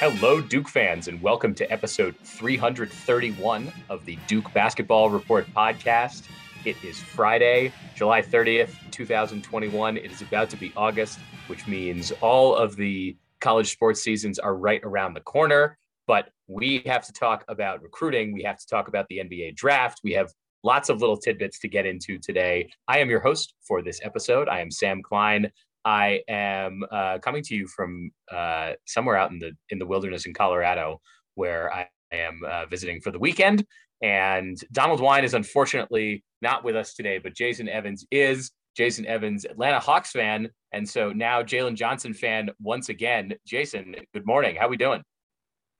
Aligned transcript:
Hello, 0.00 0.40
Duke 0.40 0.68
fans, 0.68 1.08
and 1.08 1.20
welcome 1.20 1.52
to 1.56 1.68
episode 1.72 2.14
331 2.22 3.72
of 3.88 4.04
the 4.04 4.16
Duke 4.28 4.52
Basketball 4.52 5.10
Report 5.10 5.44
podcast. 5.52 6.28
It 6.64 6.76
is 6.84 7.00
Friday, 7.00 7.72
July 7.96 8.22
30th, 8.22 8.76
2021. 8.92 9.96
It 9.96 10.12
is 10.12 10.22
about 10.22 10.50
to 10.50 10.56
be 10.56 10.72
August, 10.76 11.18
which 11.48 11.66
means 11.66 12.12
all 12.20 12.54
of 12.54 12.76
the 12.76 13.16
college 13.40 13.72
sports 13.72 14.00
seasons 14.00 14.38
are 14.38 14.54
right 14.54 14.80
around 14.84 15.14
the 15.14 15.20
corner. 15.20 15.76
But 16.06 16.30
we 16.46 16.84
have 16.86 17.04
to 17.06 17.12
talk 17.12 17.44
about 17.48 17.82
recruiting. 17.82 18.32
We 18.32 18.44
have 18.44 18.60
to 18.60 18.66
talk 18.68 18.86
about 18.86 19.08
the 19.08 19.18
NBA 19.18 19.56
draft. 19.56 20.02
We 20.04 20.12
have 20.12 20.32
lots 20.62 20.90
of 20.90 21.00
little 21.00 21.16
tidbits 21.16 21.58
to 21.58 21.68
get 21.68 21.86
into 21.86 22.20
today. 22.20 22.70
I 22.86 22.98
am 22.98 23.10
your 23.10 23.20
host 23.20 23.54
for 23.66 23.82
this 23.82 23.98
episode. 24.04 24.48
I 24.48 24.60
am 24.60 24.70
Sam 24.70 25.02
Klein. 25.02 25.50
I 25.88 26.20
am 26.28 26.84
uh, 26.90 27.18
coming 27.20 27.42
to 27.44 27.54
you 27.54 27.66
from 27.66 28.10
uh, 28.30 28.72
somewhere 28.86 29.16
out 29.16 29.30
in 29.30 29.38
the 29.38 29.52
in 29.70 29.78
the 29.78 29.86
wilderness 29.86 30.26
in 30.26 30.34
Colorado, 30.34 31.00
where 31.34 31.72
I 31.72 31.88
am 32.12 32.42
uh, 32.46 32.66
visiting 32.66 33.00
for 33.00 33.10
the 33.10 33.18
weekend. 33.18 33.64
And 34.02 34.58
Donald 34.70 35.00
Wine 35.00 35.24
is 35.24 35.32
unfortunately 35.32 36.22
not 36.42 36.62
with 36.62 36.76
us 36.76 36.92
today, 36.92 37.16
but 37.16 37.34
Jason 37.34 37.70
Evans 37.70 38.06
is. 38.10 38.50
Jason 38.76 39.06
Evans, 39.06 39.44
Atlanta 39.44 39.80
Hawks 39.80 40.12
fan, 40.12 40.50
and 40.72 40.88
so 40.88 41.10
now 41.10 41.42
Jalen 41.42 41.74
Johnson 41.74 42.14
fan 42.14 42.50
once 42.60 42.90
again. 42.90 43.34
Jason, 43.44 43.96
good 44.14 44.24
morning. 44.24 44.54
How 44.54 44.66
are 44.66 44.68
we 44.68 44.76
doing? 44.76 45.02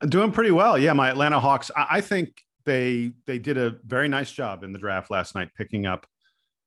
Doing 0.09 0.33
pretty 0.33 0.51
well. 0.51 0.77
Yeah, 0.77 0.91
my 0.91 1.09
Atlanta 1.09 1.39
Hawks. 1.39 1.71
I, 1.77 1.85
I 1.91 2.01
think 2.01 2.41
they 2.65 3.13
they 3.27 3.37
did 3.37 3.57
a 3.57 3.77
very 3.85 4.09
nice 4.09 4.31
job 4.31 4.63
in 4.63 4.73
the 4.73 4.79
draft 4.79 5.11
last 5.11 5.35
night, 5.35 5.49
picking 5.55 5.85
up 5.85 6.07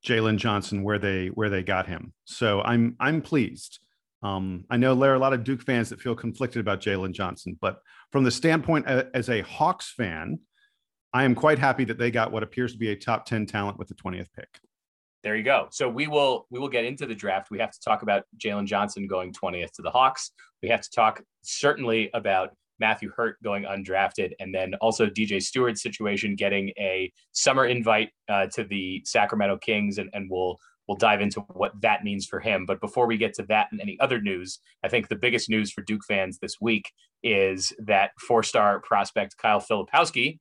Jalen 0.04 0.36
Johnson 0.36 0.82
where 0.82 0.98
they 0.98 1.28
where 1.28 1.50
they 1.50 1.62
got 1.62 1.86
him. 1.86 2.12
So 2.24 2.60
I'm 2.62 2.96
I'm 2.98 3.22
pleased. 3.22 3.80
Um, 4.22 4.64
I 4.70 4.76
know 4.76 4.94
there 4.94 5.12
are 5.12 5.16
a 5.16 5.18
lot 5.18 5.32
of 5.32 5.42
Duke 5.42 5.62
fans 5.62 5.88
that 5.90 6.00
feel 6.00 6.14
conflicted 6.14 6.60
about 6.60 6.80
Jalen 6.80 7.12
Johnson, 7.12 7.58
but 7.60 7.80
from 8.12 8.22
the 8.24 8.30
standpoint 8.30 8.86
as 8.86 9.28
a 9.28 9.40
Hawks 9.40 9.92
fan, 9.92 10.38
I 11.12 11.24
am 11.24 11.34
quite 11.34 11.58
happy 11.58 11.84
that 11.84 11.98
they 11.98 12.10
got 12.10 12.30
what 12.30 12.42
appears 12.42 12.72
to 12.72 12.78
be 12.78 12.90
a 12.90 12.96
top 12.96 13.26
10 13.26 13.46
talent 13.46 13.78
with 13.78 13.88
the 13.88 13.94
20th 13.94 14.28
pick. 14.36 14.48
There 15.22 15.36
you 15.36 15.42
go. 15.42 15.68
So 15.70 15.88
we 15.88 16.06
will 16.08 16.46
we 16.50 16.58
will 16.58 16.68
get 16.68 16.84
into 16.84 17.06
the 17.06 17.14
draft. 17.14 17.50
We 17.50 17.58
have 17.58 17.70
to 17.70 17.80
talk 17.80 18.02
about 18.02 18.24
Jalen 18.38 18.66
Johnson 18.66 19.06
going 19.06 19.32
20th 19.32 19.72
to 19.72 19.82
the 19.82 19.90
Hawks. 19.90 20.32
We 20.62 20.68
have 20.68 20.80
to 20.82 20.90
talk 20.90 21.22
certainly 21.42 22.10
about 22.12 22.50
Matthew 22.82 23.12
Hurt 23.16 23.40
going 23.44 23.62
undrafted, 23.62 24.32
and 24.40 24.52
then 24.52 24.74
also 24.80 25.06
DJ 25.06 25.40
Steward's 25.40 25.82
situation 25.82 26.34
getting 26.34 26.70
a 26.78 27.12
summer 27.30 27.66
invite 27.66 28.10
uh, 28.28 28.46
to 28.54 28.64
the 28.64 29.00
Sacramento 29.04 29.58
Kings, 29.58 29.98
and, 29.98 30.10
and 30.12 30.28
we'll 30.28 30.58
we'll 30.88 30.96
dive 30.96 31.20
into 31.20 31.38
what 31.52 31.80
that 31.80 32.02
means 32.02 32.26
for 32.26 32.40
him. 32.40 32.66
But 32.66 32.80
before 32.80 33.06
we 33.06 33.16
get 33.16 33.34
to 33.34 33.44
that 33.44 33.68
and 33.70 33.80
any 33.80 33.96
other 34.00 34.20
news, 34.20 34.58
I 34.84 34.88
think 34.88 35.06
the 35.06 35.14
biggest 35.14 35.48
news 35.48 35.70
for 35.70 35.82
Duke 35.82 36.02
fans 36.08 36.38
this 36.42 36.56
week 36.60 36.90
is 37.22 37.72
that 37.78 38.10
four-star 38.18 38.80
prospect 38.80 39.36
Kyle 39.38 39.60
Filipowski, 39.60 40.40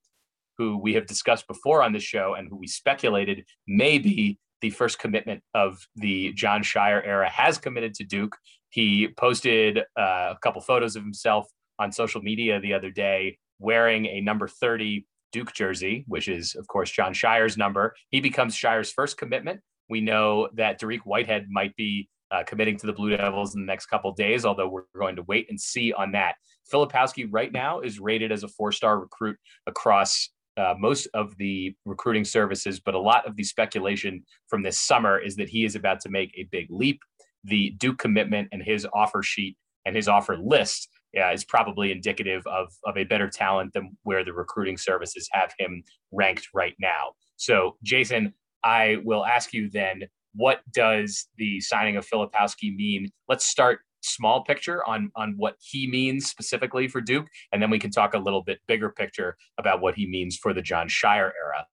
who 0.57 0.79
we 0.79 0.95
have 0.95 1.05
discussed 1.05 1.47
before 1.47 1.83
on 1.83 1.93
this 1.93 2.01
show 2.01 2.33
and 2.33 2.49
who 2.49 2.55
we 2.55 2.65
speculated 2.65 3.45
may 3.67 3.99
be 3.99 4.39
the 4.61 4.71
first 4.71 4.97
commitment 4.97 5.43
of 5.53 5.77
the 5.95 6.33
Jon 6.33 6.63
Scheyer 6.63 7.05
era, 7.05 7.29
has 7.29 7.59
committed 7.59 7.93
to 7.95 8.03
Duke. 8.03 8.35
He 8.69 9.09
posted 9.15 9.77
uh, 9.95 10.33
a 10.33 10.37
couple 10.41 10.61
photos 10.61 10.95
of 10.95 11.03
himself 11.03 11.45
on 11.81 11.91
social 11.91 12.21
media 12.21 12.59
the 12.59 12.73
other 12.73 12.91
day 12.91 13.37
wearing 13.59 14.05
a 14.05 14.21
number 14.21 14.47
30 14.47 15.05
Duke 15.31 15.53
jersey, 15.53 16.03
which 16.07 16.27
is, 16.27 16.55
of 16.55 16.67
course, 16.67 16.91
Jon 16.91 17.13
Scheyer's 17.13 17.57
number. 17.57 17.95
He 18.09 18.19
becomes 18.19 18.55
Scheyer's 18.55 18.91
first 18.91 19.17
commitment. 19.17 19.61
We 19.89 20.01
know 20.01 20.49
that 20.53 20.79
Dariq 20.79 20.99
Whitehead 20.99 21.47
might 21.49 21.75
be 21.75 22.09
uh, 22.31 22.43
committing 22.43 22.77
to 22.77 22.87
the 22.87 22.93
Blue 22.93 23.15
Devils 23.15 23.55
in 23.55 23.61
the 23.61 23.65
next 23.67 23.87
couple 23.87 24.11
days, 24.13 24.45
although 24.45 24.67
we're 24.67 24.83
going 24.97 25.15
to 25.15 25.23
wait 25.23 25.47
and 25.49 25.59
see 25.59 25.91
on 25.93 26.11
that. 26.13 26.35
Filipowski 26.71 27.27
right 27.29 27.51
now 27.51 27.81
is 27.81 27.99
rated 27.99 28.31
as 28.31 28.43
a 28.43 28.47
four 28.47 28.71
star 28.71 28.99
recruit 28.99 29.37
across 29.67 30.29
uh, 30.57 30.75
most 30.77 31.07
of 31.13 31.35
the 31.37 31.73
recruiting 31.85 32.25
services, 32.25 32.79
but 32.79 32.93
a 32.93 32.99
lot 32.99 33.25
of 33.25 33.35
the 33.35 33.43
speculation 33.43 34.23
from 34.47 34.63
this 34.63 34.77
summer 34.77 35.17
is 35.17 35.35
that 35.37 35.49
he 35.49 35.65
is 35.65 35.75
about 35.75 36.01
to 36.01 36.09
make 36.09 36.33
a 36.37 36.43
big 36.51 36.67
leap. 36.69 37.01
The 37.45 37.71
Duke 37.71 37.97
commitment 37.97 38.49
and 38.51 38.61
his 38.61 38.87
offer 38.93 39.23
sheet 39.23 39.57
and 39.85 39.95
his 39.95 40.07
offer 40.07 40.37
list 40.37 40.89
yeah, 41.13 41.31
is 41.31 41.43
probably 41.43 41.91
indicative 41.91 42.45
of, 42.47 42.73
of 42.85 42.97
a 42.97 43.03
better 43.03 43.29
talent 43.29 43.73
than 43.73 43.97
where 44.03 44.23
the 44.23 44.33
recruiting 44.33 44.77
services 44.77 45.27
have 45.33 45.53
him 45.59 45.83
ranked 46.11 46.47
right 46.53 46.75
now. 46.79 47.13
So, 47.35 47.77
Jason, 47.83 48.33
I 48.63 48.97
will 49.03 49.25
ask 49.25 49.53
you 49.53 49.69
then 49.69 50.03
what 50.33 50.61
does 50.71 51.27
the 51.37 51.59
signing 51.59 51.97
of 51.97 52.07
Filipowski 52.07 52.75
mean? 52.75 53.09
Let's 53.27 53.45
start 53.45 53.79
small 54.03 54.43
picture 54.43 54.87
on 54.87 55.11
on 55.15 55.35
what 55.37 55.55
he 55.59 55.87
means 55.87 56.27
specifically 56.27 56.87
for 56.87 57.01
Duke, 57.01 57.27
and 57.51 57.61
then 57.61 57.69
we 57.69 57.79
can 57.79 57.91
talk 57.91 58.13
a 58.13 58.19
little 58.19 58.43
bit 58.43 58.59
bigger 58.67 58.89
picture 58.89 59.37
about 59.57 59.81
what 59.81 59.95
he 59.95 60.07
means 60.07 60.37
for 60.37 60.53
the 60.53 60.61
Jon 60.61 60.87
Scheyer 60.87 61.31
era. 61.43 61.65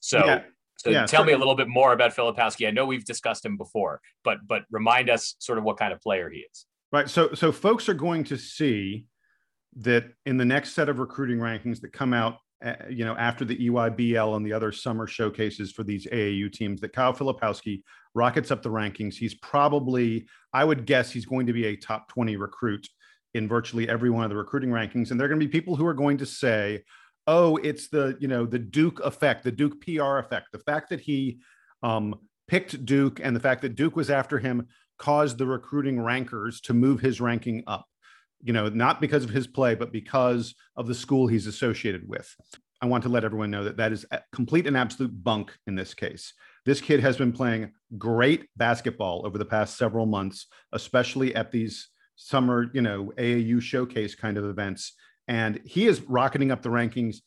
So. 0.00 0.24
Yeah. 0.24 0.42
So 0.78 0.90
yeah, 0.90 1.06
tell 1.06 1.24
me 1.24 1.32
a 1.32 1.38
little 1.38 1.54
bit 1.54 1.68
more 1.68 1.94
about 1.94 2.14
Filipowski. 2.14 2.68
I 2.68 2.70
know 2.70 2.84
we've 2.84 3.06
discussed 3.06 3.46
him 3.46 3.56
before, 3.56 4.02
but 4.22 4.46
but 4.46 4.64
remind 4.70 5.08
us 5.08 5.34
sort 5.38 5.56
of 5.56 5.64
what 5.64 5.78
kind 5.78 5.90
of 5.90 6.02
player 6.02 6.28
he 6.28 6.40
is. 6.40 6.65
Right. 6.92 7.10
So 7.10 7.34
so 7.34 7.50
folks 7.50 7.88
are 7.88 7.94
going 7.94 8.24
to 8.24 8.36
see 8.36 9.06
that 9.78 10.04
in 10.24 10.36
the 10.36 10.44
next 10.44 10.72
set 10.72 10.88
of 10.88 10.98
recruiting 10.98 11.38
rankings 11.38 11.80
that 11.80 11.92
come 11.92 12.14
out, 12.14 12.38
uh, 12.64 12.74
you 12.88 13.04
know, 13.04 13.16
after 13.16 13.44
the 13.44 13.68
EYBL 13.68 14.36
and 14.36 14.46
the 14.46 14.52
other 14.52 14.72
summer 14.72 15.06
showcases 15.06 15.72
for 15.72 15.82
these 15.82 16.06
AAU 16.06 16.50
teams, 16.52 16.80
that 16.80 16.92
Kyle 16.92 17.12
Filipowski 17.12 17.82
rockets 18.14 18.50
up 18.50 18.62
the 18.62 18.70
rankings. 18.70 19.14
He's 19.14 19.34
probably, 19.34 20.26
I 20.52 20.64
would 20.64 20.86
guess, 20.86 21.10
he's 21.10 21.26
going 21.26 21.46
to 21.46 21.52
be 21.52 21.66
a 21.66 21.76
top 21.76 22.08
twenty 22.08 22.36
recruit 22.36 22.88
in 23.34 23.48
virtually 23.48 23.88
every 23.88 24.08
one 24.08 24.24
of 24.24 24.30
the 24.30 24.36
recruiting 24.36 24.70
rankings, 24.70 25.10
and 25.10 25.20
there 25.20 25.26
are 25.26 25.28
going 25.28 25.40
to 25.40 25.46
be 25.46 25.52
people 25.52 25.76
who 25.76 25.86
are 25.86 25.94
going 25.94 26.18
to 26.18 26.26
say, 26.26 26.84
"Oh, 27.26 27.56
it's 27.56 27.88
the 27.88 28.16
you 28.20 28.28
know 28.28 28.46
the 28.46 28.60
Duke 28.60 29.00
effect, 29.00 29.42
the 29.42 29.52
Duke 29.52 29.80
PR 29.82 30.18
effect, 30.18 30.52
the 30.52 30.60
fact 30.60 30.90
that 30.90 31.00
he." 31.00 31.40
Um, 31.82 32.14
picked 32.48 32.84
Duke 32.84 33.20
and 33.22 33.34
the 33.34 33.40
fact 33.40 33.62
that 33.62 33.74
Duke 33.74 33.96
was 33.96 34.08
after 34.08 34.38
him 34.38 34.68
caused 34.98 35.38
the 35.38 35.46
recruiting 35.46 36.00
rankers 36.00 36.60
to 36.62 36.74
move 36.74 37.00
his 37.00 37.20
ranking 37.20 37.64
up. 37.66 37.86
You 38.42 38.52
know, 38.52 38.68
not 38.68 39.00
because 39.00 39.24
of 39.24 39.30
his 39.30 39.46
play, 39.46 39.74
but 39.74 39.92
because 39.92 40.54
of 40.76 40.86
the 40.86 40.94
school 40.94 41.26
he's 41.26 41.46
associated 41.46 42.08
with. 42.08 42.34
I 42.82 42.86
want 42.86 43.02
to 43.04 43.08
let 43.08 43.24
everyone 43.24 43.50
know 43.50 43.64
that 43.64 43.78
that 43.78 43.92
is 43.92 44.04
complete 44.32 44.66
and 44.66 44.76
absolute 44.76 45.24
bunk 45.24 45.52
in 45.66 45.74
this 45.74 45.94
case. 45.94 46.34
This 46.66 46.80
kid 46.80 47.00
has 47.00 47.16
been 47.16 47.32
playing 47.32 47.72
great 47.96 48.48
basketball 48.56 49.24
over 49.24 49.38
the 49.38 49.44
past 49.44 49.78
several 49.78 50.04
months, 50.04 50.46
especially 50.72 51.34
at 51.34 51.50
these 51.50 51.88
summer, 52.16 52.70
you 52.74 52.82
know, 52.82 53.12
AAU 53.16 53.62
showcase 53.62 54.14
kind 54.14 54.36
of 54.36 54.44
events. 54.44 54.92
And 55.28 55.60
he 55.64 55.86
is 55.86 56.02
rocketing 56.02 56.50
up 56.50 56.62
the 56.62 56.68
rankings 56.68 57.18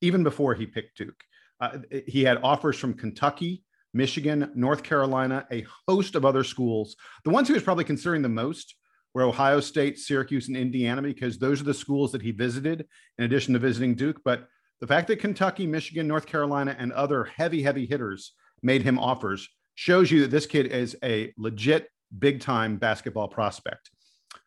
even 0.00 0.22
before 0.22 0.54
he 0.54 0.66
picked 0.66 0.98
Duke. 0.98 1.22
Uh, 1.60 1.78
he 2.06 2.24
had 2.24 2.38
offers 2.42 2.76
from 2.76 2.94
Kentucky, 2.94 3.62
Michigan, 3.96 4.50
North 4.54 4.82
Carolina, 4.82 5.46
a 5.50 5.66
host 5.88 6.14
of 6.14 6.24
other 6.24 6.44
schools. 6.44 6.96
The 7.24 7.30
ones 7.30 7.48
he 7.48 7.54
was 7.54 7.62
probably 7.62 7.84
considering 7.84 8.22
the 8.22 8.28
most 8.28 8.76
were 9.14 9.22
Ohio 9.22 9.60
State, 9.60 9.98
Syracuse, 9.98 10.48
and 10.48 10.56
Indiana, 10.56 11.00
because 11.00 11.38
those 11.38 11.60
are 11.60 11.64
the 11.64 11.74
schools 11.74 12.12
that 12.12 12.22
he 12.22 12.32
visited 12.32 12.86
in 13.18 13.24
addition 13.24 13.54
to 13.54 13.58
visiting 13.58 13.94
Duke. 13.94 14.20
But 14.24 14.46
the 14.80 14.86
fact 14.86 15.08
that 15.08 15.20
Kentucky, 15.20 15.66
Michigan, 15.66 16.06
North 16.06 16.26
Carolina, 16.26 16.76
and 16.78 16.92
other 16.92 17.24
heavy, 17.24 17.62
heavy 17.62 17.86
hitters 17.86 18.34
made 18.62 18.82
him 18.82 18.98
offers 18.98 19.48
shows 19.74 20.10
you 20.10 20.20
that 20.22 20.30
this 20.30 20.46
kid 20.46 20.66
is 20.66 20.96
a 21.02 21.32
legit 21.38 21.88
big 22.18 22.40
time 22.40 22.76
basketball 22.76 23.28
prospect. 23.28 23.90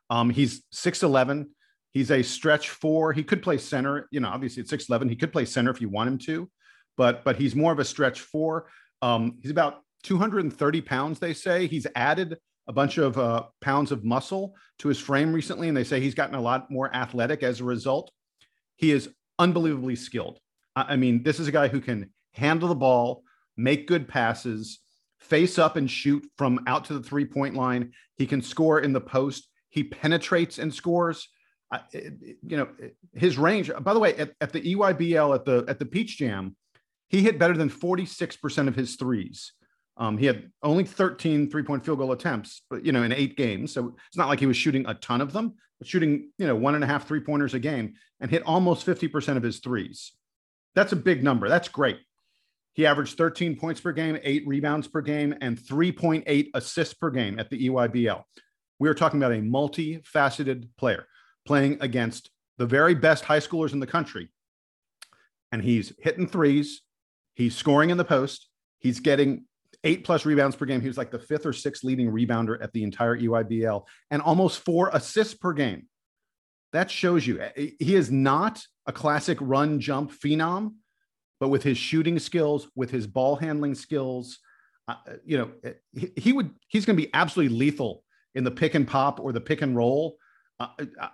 Um, 0.09 0.29
he's 0.29 0.63
6'11. 0.73 1.47
He's 1.91 2.11
a 2.11 2.21
stretch 2.21 2.69
four. 2.69 3.13
He 3.13 3.23
could 3.23 3.41
play 3.41 3.57
center. 3.57 4.07
You 4.11 4.19
know, 4.19 4.29
obviously 4.29 4.61
at 4.61 4.69
6'11, 4.69 5.09
he 5.09 5.15
could 5.15 5.31
play 5.31 5.45
center 5.45 5.71
if 5.71 5.81
you 5.81 5.89
want 5.89 6.09
him 6.09 6.17
to, 6.19 6.49
but 6.97 7.23
but 7.23 7.35
he's 7.37 7.55
more 7.55 7.71
of 7.71 7.79
a 7.79 7.85
stretch 7.85 8.21
four. 8.21 8.67
Um, 9.01 9.37
he's 9.41 9.51
about 9.51 9.81
230 10.03 10.81
pounds, 10.81 11.19
they 11.19 11.33
say. 11.33 11.67
He's 11.67 11.87
added 11.95 12.37
a 12.67 12.73
bunch 12.73 12.97
of 12.97 13.17
uh, 13.17 13.43
pounds 13.61 13.91
of 13.91 14.03
muscle 14.03 14.53
to 14.79 14.87
his 14.87 14.99
frame 14.99 15.33
recently, 15.33 15.67
and 15.67 15.75
they 15.75 15.83
say 15.83 15.99
he's 15.99 16.15
gotten 16.15 16.35
a 16.35 16.41
lot 16.41 16.69
more 16.69 16.93
athletic 16.95 17.43
as 17.43 17.59
a 17.59 17.63
result. 17.65 18.11
He 18.75 18.91
is 18.91 19.09
unbelievably 19.39 19.95
skilled. 19.95 20.39
I 20.75 20.95
mean, 20.95 21.23
this 21.23 21.39
is 21.39 21.47
a 21.47 21.51
guy 21.51 21.67
who 21.67 21.81
can 21.81 22.11
handle 22.33 22.69
the 22.69 22.75
ball, 22.75 23.23
make 23.57 23.87
good 23.87 24.07
passes, 24.07 24.79
face 25.19 25.57
up 25.57 25.75
and 25.75 25.89
shoot 25.89 26.25
from 26.37 26.59
out 26.67 26.85
to 26.85 26.93
the 26.93 27.03
three 27.03 27.25
point 27.25 27.55
line. 27.55 27.91
He 28.17 28.25
can 28.25 28.41
score 28.41 28.79
in 28.79 28.93
the 28.93 29.01
post. 29.01 29.47
He 29.69 29.83
penetrates 29.83 30.59
and 30.59 30.73
scores. 30.73 31.27
You 31.91 32.57
know, 32.57 32.67
his 33.13 33.37
range. 33.37 33.71
By 33.81 33.93
the 33.93 33.99
way, 33.99 34.15
at, 34.15 34.33
at 34.41 34.53
the 34.53 34.61
EYBL 34.61 35.35
at 35.35 35.45
the 35.45 35.65
at 35.67 35.79
the 35.79 35.85
Peach 35.85 36.17
Jam, 36.17 36.55
he 37.09 37.21
hit 37.21 37.39
better 37.39 37.57
than 37.57 37.69
46% 37.69 38.67
of 38.67 38.75
his 38.75 38.95
threes. 38.95 39.53
Um, 39.97 40.17
he 40.17 40.25
had 40.25 40.49
only 40.63 40.85
13 40.85 41.49
three 41.49 41.63
point 41.63 41.83
field 41.83 41.97
goal 41.97 42.13
attempts, 42.13 42.61
but 42.69 42.85
you 42.85 42.93
know, 42.93 43.03
in 43.03 43.11
eight 43.11 43.35
games. 43.35 43.73
So 43.73 43.95
it's 44.07 44.17
not 44.17 44.29
like 44.29 44.39
he 44.39 44.45
was 44.45 44.55
shooting 44.55 44.85
a 44.87 44.93
ton 44.93 45.19
of 45.19 45.33
them, 45.33 45.55
but 45.77 45.87
shooting, 45.87 46.31
you 46.37 46.47
know, 46.47 46.55
one 46.55 46.75
and 46.75 46.83
a 46.83 46.87
half 46.87 47.07
three 47.07 47.19
pointers 47.19 47.53
a 47.53 47.59
game 47.59 47.95
and 48.21 48.31
hit 48.31 48.43
almost 48.43 48.85
50% 48.85 49.35
of 49.35 49.43
his 49.43 49.59
threes. 49.59 50.13
That's 50.75 50.93
a 50.93 50.97
big 50.97 51.23
number. 51.23 51.49
That's 51.49 51.67
great. 51.67 51.99
He 52.73 52.85
averaged 52.85 53.17
13 53.17 53.57
points 53.57 53.81
per 53.81 53.91
game, 53.91 54.17
eight 54.23 54.47
rebounds 54.47 54.87
per 54.87 55.01
game, 55.01 55.35
and 55.41 55.57
3.8 55.57 56.49
assists 56.53 56.93
per 56.93 57.09
game 57.09 57.37
at 57.37 57.49
the 57.49 57.67
EYBL. 57.67 58.23
We 58.79 58.87
are 58.87 58.93
talking 58.93 59.19
about 59.19 59.33
a 59.33 59.41
multifaceted 59.41 60.69
player 60.77 61.05
playing 61.45 61.79
against 61.81 62.29
the 62.57 62.65
very 62.65 62.93
best 62.93 63.25
high 63.25 63.39
schoolers 63.39 63.73
in 63.73 63.79
the 63.79 63.87
country. 63.87 64.29
And 65.51 65.61
he's 65.61 65.91
hitting 65.99 66.27
threes. 66.27 66.81
He's 67.39 67.55
scoring 67.55 67.89
in 67.89 67.95
the 67.95 68.03
post. 68.03 68.49
He's 68.79 68.99
getting 68.99 69.45
eight 69.85 70.03
plus 70.03 70.25
rebounds 70.25 70.57
per 70.57 70.65
game. 70.65 70.81
He 70.81 70.89
was 70.89 70.97
like 70.97 71.09
the 71.09 71.19
fifth 71.19 71.45
or 71.45 71.53
sixth 71.53 71.85
leading 71.85 72.11
rebounder 72.11 72.61
at 72.61 72.73
the 72.73 72.83
entire 72.83 73.17
EYBL 73.17 73.85
and 74.11 74.21
almost 74.21 74.59
four 74.59 74.89
assists 74.91 75.35
per 75.35 75.53
game. 75.53 75.87
That 76.73 76.91
shows 76.91 77.25
you 77.25 77.39
eh, 77.39 77.69
he 77.79 77.95
is 77.95 78.11
not 78.11 78.61
a 78.87 78.91
classic 78.91 79.37
run 79.39 79.79
jump 79.79 80.11
phenom, 80.11 80.73
but 81.39 81.47
with 81.47 81.63
his 81.63 81.77
shooting 81.77 82.19
skills, 82.19 82.67
with 82.75 82.91
his 82.91 83.07
ball 83.07 83.37
handling 83.37 83.73
skills, 83.73 84.39
uh, 84.89 84.95
you 85.23 85.37
know, 85.37 85.51
eh, 85.63 85.71
he, 85.93 86.11
he 86.17 86.33
would 86.33 86.51
he's 86.67 86.85
going 86.85 86.97
to 86.97 87.01
be 87.01 87.09
absolutely 87.13 87.55
lethal 87.55 88.03
in 88.35 88.43
the 88.43 88.51
pick 88.51 88.75
and 88.75 88.85
pop 88.85 89.17
or 89.21 89.31
the 89.31 89.39
pick 89.39 89.61
and 89.61 89.77
roll. 89.77 90.17
Uh, 90.59 90.67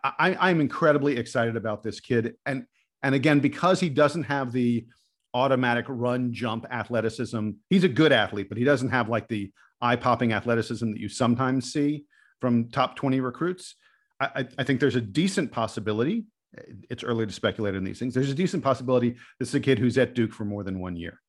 I, 0.03 0.35
I'm 0.39 0.59
incredibly 0.59 1.17
excited 1.17 1.55
about 1.55 1.83
this 1.83 1.99
kid, 1.99 2.33
and 2.47 2.65
and 3.03 3.13
again 3.13 3.41
because 3.41 3.79
he 3.79 3.89
doesn't 3.89 4.23
have 4.23 4.51
the 4.51 4.87
automatic 5.35 5.85
run 5.89 6.33
jump 6.33 6.65
athleticism. 6.71 7.49
He's 7.69 7.83
a 7.83 7.89
good 7.89 8.13
athlete, 8.13 8.47
but 8.47 8.57
he 8.57 8.63
doesn't 8.63 8.89
have 8.89 9.09
like 9.09 9.27
the 9.27 9.51
eye 9.81 9.97
popping 9.97 10.31
athleticism 10.31 10.89
that 10.91 10.99
you 10.99 11.09
sometimes 11.09 11.73
see 11.73 12.05
from 12.39 12.69
top 12.69 12.95
20 12.95 13.19
recruits. 13.19 13.75
I, 14.19 14.47
I, 14.57 14.63
think 14.63 14.79
there's 14.79 14.95
a 14.95 15.01
decent 15.01 15.51
possibility. 15.51 16.23
Eh, 16.57 16.61
it's 16.89 17.03
early 17.03 17.25
to 17.25 17.33
speculate 17.33 17.75
on 17.75 17.83
these 17.83 17.99
things. 17.99 18.13
There's 18.13 18.31
a 18.31 18.35
decent 18.35 18.63
possibility 18.63 19.17
this 19.37 19.49
is 19.49 19.55
a 19.55 19.59
kid 19.59 19.77
who's 19.77 19.97
at 19.97 20.15
Duke 20.15 20.31
for 20.33 20.45
more 20.45 20.63
than 20.63 20.79
one 20.79 20.95
year. 20.95 21.21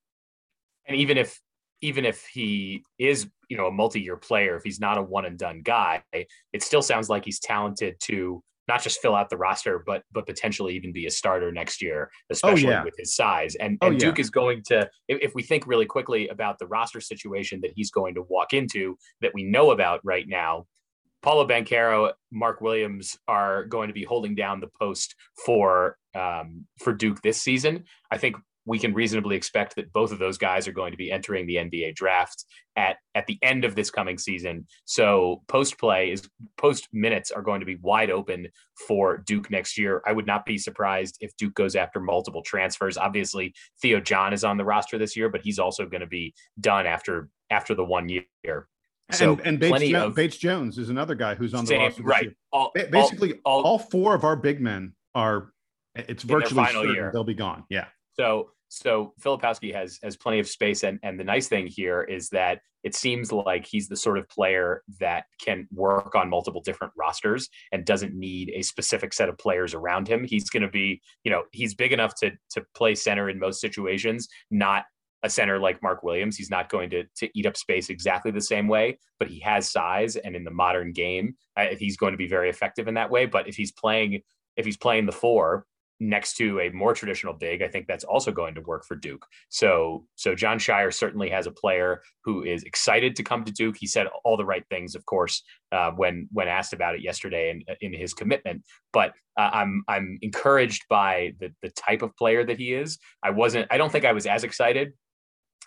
And 0.87 0.97
even 0.97 1.19
if 1.19 1.41
even 1.83 2.05
if 2.05 2.25
he 2.27 2.85
is, 2.99 3.29
you 3.49 3.57
know, 3.57 3.67
a 3.67 3.73
multi-year 3.73 4.17
player, 4.17 4.57
if 4.57 4.63
he's 4.63 4.81
not 4.81 4.99
a 4.99 5.03
one 5.03 5.27
and 5.27 5.37
done 5.37 5.63
guy, 5.63 6.03
it 6.13 6.63
still 6.63 6.81
sounds 6.81 7.09
like 7.09 7.25
he's 7.25 7.41
talented 7.41 7.97
to 8.05 8.43
not 8.69 8.83
just 8.83 9.01
fill 9.01 9.15
out 9.15 9.31
the 9.31 9.37
roster, 9.37 9.83
but 9.87 10.03
but 10.13 10.27
potentially 10.27 10.75
even 10.75 10.93
be 10.93 11.07
a 11.07 11.11
starter 11.11 11.53
next 11.53 11.81
year, 11.83 12.11
oh, 12.13 12.27
especially 12.31 12.69
oh, 12.69 12.71
yeah. 12.71 12.85
with 12.85 12.95
his 12.99 13.15
size. 13.15 13.55
And, 13.57 13.79
oh, 13.81 13.89
and 13.89 13.99
Duke 13.99 14.19
yeah. 14.19 14.23
is 14.23 14.31
going 14.31 14.63
to, 14.67 14.89
if, 15.09 15.35
we 15.35 15.43
think 15.43 15.67
really 15.67 15.87
quickly 15.87 16.29
about 16.29 16.59
the 16.59 16.67
roster 16.67 17.01
situation 17.01 17.61
that 17.63 17.73
he's 17.75 17.91
going 17.91 18.15
to 18.15 18.23
walk 18.23 18.53
into 18.53 18.97
that 19.21 19.33
we 19.35 19.45
know 19.45 19.71
about 19.71 20.01
right 20.05 20.27
now, 20.27 20.67
Paolo 21.23 21.47
Banchero, 21.47 22.13
Mark 22.31 22.61
Williams 22.61 23.19
are 23.27 23.65
going 23.65 23.89
to 23.89 23.95
be 23.95 24.05
holding 24.05 24.35
down 24.35 24.61
the 24.61 24.71
post 24.79 25.15
for 25.45 25.97
um, 26.15 26.67
for 26.79 26.93
Duke 26.93 27.21
this 27.23 27.41
season. 27.41 27.85
I 28.11 28.19
think 28.19 28.37
we 28.67 28.79
can 28.79 28.93
reasonably 28.93 29.37
expect 29.37 29.77
that 29.77 29.93
both 29.93 30.13
of 30.13 30.19
those 30.19 30.37
guys 30.37 30.69
are 30.69 30.73
going 30.73 30.91
to 30.91 30.97
be 30.97 31.11
entering 31.11 31.47
the 31.47 31.55
NBA 31.55 31.95
draft 31.95 32.45
at 32.77 32.97
at 33.15 33.27
the 33.27 33.39
end 33.41 33.65
of 33.65 33.75
this 33.75 33.91
coming 33.91 34.19
season. 34.19 34.67
So 34.85 35.43
post 35.49 35.79
play 35.79 36.11
is 36.11 36.29
post 36.59 36.89
minutes 36.93 37.31
are 37.31 37.43
going 37.43 37.61
to 37.61 37.67
be 37.67 37.77
wide 37.81 38.11
open 38.11 38.49
for 38.87 39.19
Duke 39.19 39.51
next 39.51 39.79
year. 39.79 40.03
I 40.05 40.13
would 40.13 40.27
not 40.27 40.45
be 40.45 40.59
surprised 40.59 41.17
if 41.21 41.35
Duke 41.37 41.55
goes 41.55 41.77
after 41.77 42.01
multiple 42.01 42.43
transfers. 42.43 42.99
Obviously, 42.99 43.55
Theo 43.81 44.01
John 44.01 44.33
is 44.33 44.45
on 44.45 44.57
the 44.57 44.65
roster 44.65 44.99
this 44.99 45.17
year, 45.17 45.29
but 45.29 45.41
he's 45.43 45.59
also 45.59 45.87
going 45.87 46.03
to 46.03 46.07
be 46.07 46.35
done 46.61 46.87
after 46.87 47.29
after 47.51 47.75
the 47.75 47.85
one 47.85 48.09
year. 48.09 48.69
So 49.13 49.35
and, 49.35 49.47
and 49.47 49.61
Bates, 49.61 49.89
jo- 49.89 50.07
of, 50.07 50.15
Bates, 50.17 50.37
Jones 50.37 50.79
is 50.79 50.91
another 50.91 51.15
guy 51.15 51.37
who's 51.37 51.55
on 51.55 51.65
the 51.65 51.77
roster. 51.77 52.03
Right. 52.03 52.31
All, 52.53 52.73
Basically, 52.75 53.35
all, 53.45 53.59
all, 53.59 53.65
all, 53.65 53.79
four 53.79 54.17
of 54.17 54.25
our 54.25 54.35
big 54.35 54.61
men 54.61 54.95
are. 55.15 55.53
It's 55.95 56.25
virtually 56.25 56.67
certain 56.67 56.93
year. 56.93 57.11
they'll 57.13 57.25
be 57.25 57.35
gone. 57.35 57.65
Yeah. 57.71 57.87
So 58.19 58.51
so 58.69 59.15
Filipowski 59.21 59.75
has 59.75 59.99
has 60.03 60.17
plenty 60.17 60.39
of 60.41 60.49
space, 60.49 60.83
and 60.83 60.99
and 61.03 61.19
the 61.19 61.25
nice 61.25 61.49
thing 61.49 61.67
here 61.67 62.03
is 62.03 62.29
that 62.31 62.61
it 62.83 62.95
seems 62.95 63.33
like 63.33 63.67
he's 63.67 63.89
the 63.89 63.97
sort 63.97 64.19
of 64.19 64.29
player 64.29 64.83
that 65.01 65.25
can 65.45 65.67
work 65.73 66.15
on 66.15 66.31
multiple 66.31 66.61
different 66.61 66.93
rosters 66.97 67.49
and 67.73 67.85
doesn't 67.85 68.15
need 68.15 68.53
a 68.55 68.63
specific 68.63 69.13
set 69.13 69.29
of 69.29 69.37
players 69.39 69.75
around 69.75 70.07
him. 70.07 70.25
He's 70.25 70.49
going 70.51 70.63
to 70.63 70.69
be, 70.69 71.01
you 71.25 71.31
know, 71.31 71.43
he's 71.53 71.75
big 71.75 71.93
enough 71.93 72.15
to 72.17 72.33
to 72.51 72.65
play 72.75 72.95
center 72.95 73.29
in 73.29 73.39
most 73.39 73.61
situations, 73.61 74.29
not 74.51 74.85
a 75.23 75.31
center 75.31 75.59
like 75.59 75.83
Mark 75.83 76.03
Williams. 76.03 76.37
He's 76.37 76.51
not 76.51 76.69
going 76.69 76.91
to 76.91 77.05
to 77.17 77.29
eat 77.39 77.47
up 77.47 77.57
space 77.57 77.89
exactly 77.89 78.31
the 78.31 78.41
same 78.41 78.69
way, 78.69 78.99
but 79.19 79.29
he 79.29 79.41
has 79.41 79.71
size, 79.71 80.17
and 80.17 80.37
in 80.37 80.45
the 80.45 80.51
modern 80.51 80.93
game, 80.93 81.35
uh, 81.57 81.67
he's 81.79 81.97
going 81.97 82.13
to 82.13 82.19
be 82.19 82.29
very 82.29 82.51
effective 82.51 82.89
in 82.89 82.95
that 82.95 83.11
way. 83.11 83.27
But 83.27 83.49
if 83.49 83.57
he's 83.57 83.73
playing 83.73 84.23
if 84.57 84.65
he's 84.65 84.77
playing 84.77 85.07
the 85.07 85.13
four 85.13 85.67
next 86.01 86.37
to 86.37 86.61
a 86.61 86.71
more 86.71 86.95
traditional 86.95 87.33
big, 87.33 87.63
I 87.63 87.69
think 87.69 87.87
that's 87.87 88.05
also 88.05 88.31
going 88.31 88.55
to 88.55 88.61
work 88.61 88.85
for 88.85 88.97
Duke. 88.97 89.25
So, 89.49 90.07
so 90.15 90.35
Jon 90.35 90.59
Scheyer 90.59 90.93
certainly 90.93 91.31
has 91.31 91.47
a 91.47 91.51
player 91.51 92.03
who 92.25 92.43
is 92.43 92.63
excited 92.65 93.17
to 93.17 93.23
come 93.23 93.45
to 93.45 93.53
Duke. 93.53 93.77
He 93.79 93.87
said 93.87 94.07
all 94.25 94.37
the 94.37 94.45
right 94.45 94.65
things, 94.69 94.95
of 94.95 95.05
course, 95.07 95.43
uh, 95.73 95.91
when 95.93 96.29
when 96.33 96.49
asked 96.49 96.73
about 96.73 96.95
it 96.95 97.03
yesterday 97.03 97.51
and 97.51 97.65
in, 97.81 97.93
in 97.93 98.01
his 98.01 98.15
commitment. 98.15 98.63
But 98.93 99.13
uh, 99.39 99.51
I'm 99.53 99.83
I'm 99.89 100.19
encouraged 100.23 100.85
by 100.89 101.33
the 101.41 101.53
the 101.63 101.71
type 101.71 102.03
of 102.03 102.17
player 102.17 102.45
that 102.45 102.59
he 102.59 102.75
is. 102.75 102.99
I 103.23 103.31
wasn't. 103.31 103.69
I 103.71 103.79
don't 103.79 103.91
think 103.91 104.05
I 104.05 104.13
was 104.13 104.27
as 104.27 104.45
excited 104.45 104.93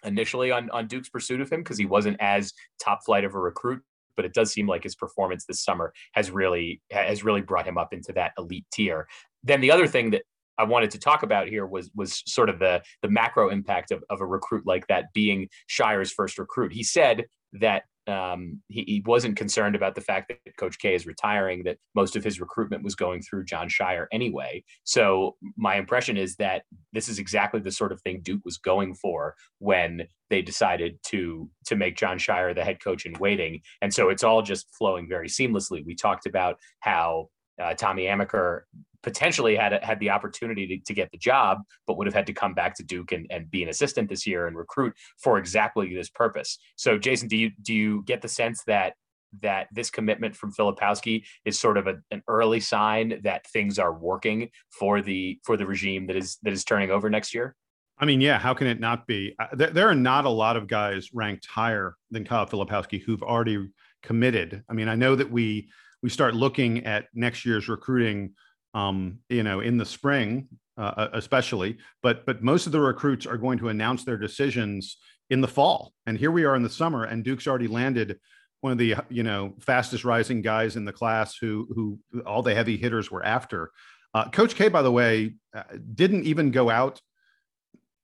initially 0.03 0.51
on 0.51 0.69
on 0.69 0.87
Duke's 0.87 1.09
pursuit 1.09 1.41
of 1.41 1.51
him 1.51 1.61
because 1.61 1.77
he 1.77 1.85
wasn't 1.85 2.17
as 2.19 2.53
top 2.81 2.99
flight 3.05 3.25
of 3.25 3.33
a 3.33 3.39
recruit 3.39 3.81
but 4.19 4.25
it 4.25 4.33
does 4.33 4.51
seem 4.51 4.67
like 4.67 4.83
his 4.83 4.95
performance 4.95 5.45
this 5.45 5.63
summer 5.63 5.93
has 6.11 6.29
really 6.29 6.81
has 6.91 7.23
really 7.23 7.39
brought 7.39 7.65
him 7.65 7.77
up 7.77 7.93
into 7.93 8.11
that 8.11 8.33
elite 8.37 8.65
tier 8.69 9.07
then 9.43 9.61
the 9.61 9.71
other 9.71 9.87
thing 9.87 10.11
that 10.11 10.23
I 10.57 10.63
wanted 10.63 10.91
to 10.91 10.99
talk 10.99 11.23
about 11.23 11.47
here 11.47 11.65
was 11.65 11.89
was 11.95 12.21
sort 12.25 12.49
of 12.49 12.59
the 12.59 12.81
the 13.01 13.09
macro 13.09 13.49
impact 13.49 13.91
of, 13.91 14.03
of 14.09 14.21
a 14.21 14.25
recruit 14.25 14.67
like 14.67 14.85
that 14.87 15.05
being 15.13 15.47
Scheyer's 15.69 16.11
first 16.11 16.37
recruit. 16.37 16.73
He 16.73 16.83
said 16.83 17.25
that 17.53 17.83
um, 18.07 18.61
he, 18.69 18.83
he, 18.87 19.03
wasn't 19.05 19.37
concerned 19.37 19.75
about 19.75 19.93
the 19.93 20.01
fact 20.01 20.29
that 20.29 20.57
Coach 20.57 20.79
K 20.79 20.95
is 20.95 21.05
retiring, 21.05 21.63
that 21.65 21.77
most 21.93 22.15
of 22.15 22.23
his 22.23 22.39
recruitment 22.39 22.83
was 22.83 22.95
going 22.95 23.21
through 23.21 23.45
Jon 23.45 23.69
Scheyer 23.69 24.07
anyway. 24.11 24.63
So 24.83 25.35
my 25.57 25.75
impression 25.75 26.17
is 26.17 26.35
that 26.37 26.63
this 26.91 27.07
is 27.07 27.19
exactly 27.19 27.59
the 27.59 27.71
sort 27.71 27.91
of 27.91 28.01
thing 28.01 28.21
Duke 28.23 28.41
was 28.43 28.57
going 28.57 28.95
for 28.95 29.35
when 29.59 30.07
they 30.31 30.41
decided 30.41 30.97
to 31.07 31.49
to 31.67 31.75
make 31.75 31.97
Jon 31.97 32.17
Scheyer 32.17 32.55
the 32.55 32.63
head 32.65 32.83
coach 32.83 33.05
in 33.05 33.13
waiting. 33.19 33.61
And 33.81 33.93
so 33.93 34.09
it's 34.09 34.23
all 34.23 34.41
just 34.41 34.75
flowing 34.75 35.07
very 35.07 35.27
seamlessly. 35.27 35.85
We 35.85 35.95
talked 35.95 36.25
about 36.25 36.57
how 36.79 37.29
uh, 37.61 37.75
Tommy 37.75 38.05
Amaker 38.05 38.61
potentially 39.03 39.55
had 39.55 39.83
had 39.83 39.99
the 39.99 40.09
opportunity 40.09 40.67
to, 40.67 40.79
to 40.85 40.93
get 40.93 41.09
the 41.11 41.17
job, 41.17 41.59
but 41.87 41.97
would 41.97 42.07
have 42.07 42.13
had 42.13 42.27
to 42.27 42.33
come 42.33 42.53
back 42.53 42.75
to 42.75 42.83
Duke 42.83 43.11
and, 43.11 43.27
and 43.29 43.49
be 43.49 43.63
an 43.63 43.69
assistant 43.69 44.09
this 44.09 44.27
year 44.27 44.47
and 44.47 44.57
recruit 44.57 44.93
for 45.21 45.37
exactly 45.37 45.93
this 45.93 46.09
purpose. 46.09 46.57
So, 46.75 46.97
Jason, 46.97 47.27
do 47.27 47.37
you 47.37 47.51
do 47.61 47.73
you 47.73 48.03
get 48.05 48.21
the 48.21 48.27
sense 48.27 48.63
that 48.65 48.93
that 49.41 49.67
this 49.71 49.89
commitment 49.89 50.35
from 50.35 50.51
Filipowski 50.51 51.23
is 51.45 51.59
sort 51.59 51.77
of 51.77 51.87
a, 51.87 51.95
an 52.11 52.23
early 52.27 52.59
sign 52.59 53.21
that 53.23 53.45
things 53.47 53.77
are 53.77 53.93
working 53.93 54.49
for 54.71 55.01
the 55.01 55.39
for 55.43 55.57
the 55.57 55.65
regime 55.65 56.07
that 56.07 56.15
is 56.15 56.37
that 56.43 56.53
is 56.53 56.63
turning 56.63 56.91
over 56.91 57.09
next 57.09 57.33
year? 57.33 57.55
I 58.01 58.05
mean, 58.05 58.21
yeah, 58.21 58.39
how 58.39 58.53
can 58.53 58.67
it 58.67 58.79
not 58.79 59.07
be? 59.07 59.35
Uh, 59.37 59.47
there, 59.53 59.71
there, 59.71 59.89
are 59.89 59.95
not 59.95 60.23
a 60.23 60.29
lot 60.29 60.55
of 60.55 60.67
guys 60.67 61.09
ranked 61.13 61.45
higher 61.45 61.95
than 62.11 62.23
Kyle 62.23 62.45
Filipowski 62.45 63.01
who've 63.01 63.21
already 63.21 63.67
committed. 64.03 64.63
I 64.69 64.73
mean, 64.73 64.87
I 64.87 64.95
know 64.95 65.15
that 65.15 65.29
we 65.29 65.69
we 66.01 66.09
start 66.09 66.33
looking 66.33 66.85
at 66.85 67.07
next 67.13 67.45
year's 67.45 67.67
recruiting 67.67 68.33
um, 68.73 69.19
you 69.29 69.43
know, 69.43 69.59
in 69.59 69.77
the 69.77 69.85
spring, 69.85 70.47
uh, 70.77 70.93
uh, 70.95 71.09
especially. 71.13 71.77
But 72.01 72.25
but 72.25 72.41
most 72.43 72.65
of 72.65 72.71
the 72.71 72.79
recruits 72.79 73.25
are 73.25 73.37
going 73.37 73.59
to 73.59 73.69
announce 73.69 74.03
their 74.03 74.17
decisions 74.17 74.97
in 75.29 75.41
the 75.41 75.47
fall, 75.47 75.93
and 76.05 76.17
here 76.17 76.31
we 76.31 76.45
are 76.45 76.55
in 76.55 76.63
the 76.63 76.69
summer, 76.69 77.03
and 77.03 77.23
Duke's 77.23 77.47
already 77.47 77.67
landed 77.67 78.19
one 78.61 78.71
of 78.71 78.77
the 78.77 78.95
you 79.09 79.23
know 79.23 79.53
fastest 79.59 80.03
rising 80.03 80.41
guys 80.41 80.75
in 80.75 80.85
the 80.85 80.93
class 80.93 81.35
who 81.35 81.67
who 81.73 82.23
all 82.25 82.41
the 82.41 82.55
heavy 82.55 82.77
hitters 82.77 83.11
were 83.11 83.23
after. 83.23 83.71
Uh, 84.13 84.29
Coach 84.29 84.55
K, 84.55 84.69
by 84.69 84.81
the 84.81 84.91
way, 84.91 85.35
uh, 85.55 85.63
didn't 85.93 86.25
even 86.25 86.51
go 86.51 86.69
out 86.69 86.99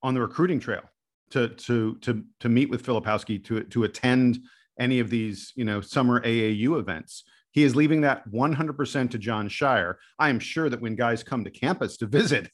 on 0.04 0.14
the 0.14 0.22
recruiting 0.22 0.60
trail 0.60 0.84
to 1.32 1.50
to 1.50 1.96
to 2.02 2.24
to 2.40 2.50
meet 2.50 2.70
with 2.70 2.86
Filipowski 2.86 3.44
to 3.46 3.64
to 3.64 3.84
attend 3.84 4.40
any 4.80 5.00
of 5.00 5.10
these 5.10 5.52
you 5.56 5.66
know 5.66 5.82
summer 5.82 6.22
AAU 6.22 6.80
events. 6.80 7.24
He 7.56 7.64
is 7.64 7.74
leaving 7.74 8.02
that 8.02 8.30
100% 8.30 9.12
to 9.12 9.18
Jon 9.18 9.48
Scheyer. 9.48 9.96
I 10.20 10.28
am 10.30 10.40
sure 10.40 10.70
that 10.70 10.82
when 10.82 10.98
guys 10.98 11.24
come 11.24 11.46
to 11.46 11.50
campus 11.50 11.96
to 11.98 12.06
visit, 12.20 12.52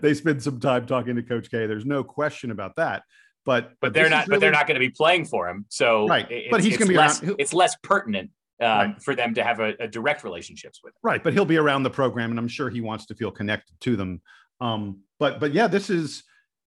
they 0.00 0.12
spend 0.12 0.42
some 0.42 0.58
time 0.58 0.86
talking 0.86 1.14
to 1.14 1.22
Coach 1.22 1.52
K. 1.52 1.66
There's 1.66 1.86
no 1.86 2.02
question 2.02 2.50
about 2.50 2.74
that. 2.76 3.04
But 3.46 3.74
but, 3.80 3.94
they're 3.94 4.10
not 4.10 4.26
really... 4.26 4.36
but 4.36 4.40
they're 4.40 4.50
not 4.50 4.66
going 4.66 4.74
to 4.74 4.80
be 4.80 4.90
playing 4.90 5.26
for 5.26 5.48
him. 5.48 5.66
So 5.68 6.08
right. 6.08 6.28
But 6.50 6.64
he's 6.64 6.76
going 6.76 6.88
to 6.88 6.92
be 6.94 6.98
less, 6.98 7.22
around. 7.22 7.36
It's 7.38 7.54
less 7.54 7.76
pertinent 7.82 8.30
um, 8.60 8.68
right. 8.68 9.02
for 9.02 9.14
them 9.14 9.34
to 9.34 9.44
have 9.44 9.60
a, 9.60 9.74
a, 9.78 9.86
direct 9.86 10.24
relationships 10.24 10.80
with. 10.82 10.94
Him. 10.94 11.00
Right, 11.04 11.22
but 11.22 11.32
he'll 11.32 11.44
be 11.44 11.58
around 11.58 11.84
the 11.84 11.90
program, 11.90 12.30
and 12.30 12.38
I'm 12.38 12.48
sure 12.48 12.70
he 12.70 12.80
wants 12.80 13.06
to 13.06 13.14
feel 13.14 13.30
connected 13.30 13.78
to 13.82 13.94
them. 13.94 14.20
Um, 14.60 15.00
but 15.20 15.38
but 15.38 15.52
yeah, 15.52 15.68
this 15.68 15.90
is 15.90 16.24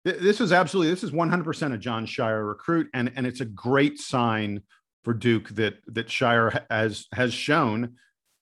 this 0.04 0.40
is 0.40 0.52
absolutely 0.52 0.92
this 0.92 1.02
is 1.02 1.10
100% 1.10 1.74
a 1.74 1.78
Jon 1.78 2.06
Scheyer 2.06 2.46
recruit, 2.46 2.88
and 2.94 3.10
and 3.16 3.26
it's 3.26 3.40
a 3.40 3.46
great 3.46 3.98
sign 3.98 4.62
for 5.08 5.14
Duke 5.14 5.48
that 5.54 5.76
that 5.86 6.08
Scheyer 6.08 6.66
has 6.70 7.06
has 7.14 7.32
shown 7.32 7.94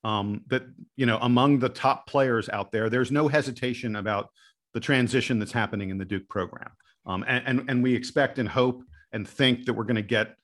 um, 0.03 0.41
that 0.47 0.63
you 0.97 1.05
know 1.05 1.17
among 1.21 1.59
the 1.59 1.69
top 1.69 2.07
players 2.07 2.49
out 2.49 2.73
there, 2.73 2.89
there's 2.89 3.09
no 3.09 3.29
hesitation 3.29 3.95
about 3.95 4.31
the 4.73 4.81
transition 4.81 5.39
that's 5.39 5.53
happening 5.53 5.91
in 5.91 5.97
the 5.97 6.03
Duke 6.03 6.27
program, 6.27 6.69
um, 7.05 7.23
and, 7.25 7.47
and, 7.47 7.69
and 7.69 7.81
we 7.81 7.95
expect 7.95 8.37
and 8.37 8.49
hope 8.49 8.83
and 9.13 9.25
think 9.25 9.63
that 9.63 9.75
we're 9.75 9.85
going 9.85 9.95
to 9.95 10.01
get 10.01 10.35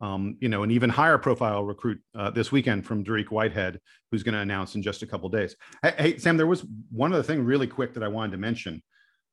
um, 0.00 0.36
you 0.40 0.48
know, 0.48 0.62
an 0.62 0.70
even 0.70 0.88
higher 0.88 1.18
profile 1.18 1.64
recruit 1.64 2.00
uh, 2.14 2.30
this 2.30 2.52
weekend 2.52 2.86
from 2.86 3.02
Dariq 3.02 3.30
Whitehead, 3.30 3.80
who's 4.12 4.22
going 4.22 4.34
to 4.34 4.40
announce 4.40 4.76
in 4.76 4.82
just 4.82 5.02
a 5.02 5.06
couple 5.06 5.28
days. 5.30 5.56
Hey, 5.82 5.94
hey, 5.98 6.18
Sam, 6.18 6.36
there 6.36 6.46
was 6.46 6.64
one 6.92 7.12
other 7.12 7.24
thing 7.24 7.44
really 7.44 7.66
quick 7.66 7.92
that 7.94 8.04
I 8.04 8.08
wanted 8.08 8.32
to 8.32 8.38
mention 8.38 8.84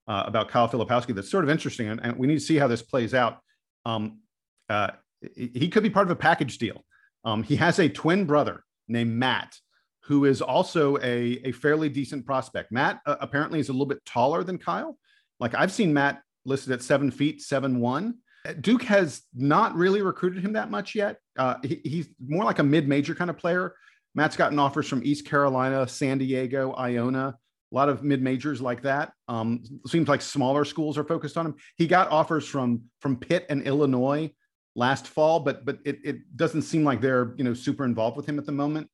uh, 0.08 0.24
about 0.26 0.50
Kyle 0.50 0.68
Filipowski 0.68 1.14
that's 1.14 1.30
sort 1.30 1.44
of 1.44 1.52
interesting, 1.52 1.90
and, 1.90 2.00
and, 2.04 2.18
we 2.18 2.26
need 2.26 2.40
to 2.40 2.40
see 2.40 2.58
how 2.58 2.68
this 2.68 2.82
plays 2.82 3.14
out. 3.14 3.38
Um, 3.86 4.22
uh, 4.68 4.90
he 5.36 5.70
could 5.70 5.84
be 5.84 5.90
part 5.90 6.08
of 6.08 6.12
a 6.12 6.16
package 6.16 6.58
deal. 6.58 6.86
Um, 7.26 7.44
he 7.44 7.56
has 7.58 7.80
a 7.80 7.90
twin 7.90 8.26
brother 8.26 8.64
named 8.88 9.12
Matt, 9.12 9.56
who 10.04 10.26
is 10.26 10.42
also 10.42 10.98
a, 10.98 11.40
a 11.44 11.52
fairly 11.52 11.90
decent 11.90 12.26
prospect. 12.26 12.72
Matt 12.72 13.02
uh, 13.06 13.18
apparently 13.20 13.60
is 13.60 13.70
a 13.70 13.74
little 13.74 13.86
bit 13.86 14.04
taller 14.06 14.44
than 14.44 14.58
Kyle. 14.58 14.98
Like 15.40 15.56
I've 15.56 15.72
seen 15.72 15.94
Matt 15.94 16.22
listed 16.46 16.74
at 16.74 16.82
seven 16.82 17.12
feet, 17.12 17.42
seven 17.42 17.80
one 17.80 18.16
Duke 18.62 18.84
has 18.84 19.22
not 19.34 19.76
really 19.76 20.02
recruited 20.02 20.44
him 20.44 20.54
that 20.54 20.72
much 20.72 20.96
yet. 20.96 21.18
Uh, 21.38 21.56
he, 21.64 21.82
he's 21.84 22.10
more 22.26 22.44
like 22.44 22.60
a 22.60 22.64
mid-major 22.64 23.16
kind 23.16 23.30
of 23.30 23.38
player. 23.38 23.76
Matt's 24.16 24.38
gotten 24.38 24.60
offers 24.60 24.88
from 24.88 25.04
East 25.04 25.26
Carolina, 25.26 25.88
San 25.88 26.18
Diego, 26.18 26.74
Iona, 26.78 27.38
a 27.72 27.76
lot 27.76 27.90
of 27.90 28.04
mid-majors 28.04 28.62
like 28.62 28.82
that. 28.84 29.12
Um, 29.28 29.64
seems 29.86 30.08
like 30.08 30.22
smaller 30.22 30.66
schools 30.66 30.98
are 30.98 31.04
focused 31.04 31.38
on 31.38 31.46
him. 31.46 31.56
He 31.78 31.86
got 31.86 32.10
offers 32.10 32.48
from 32.48 32.84
from 33.02 33.18
Pitt 33.18 33.46
and 33.50 33.62
Illinois 33.64 34.32
last 34.80 35.08
fall, 35.08 35.40
but 35.42 35.66
but 35.66 35.78
it, 35.86 36.00
it 36.04 36.38
doesn't 36.38 36.64
seem 36.64 36.84
like 36.84 37.02
they're 37.02 37.34
you 37.38 37.44
know 37.44 37.54
super 37.54 37.86
involved 37.86 38.18
with 38.18 38.26
him 38.26 38.40
at 38.40 38.46
the 38.46 38.52
moment. 38.52 38.90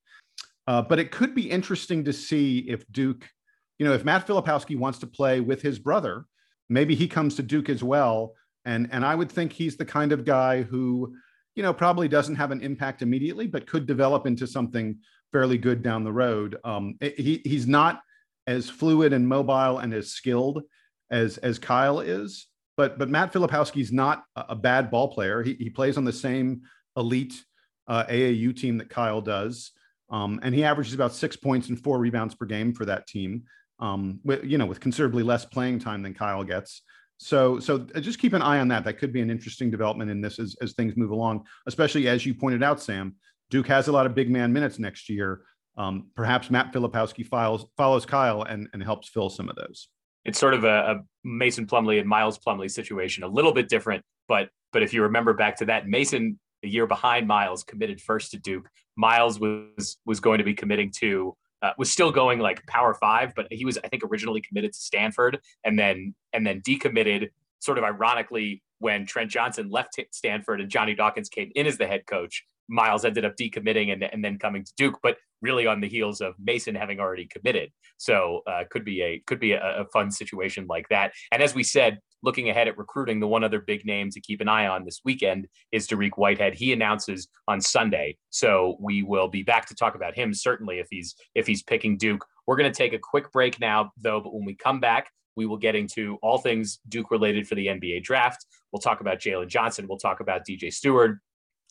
Uh, 0.68 0.82
but 0.82 1.00
it 1.00 1.12
could 1.12 1.34
be 1.34 1.50
interesting 1.50 2.04
to 2.04 2.12
see 2.12 2.60
if 2.68 2.84
Duke, 2.92 3.30
you 3.78 3.86
know, 3.86 3.94
if 3.94 4.04
Matt 4.04 4.28
Filipowski 4.28 4.78
wants 4.78 5.00
to 5.00 5.08
play 5.08 5.40
with 5.40 5.62
his 5.62 5.78
brother, 5.78 6.26
maybe 6.70 6.96
he 6.96 7.08
comes 7.08 7.36
to 7.36 7.44
Duke 7.44 7.70
as 7.70 7.84
well 7.84 8.34
and 8.66 8.90
and 8.92 9.06
I 9.06 9.16
would 9.16 9.32
think 9.32 9.54
he's 9.54 9.78
the 9.78 9.86
kind 9.86 10.12
of 10.12 10.26
guy 10.26 10.64
who, 10.64 11.16
you 11.56 11.64
know, 11.64 11.74
probably 11.74 12.08
doesn't 12.08 12.36
have 12.36 12.52
an 12.52 12.62
impact 12.62 13.02
immediately, 13.02 13.48
but 13.48 13.68
could 13.68 13.86
develop 13.86 14.26
into 14.26 14.48
something 14.48 14.98
fairly 15.32 15.58
good 15.58 15.84
down 15.84 16.04
the 16.04 16.12
road. 16.12 16.58
Um, 16.64 16.98
he 17.00 17.42
he's 17.46 17.68
not 17.68 18.02
as 18.48 18.70
fluid 18.70 19.14
and 19.14 19.28
mobile 19.28 19.80
and 19.80 19.94
as 19.94 20.12
skilled 20.12 20.64
as 21.12 21.38
as 21.38 21.60
Kyle 21.60 22.00
is, 22.00 22.48
but 22.78 22.98
but 22.98 23.10
Matt 23.10 23.34
Filipowski's 23.34 23.92
not 23.92 24.24
a 24.36 24.56
bad 24.56 24.92
ball 24.92 25.08
player. 25.10 25.44
He 25.44 25.56
he 25.56 25.70
plays 25.70 25.98
on 25.98 26.06
the 26.06 26.14
same 26.14 26.62
elite 26.98 27.44
uh, 27.88 28.06
AAU 28.06 28.56
team 28.56 28.78
that 28.78 28.90
Kyle 28.90 29.22
does, 29.22 29.72
um, 30.10 30.40
and 30.44 30.54
he 30.54 30.64
averages 30.64 30.94
about 30.94 31.14
six 31.14 31.36
points 31.36 31.70
and 31.70 31.80
four 31.80 32.00
rebounds 32.00 32.36
per 32.36 32.46
game 32.46 32.74
for 32.74 32.86
that 32.86 33.08
team. 33.08 33.44
Um, 33.78 34.22
with, 34.24 34.46
you 34.46 34.58
know, 34.58 34.66
with 34.66 34.80
considerably 34.80 35.22
less 35.22 35.44
playing 35.44 35.80
time 35.80 36.02
than 36.02 36.14
Kyle 36.14 36.46
gets. 36.46 36.82
So, 37.18 37.60
so 37.60 37.86
uh, 37.96 38.00
just 38.00 38.20
keep 38.20 38.34
an 38.34 38.42
eye 38.42 38.60
on 38.60 38.68
that. 38.70 38.84
That 38.84 38.98
could 38.98 39.14
be 39.14 39.22
an 39.22 39.30
interesting 39.30 39.72
development 39.72 40.12
in 40.12 40.22
this 40.22 40.40
as, 40.40 40.56
as 40.62 40.74
things 40.74 40.96
move 40.98 41.12
along, 41.12 41.46
especially 41.68 42.08
as 42.08 42.26
you 42.26 42.34
pointed 42.34 42.64
out, 42.64 42.82
Sam. 42.82 43.16
Duke 43.50 43.68
has 43.68 43.88
a 43.88 43.92
lot 43.92 44.06
of 44.06 44.16
big 44.16 44.30
man 44.30 44.52
minutes 44.52 44.80
next 44.80 45.10
year. 45.10 45.42
Um, 45.78 46.08
perhaps 46.16 46.50
Matt 46.50 46.74
Filipowski 46.74 47.26
files, 47.26 47.66
follows 47.78 48.06
Kyle 48.06 48.44
and, 48.44 48.68
and 48.74 48.82
helps 48.82 49.10
fill 49.10 49.30
some 49.30 49.50
of 49.50 49.56
those. 49.56 49.90
It's 50.24 50.40
sort 50.40 50.54
of 50.54 50.64
a, 50.64 50.68
a 50.68 51.02
Mason 51.26 51.66
Plumlee 51.66 52.00
and 52.00 52.08
Miles 52.08 52.38
Plumlee 52.38 52.72
situation, 52.72 53.24
a 53.24 53.28
little 53.28 53.52
bit 53.52 53.68
different, 53.68 54.04
but 54.28 54.50
but 54.72 54.84
if 54.84 54.94
you 54.94 55.02
remember 55.04 55.34
back 55.34 55.58
to 55.58 55.66
that, 55.66 55.88
Mason 55.88 56.40
a 56.64 56.68
year 56.68 56.88
behind 56.88 57.28
Miles 57.28 57.64
committed 57.64 58.00
first 58.00 58.32
to 58.32 58.38
Duke. 58.38 58.70
Miles 58.96 59.40
was 59.40 59.98
was 60.06 60.20
going 60.20 60.38
to 60.38 60.44
be 60.44 60.54
committing 60.54 60.92
to 61.00 61.36
uh, 61.62 61.72
was 61.78 61.92
still 61.92 62.12
going 62.12 62.40
like 62.40 62.66
Power 62.68 62.94
Five, 62.94 63.34
but 63.36 63.48
he 63.52 63.66
was 63.66 63.78
I 63.84 63.88
think 63.88 64.04
originally 64.04 64.42
committed 64.42 64.74
to 64.74 64.80
Stanford 64.80 65.40
and 65.64 65.78
then 65.78 66.14
and 66.32 66.46
then 66.46 66.62
decommitted 66.62 67.30
sort 67.60 67.78
of 67.78 67.84
ironically 67.84 68.62
when 68.80 69.06
Trent 69.06 69.32
Johnson 69.32 69.70
left 69.70 70.00
Stanford 70.12 70.62
and 70.62 70.70
Johnny 70.70 70.94
Dawkins 70.94 71.30
came 71.30 71.52
in 71.56 71.66
as 71.66 71.78
the 71.78 71.88
head 71.88 72.06
coach. 72.06 72.44
Miles 72.68 73.06
ended 73.06 73.26
up 73.26 73.36
decommitting 73.36 73.94
and, 73.94 74.04
and 74.04 74.24
then 74.24 74.38
coming 74.38 74.64
to 74.64 74.74
Duke, 74.78 75.00
but 75.02 75.18
really 75.46 75.68
on 75.68 75.80
the 75.80 75.88
heels 75.88 76.22
of 76.22 76.34
Mason 76.44 76.74
having 76.74 77.00
already 77.00 77.28
committed. 77.28 77.70
So 77.98 78.42
uh, 78.48 78.64
could 78.72 78.84
be 78.84 79.04
a 79.04 79.20
could 79.28 79.40
be 79.40 79.52
a, 79.52 79.82
a, 79.82 79.86
fun 79.94 80.10
situation 80.10 80.66
like 80.68 80.90
that. 80.90 81.12
And 81.32 81.44
as 81.44 81.54
we 81.54 81.62
said, 81.62 82.00
looking 82.24 82.50
ahead 82.50 82.68
at 82.68 82.80
recruiting, 82.80 83.20
the 83.20 83.28
one 83.28 83.44
other 83.44 83.62
big 83.62 83.86
name 83.86 84.10
to 84.10 84.20
keep 84.20 84.42
an 84.42 84.50
eye 84.50 84.66
on 84.66 84.84
this 84.84 85.02
weekend 85.06 85.48
is 85.72 85.88
Dariq 85.88 86.14
Whitehead. 86.18 86.56
He 86.56 86.74
announces 86.74 87.28
on 87.48 87.62
Sunday, 87.62 88.18
so 88.32 88.76
we 88.80 89.04
will 89.04 89.28
be 89.28 89.44
back 89.44 89.68
to 89.68 89.76
talk 89.76 89.94
about 89.94 90.16
him 90.16 90.34
certainly 90.34 90.80
if 90.80 90.88
he's 90.90 91.16
if 91.36 91.46
he's 91.46 91.62
picking 91.62 91.96
Duke. 91.98 92.26
We're 92.48 92.58
going 92.58 92.72
to 92.72 92.78
take 92.78 92.94
a 92.94 93.00
quick 93.00 93.32
break 93.32 93.60
now, 93.60 93.92
though. 94.02 94.22
But 94.22 94.34
when 94.34 94.46
we 94.46 94.56
come 94.56 94.80
back, 94.80 95.12
we 95.36 95.46
will 95.46 95.58
get 95.58 95.76
into 95.76 96.18
all 96.22 96.40
things 96.40 96.80
Duke 96.90 97.12
related 97.12 97.48
for 97.48 97.56
the 97.56 97.68
NBA 97.68 98.04
draft. 98.04 98.46
We'll 98.72 98.82
talk 98.82 99.02
about 99.02 99.20
Jalen 99.20 99.48
Johnson. 99.48 99.86
We'll 99.88 99.98
talk 99.98 100.20
about 100.20 100.46
DJ 100.46 100.74
Steward 100.74 101.20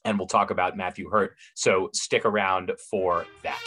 and 0.05 0.19
we'll 0.19 0.29
talk 0.29 0.51
about 0.51 0.77
Matthew 0.77 1.11
Hurt. 1.11 1.37
So 1.55 1.91
stick 1.93 2.25
around 2.25 2.73
for 2.91 3.27
that. 3.43 3.61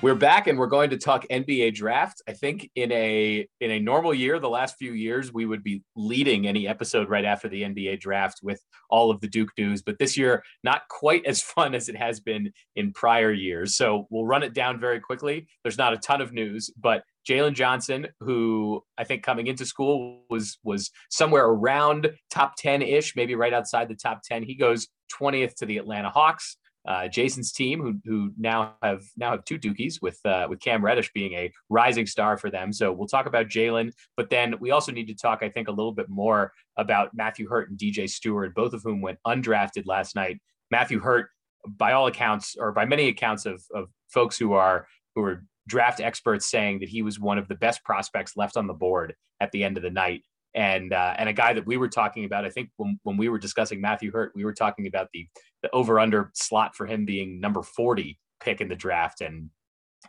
We're 0.00 0.14
back 0.14 0.46
and 0.46 0.56
we're 0.56 0.68
going 0.68 0.90
to 0.90 0.96
talk 0.96 1.26
NBA 1.28 1.74
draft. 1.74 2.22
I 2.28 2.32
think 2.32 2.70
in 2.76 2.92
a 2.92 3.48
in 3.60 3.70
a 3.72 3.80
normal 3.80 4.14
year, 4.14 4.38
the 4.38 4.48
last 4.48 4.76
few 4.78 4.92
years, 4.92 5.32
we 5.32 5.44
would 5.44 5.64
be 5.64 5.82
leading 5.96 6.46
any 6.46 6.68
episode 6.68 7.08
right 7.08 7.24
after 7.24 7.48
the 7.48 7.62
NBA 7.62 7.98
draft 7.98 8.38
with 8.40 8.62
all 8.90 9.10
of 9.10 9.20
the 9.20 9.26
Duke 9.26 9.50
news. 9.58 9.82
But 9.82 9.98
this 9.98 10.16
year, 10.16 10.44
not 10.62 10.82
quite 10.88 11.26
as 11.26 11.42
fun 11.56 11.74
as 11.74 11.88
it 11.88 11.96
has 11.96 12.20
been 12.20 12.52
in 12.76 12.92
prior 12.92 13.32
years. 13.32 13.76
So 13.76 14.06
we'll 14.08 14.24
run 14.24 14.44
it 14.44 14.54
down 14.54 14.78
very 14.78 15.00
quickly. 15.00 15.48
There's 15.64 15.78
not 15.78 15.94
a 15.94 15.98
ton 15.98 16.20
of 16.20 16.32
news, 16.32 16.70
but 16.80 17.02
Jalen 17.28 17.54
Johnson, 17.54 18.06
who 18.20 18.84
I 18.96 19.02
think 19.02 19.24
coming 19.24 19.48
into 19.48 19.66
school 19.66 20.22
was 20.30 20.58
was 20.62 20.92
somewhere 21.10 21.46
around 21.46 22.12
top 22.30 22.54
10 22.56 22.82
ish, 22.82 23.16
maybe 23.16 23.34
right 23.34 23.52
outside 23.52 23.88
the 23.88 23.96
top 23.96 24.20
10. 24.22 24.44
He 24.44 24.54
goes 24.54 24.86
20th 25.20 25.56
to 25.56 25.66
the 25.66 25.78
Atlanta 25.78 26.10
Hawks 26.10 26.56
uh, 26.86 27.08
Jason's 27.08 27.52
team, 27.52 27.80
who 27.80 28.00
who 28.04 28.32
now 28.38 28.74
have 28.82 29.02
now 29.16 29.32
have 29.32 29.44
two 29.44 29.58
Dukies 29.58 30.00
with 30.00 30.18
uh, 30.24 30.46
with 30.48 30.60
Cam 30.60 30.84
Reddish 30.84 31.12
being 31.12 31.34
a 31.34 31.52
rising 31.68 32.06
star 32.06 32.36
for 32.36 32.50
them. 32.50 32.72
So 32.72 32.92
we'll 32.92 33.08
talk 33.08 33.26
about 33.26 33.48
Jalen, 33.48 33.92
but 34.16 34.30
then 34.30 34.54
we 34.60 34.70
also 34.70 34.92
need 34.92 35.08
to 35.08 35.14
talk, 35.14 35.40
I 35.42 35.48
think, 35.48 35.68
a 35.68 35.72
little 35.72 35.92
bit 35.92 36.08
more 36.08 36.52
about 36.76 37.14
Matthew 37.14 37.48
Hurt 37.48 37.70
and 37.70 37.78
DJ 37.78 38.08
Steward, 38.08 38.54
both 38.54 38.72
of 38.72 38.82
whom 38.82 39.00
went 39.00 39.18
undrafted 39.26 39.84
last 39.86 40.14
night. 40.14 40.40
Matthew 40.70 41.00
Hurt, 41.00 41.30
by 41.66 41.92
all 41.92 42.06
accounts, 42.06 42.56
or 42.58 42.72
by 42.72 42.84
many 42.84 43.08
accounts 43.08 43.44
of 43.44 43.62
of 43.74 43.88
folks 44.08 44.38
who 44.38 44.52
are 44.54 44.86
who 45.14 45.22
are 45.22 45.44
draft 45.66 46.00
experts 46.00 46.46
saying 46.46 46.78
that 46.78 46.88
he 46.88 47.02
was 47.02 47.20
one 47.20 47.38
of 47.38 47.48
the 47.48 47.54
best 47.54 47.84
prospects 47.84 48.36
left 48.36 48.56
on 48.56 48.66
the 48.66 48.72
board 48.72 49.14
at 49.40 49.52
the 49.52 49.62
end 49.62 49.76
of 49.76 49.82
the 49.82 49.90
night 49.90 50.22
and 50.58 50.92
uh, 50.92 51.14
and 51.16 51.28
a 51.28 51.32
guy 51.32 51.52
that 51.52 51.64
we 51.66 51.76
were 51.76 51.88
talking 51.88 52.24
about. 52.24 52.44
I 52.44 52.50
think 52.50 52.70
when, 52.76 52.98
when 53.04 53.16
we 53.16 53.28
were 53.28 53.38
discussing 53.38 53.80
Matthew 53.80 54.10
Hurt, 54.10 54.32
we 54.34 54.44
were 54.44 54.52
talking 54.52 54.88
about 54.88 55.06
the 55.14 55.28
the 55.62 55.70
over 55.70 56.00
under 56.00 56.32
slot 56.34 56.74
for 56.74 56.84
him 56.84 57.04
being 57.04 57.40
number 57.40 57.62
40 57.62 58.18
pick 58.40 58.60
in 58.60 58.68
the 58.68 58.74
draft, 58.74 59.20
and 59.20 59.50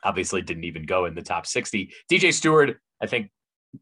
obviously 0.04 0.42
didn't 0.42 0.64
even 0.64 0.88
go 0.88 1.06
in 1.06 1.14
the 1.14 1.22
top 1.22 1.46
60. 1.46 1.94
DJ 2.12 2.34
Steward, 2.34 2.80
I 3.00 3.06
think 3.06 3.30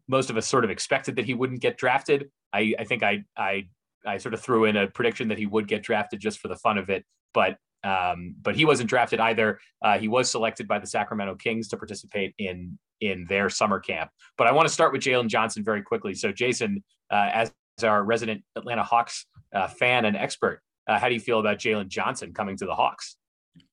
most 0.10 0.30
of 0.30 0.36
us 0.36 0.46
sort 0.46 0.66
of 0.66 0.70
expected 0.70 1.16
that 1.16 1.26
he 1.26 1.34
wouldn't 1.34 1.62
get 1.62 1.78
drafted. 1.78 2.30
I, 2.52 2.74
I 2.78 2.84
think 2.84 3.02
I 3.02 3.24
I 3.38 3.70
I 4.06 4.18
sort 4.18 4.34
of 4.34 4.42
threw 4.42 4.66
in 4.66 4.76
a 4.76 4.88
prediction 4.88 5.30
that 5.30 5.38
he 5.38 5.46
would 5.46 5.70
get 5.70 5.84
drafted 5.84 6.20
just 6.20 6.40
for 6.40 6.50
the 6.50 6.58
fun 6.58 6.78
of 6.78 6.90
it, 6.90 7.06
but 7.34 7.58
um, 7.84 8.36
but 8.42 8.56
he 8.56 8.66
wasn't 8.66 8.90
drafted 8.90 9.20
either. 9.20 9.60
Uh, 9.82 9.98
he 9.98 10.08
was 10.08 10.30
selected 10.30 10.68
by 10.68 10.80
the 10.80 10.88
Sacramento 10.88 11.36
Kings 11.36 11.68
to 11.70 11.78
participate 11.78 12.34
in 12.38 12.78
in 13.00 13.26
their 13.26 13.50
summer 13.50 13.80
camp. 13.80 14.10
But 14.38 14.48
I 14.48 14.52
want 14.52 14.68
to 14.68 14.74
start 14.74 14.92
with 14.92 15.02
Jalen 15.02 15.28
Johnson 15.28 15.64
very 15.64 15.82
quickly. 15.82 16.14
So, 16.14 16.32
Jason, 16.32 16.84
uh, 17.12 17.30
as 17.32 17.52
our 17.84 18.04
resident 18.04 18.44
Atlanta 18.56 18.84
Hawks 18.84 19.26
uh, 19.54 19.68
fan 19.68 20.06
and 20.06 20.18
expert, 20.18 20.62
uh, 20.88 20.98
how 20.98 21.08
do 21.08 21.14
you 21.14 21.20
feel 21.20 21.40
about 21.40 21.60
Jalen 21.60 21.90
Johnson 21.90 22.34
coming 22.34 22.58
to 22.58 22.66
the 22.66 22.74
Hawks? 22.74 23.18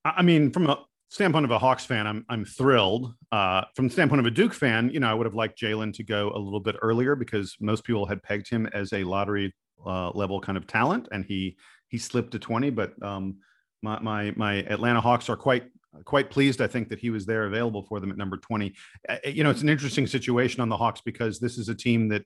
I 0.04 0.22
mean, 0.22 0.50
from 0.50 0.68
a 0.68 0.84
standpoint 1.08 1.44
of 1.44 1.50
a 1.50 1.58
Hawks 1.58 1.84
fan, 1.84 2.06
I'm 2.06 2.24
I'm 2.28 2.44
thrilled. 2.44 3.14
Uh, 3.32 3.62
from 3.74 3.88
the 3.88 3.92
standpoint 3.92 4.20
of 4.20 4.26
a 4.26 4.30
Duke 4.30 4.54
fan, 4.54 4.90
you 4.90 5.00
know, 5.00 5.10
I 5.10 5.14
would 5.14 5.26
have 5.26 5.34
liked 5.34 5.58
Jalen 5.58 5.94
to 5.94 6.04
go 6.04 6.32
a 6.34 6.38
little 6.38 6.60
bit 6.60 6.76
earlier 6.82 7.14
because 7.14 7.56
most 7.60 7.84
people 7.84 8.06
had 8.06 8.22
pegged 8.22 8.50
him 8.50 8.66
as 8.72 8.92
a 8.92 9.04
lottery 9.04 9.54
uh, 9.86 10.10
level 10.10 10.40
kind 10.40 10.58
of 10.58 10.66
talent, 10.66 11.08
and 11.12 11.24
he 11.24 11.56
he 11.88 11.98
slipped 11.98 12.32
to 12.32 12.38
20. 12.38 12.70
But 12.70 13.00
um, 13.02 13.38
my 13.84 14.00
my 14.00 14.32
my 14.36 14.54
Atlanta 14.64 15.00
Hawks 15.00 15.28
are 15.28 15.36
quite 15.36 15.64
quite 16.04 16.30
pleased. 16.30 16.60
I 16.60 16.66
think 16.66 16.88
that 16.88 16.98
he 16.98 17.10
was 17.10 17.24
there 17.26 17.44
available 17.44 17.82
for 17.82 18.00
them 18.00 18.10
at 18.10 18.16
number 18.16 18.36
20. 18.36 18.74
Uh, 19.08 19.16
you 19.24 19.44
know, 19.44 19.50
it's 19.50 19.62
an 19.62 19.68
interesting 19.68 20.06
situation 20.06 20.60
on 20.60 20.68
the 20.68 20.76
Hawks 20.76 21.00
because 21.00 21.38
this 21.38 21.56
is 21.56 21.68
a 21.68 21.74
team 21.74 22.08
that, 22.08 22.24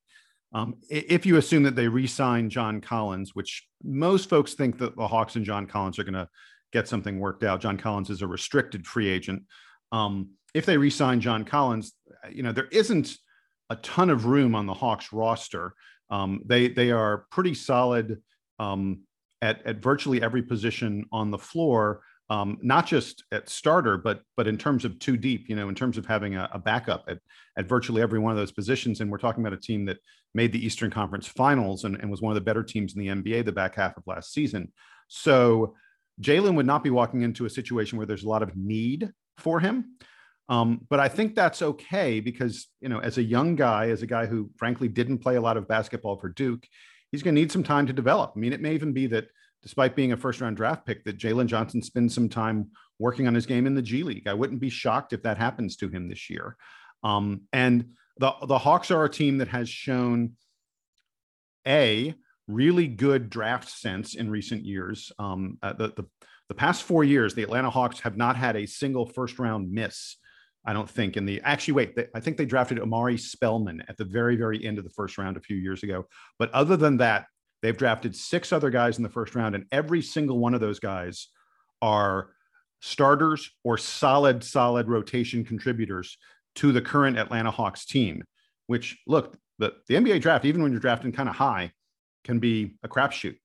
um, 0.54 0.76
if 0.88 1.26
you 1.26 1.36
assume 1.36 1.64
that 1.64 1.76
they 1.76 1.86
re-sign 1.86 2.48
John 2.48 2.80
Collins, 2.80 3.34
which 3.34 3.68
most 3.84 4.30
folks 4.30 4.54
think 4.54 4.78
that 4.78 4.96
the 4.96 5.06
Hawks 5.06 5.36
and 5.36 5.44
John 5.44 5.66
Collins 5.66 5.98
are 5.98 6.04
going 6.04 6.14
to 6.14 6.28
get 6.72 6.88
something 6.88 7.18
worked 7.18 7.44
out. 7.44 7.60
John 7.60 7.76
Collins 7.76 8.08
is 8.08 8.22
a 8.22 8.26
restricted 8.26 8.86
free 8.86 9.10
agent. 9.10 9.42
Um, 9.92 10.30
if 10.54 10.64
they 10.64 10.78
re-sign 10.78 11.20
John 11.20 11.44
Collins, 11.44 11.92
uh, 12.24 12.28
you 12.30 12.42
know, 12.42 12.52
there 12.52 12.68
isn't 12.72 13.18
a 13.68 13.76
ton 13.76 14.08
of 14.08 14.24
room 14.24 14.54
on 14.54 14.64
the 14.64 14.74
Hawks 14.74 15.12
roster. 15.12 15.74
Um, 16.10 16.40
they 16.46 16.68
they 16.68 16.90
are 16.90 17.26
pretty 17.30 17.52
solid 17.52 18.22
um, 18.58 19.00
at, 19.42 19.64
at 19.66 19.82
virtually 19.82 20.22
every 20.22 20.42
position 20.42 21.04
on 21.12 21.30
the 21.30 21.38
floor, 21.38 22.02
um, 22.30 22.58
not 22.60 22.86
just 22.86 23.24
at 23.32 23.48
starter, 23.48 23.96
but 23.96 24.22
but 24.36 24.46
in 24.46 24.58
terms 24.58 24.84
of 24.84 24.98
two 24.98 25.16
deep, 25.16 25.48
you 25.48 25.56
know, 25.56 25.68
in 25.68 25.74
terms 25.74 25.96
of 25.96 26.04
having 26.04 26.36
a, 26.36 26.48
a, 26.52 26.58
backup 26.58 27.04
at, 27.08 27.18
at 27.56 27.66
virtually 27.66 28.02
every 28.02 28.18
one 28.18 28.32
of 28.32 28.36
those 28.36 28.52
positions. 28.52 29.00
And 29.00 29.10
we're 29.10 29.18
talking 29.18 29.42
about 29.42 29.56
a 29.56 29.60
team 29.60 29.86
that 29.86 29.98
made 30.34 30.52
the 30.52 30.64
Eastern 30.64 30.90
Conference 30.90 31.26
Finals 31.26 31.84
and, 31.84 31.96
and 31.96 32.10
was 32.10 32.20
one 32.20 32.30
of 32.30 32.34
the 32.34 32.42
better 32.42 32.62
teams 32.62 32.94
in 32.94 33.00
the 33.00 33.08
NBA 33.08 33.46
the 33.46 33.52
back 33.52 33.76
half 33.76 33.96
of 33.96 34.02
last 34.06 34.32
season. 34.32 34.70
So 35.08 35.74
Jalen 36.20 36.54
would 36.56 36.66
not 36.66 36.84
be 36.84 36.90
walking 36.90 37.22
into 37.22 37.46
a 37.46 37.50
situation 37.50 37.96
where 37.96 38.06
there's 38.06 38.24
a 38.24 38.28
lot 38.28 38.42
of 38.42 38.56
need 38.56 39.10
for 39.38 39.60
him. 39.60 39.96
Um, 40.50 40.86
but 40.88 40.98
I 40.98 41.08
think 41.08 41.34
that's 41.34 41.60
okay 41.60 42.20
because, 42.20 42.68
you 42.80 42.88
know, 42.88 43.00
as 43.00 43.18
a 43.18 43.22
young 43.22 43.54
guy, 43.54 43.90
as 43.90 44.02
a 44.02 44.06
guy 44.06 44.26
who 44.26 44.50
frankly 44.56 44.88
didn't 44.88 45.18
play 45.18 45.36
a 45.36 45.40
lot 45.40 45.56
of 45.56 45.68
basketball 45.68 46.18
for 46.18 46.30
Duke, 46.30 46.66
he's 47.10 47.22
going 47.22 47.34
to 47.34 47.40
need 47.40 47.52
some 47.52 47.62
time 47.62 47.86
to 47.86 47.92
develop. 47.92 48.32
I 48.34 48.38
mean, 48.38 48.52
it 48.52 48.60
may 48.60 48.74
even 48.74 48.92
be 48.92 49.06
that 49.08 49.28
despite 49.62 49.96
being 49.96 50.12
a 50.12 50.16
first 50.16 50.40
round 50.40 50.56
draft 50.56 50.86
pick, 50.86 51.04
that 51.04 51.18
Jalen 51.18 51.46
Johnson 51.46 51.82
spends 51.82 52.14
some 52.14 52.28
time 52.28 52.70
working 52.98 53.26
on 53.26 53.34
his 53.34 53.46
game 53.46 53.66
in 53.66 53.74
the 53.74 53.82
G 53.82 54.02
League. 54.02 54.26
I 54.26 54.34
wouldn't 54.34 54.60
be 54.60 54.70
shocked 54.70 55.12
if 55.12 55.22
that 55.22 55.38
happens 55.38 55.76
to 55.76 55.88
him 55.88 56.08
this 56.08 56.30
year. 56.30 56.56
Um, 57.02 57.42
and 57.52 57.90
the, 58.18 58.32
the 58.46 58.58
Hawks 58.58 58.90
are 58.90 59.04
a 59.04 59.10
team 59.10 59.38
that 59.38 59.48
has 59.48 59.68
shown 59.68 60.32
a 61.66 62.14
really 62.46 62.86
good 62.86 63.30
draft 63.30 63.68
sense 63.68 64.14
in 64.14 64.30
recent 64.30 64.64
years. 64.64 65.12
Um, 65.18 65.58
uh, 65.62 65.74
the, 65.74 65.88
the, 65.88 66.04
the 66.48 66.54
past 66.54 66.82
four 66.82 67.04
years, 67.04 67.34
the 67.34 67.42
Atlanta 67.42 67.70
Hawks 67.70 68.00
have 68.00 68.16
not 68.16 68.36
had 68.36 68.56
a 68.56 68.66
single 68.66 69.06
first 69.06 69.38
round 69.38 69.70
miss 69.70 70.16
I 70.64 70.72
don't 70.72 70.88
think 70.88 71.16
in 71.16 71.24
the 71.24 71.40
actually 71.42 71.74
wait, 71.74 71.96
they, 71.96 72.06
I 72.14 72.20
think 72.20 72.36
they 72.36 72.44
drafted 72.44 72.78
Omari 72.78 73.16
Spellman 73.16 73.82
at 73.88 73.96
the 73.96 74.04
very 74.04 74.36
very 74.36 74.64
end 74.64 74.78
of 74.78 74.84
the 74.84 74.90
first 74.90 75.18
round 75.18 75.36
a 75.36 75.40
few 75.40 75.56
years 75.56 75.82
ago. 75.82 76.06
But 76.38 76.50
other 76.52 76.76
than 76.76 76.98
that, 76.98 77.26
they've 77.62 77.76
drafted 77.76 78.14
six 78.14 78.52
other 78.52 78.70
guys 78.70 78.98
in 78.98 79.02
the 79.02 79.08
first 79.08 79.34
round, 79.34 79.54
and 79.54 79.64
every 79.72 80.02
single 80.02 80.38
one 80.38 80.54
of 80.54 80.60
those 80.60 80.78
guys 80.78 81.28
are 81.80 82.30
starters 82.80 83.50
or 83.64 83.78
solid 83.78 84.44
solid 84.44 84.88
rotation 84.88 85.44
contributors 85.44 86.18
to 86.56 86.72
the 86.72 86.82
current 86.82 87.18
Atlanta 87.18 87.50
Hawks 87.50 87.84
team. 87.84 88.24
Which 88.66 88.98
look, 89.06 89.38
the, 89.58 89.74
the 89.88 89.94
NBA 89.94 90.20
draft, 90.20 90.44
even 90.44 90.62
when 90.62 90.72
you're 90.72 90.80
drafting 90.80 91.12
kind 91.12 91.28
of 91.28 91.34
high, 91.34 91.72
can 92.24 92.38
be 92.38 92.74
a 92.82 92.88
crapshoot. 92.88 93.36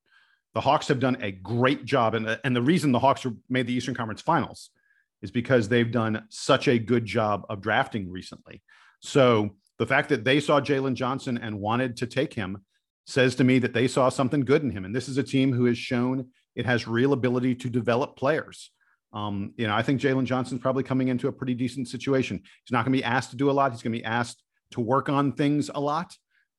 The 0.53 0.61
Hawks 0.61 0.87
have 0.89 0.99
done 0.99 1.17
a 1.21 1.31
great 1.31 1.85
job, 1.85 2.13
and, 2.13 2.37
and 2.43 2.55
the 2.55 2.61
reason 2.61 2.91
the 2.91 2.99
Hawks 2.99 3.25
made 3.49 3.65
the 3.65 3.73
Eastern 3.73 3.95
Conference 3.95 4.21
Finals 4.21 4.69
is 5.23 5.31
because 5.31 5.67
they've 5.67 5.91
done 5.91 6.25
such 6.29 6.67
a 6.67 6.77
good 6.77 7.05
job 7.05 7.45
of 7.49 7.61
drafting 7.61 8.11
recently. 8.11 8.61
So 8.99 9.55
the 9.79 9.87
fact 9.87 10.09
that 10.09 10.23
they 10.23 10.39
saw 10.39 10.61
Jalen 10.61 10.93
Johnson 10.93 11.39
and 11.41 11.59
wanted 11.59 11.97
to 11.97 12.07
take 12.07 12.33
him 12.33 12.63
says 13.07 13.35
to 13.35 13.43
me 13.43 13.59
that 13.59 13.73
they 13.73 13.87
saw 13.87 14.09
something 14.09 14.41
good 14.41 14.61
in 14.61 14.69
him. 14.69 14.85
And 14.85 14.95
this 14.95 15.09
is 15.09 15.17
a 15.17 15.23
team 15.23 15.51
who 15.51 15.65
has 15.65 15.77
shown 15.77 16.29
it 16.55 16.65
has 16.65 16.87
real 16.87 17.13
ability 17.13 17.55
to 17.55 17.69
develop 17.69 18.15
players. 18.15 18.69
Um, 19.13 19.53
you 19.57 19.67
know, 19.67 19.75
I 19.75 19.81
think 19.81 20.01
Jalen 20.01 20.25
Johnson's 20.25 20.61
probably 20.61 20.83
coming 20.83 21.07
into 21.07 21.27
a 21.27 21.31
pretty 21.31 21.53
decent 21.53 21.87
situation. 21.87 22.37
He's 22.37 22.71
not 22.71 22.85
going 22.85 22.93
to 22.93 22.99
be 22.99 23.03
asked 23.03 23.31
to 23.31 23.37
do 23.37 23.49
a 23.49 23.53
lot. 23.53 23.71
He's 23.71 23.81
going 23.81 23.93
to 23.93 23.99
be 23.99 24.05
asked 24.05 24.43
to 24.71 24.81
work 24.81 25.09
on 25.09 25.33
things 25.33 25.69
a 25.73 25.79
lot, 25.79 26.15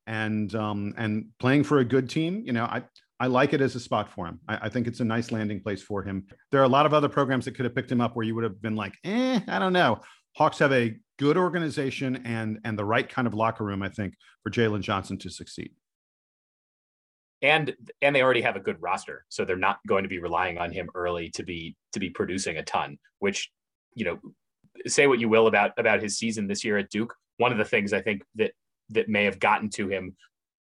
and 0.06 0.54
um, 0.54 0.94
and 0.97 1.26
playing 1.38 1.64
for 1.64 1.78
a 1.78 1.85
good 1.85 2.09
team. 2.09 2.42
You 2.47 2.52
know, 2.52 2.64
I 2.64 2.83
I 3.25 3.26
like 3.26 3.54
it 3.54 3.62
as 3.62 3.75
a 3.75 3.81
spot 3.81 4.12
for 4.12 4.26
him. 4.26 4.38
I, 4.47 4.66
I, 4.66 4.69
think 4.69 4.87
it's 4.87 5.00
a 5.00 5.04
nice 5.04 5.33
landing 5.33 5.59
place 5.59 5.81
for 5.81 6.02
him. 6.02 6.26
There 6.52 6.61
are 6.61 6.64
a 6.64 6.69
lot 6.69 6.85
of 6.85 6.93
other 6.93 7.09
programs 7.09 7.47
that 7.47 7.54
could 7.54 7.64
have 7.64 7.75
picked 7.75 7.90
him 7.90 8.02
up 8.02 8.14
where 8.14 8.26
you 8.26 8.35
would 8.35 8.45
have 8.45 8.61
been 8.61 8.76
like, 8.76 8.93
eh, 9.02 9.40
I 9.49 9.59
don't 9.59 9.73
know. 9.73 10.02
Hawks 10.37 10.59
have 10.59 10.75
a 10.75 10.95
good 11.19 11.38
organization 11.38 12.16
and 12.26 12.59
and 12.66 12.78
the 12.78 12.85
right 12.85 13.09
kind 13.09 13.26
of 13.26 13.33
locker 13.33 13.64
room, 13.64 13.83
I 13.83 13.88
think, 13.88 14.12
for 14.43 14.50
Jalen 14.50 14.83
Johnson 14.83 15.16
to 15.21 15.31
succeed. 15.31 15.73
And 17.40 17.75
and 18.02 18.14
they 18.14 18.23
already 18.23 18.43
have 18.43 18.57
a 18.57 18.61
good 18.61 18.76
roster, 18.83 19.25
so 19.31 19.46
they're 19.46 19.57
not 19.57 19.79
going 19.88 20.03
to 20.03 20.09
be 20.09 20.18
relying 20.18 20.59
on 20.59 20.70
him 20.70 20.90
early 20.94 21.31
to 21.31 21.44
be 21.44 21.77
to 21.94 22.01
be 22.01 22.11
producing 22.11 22.59
a 22.59 22.62
ton. 22.62 22.99
Which, 23.20 23.51
you 23.94 24.05
know, 24.05 24.18
say 24.87 25.07
what 25.07 25.18
you 25.18 25.31
will 25.31 25.46
about 25.46 25.70
about 25.79 26.03
his 26.03 26.18
season 26.18 26.46
this 26.46 26.62
year 26.62 26.77
at 26.77 26.90
Duke. 26.90 27.14
One 27.38 27.53
of 27.53 27.59
the 27.59 27.64
things 27.64 27.94
I 27.94 28.03
think 28.03 28.22
that 28.35 28.53
that 28.90 29.09
may 29.09 29.25
have 29.25 29.38
gotten 29.38 29.70
to 29.70 29.88
him 29.88 30.14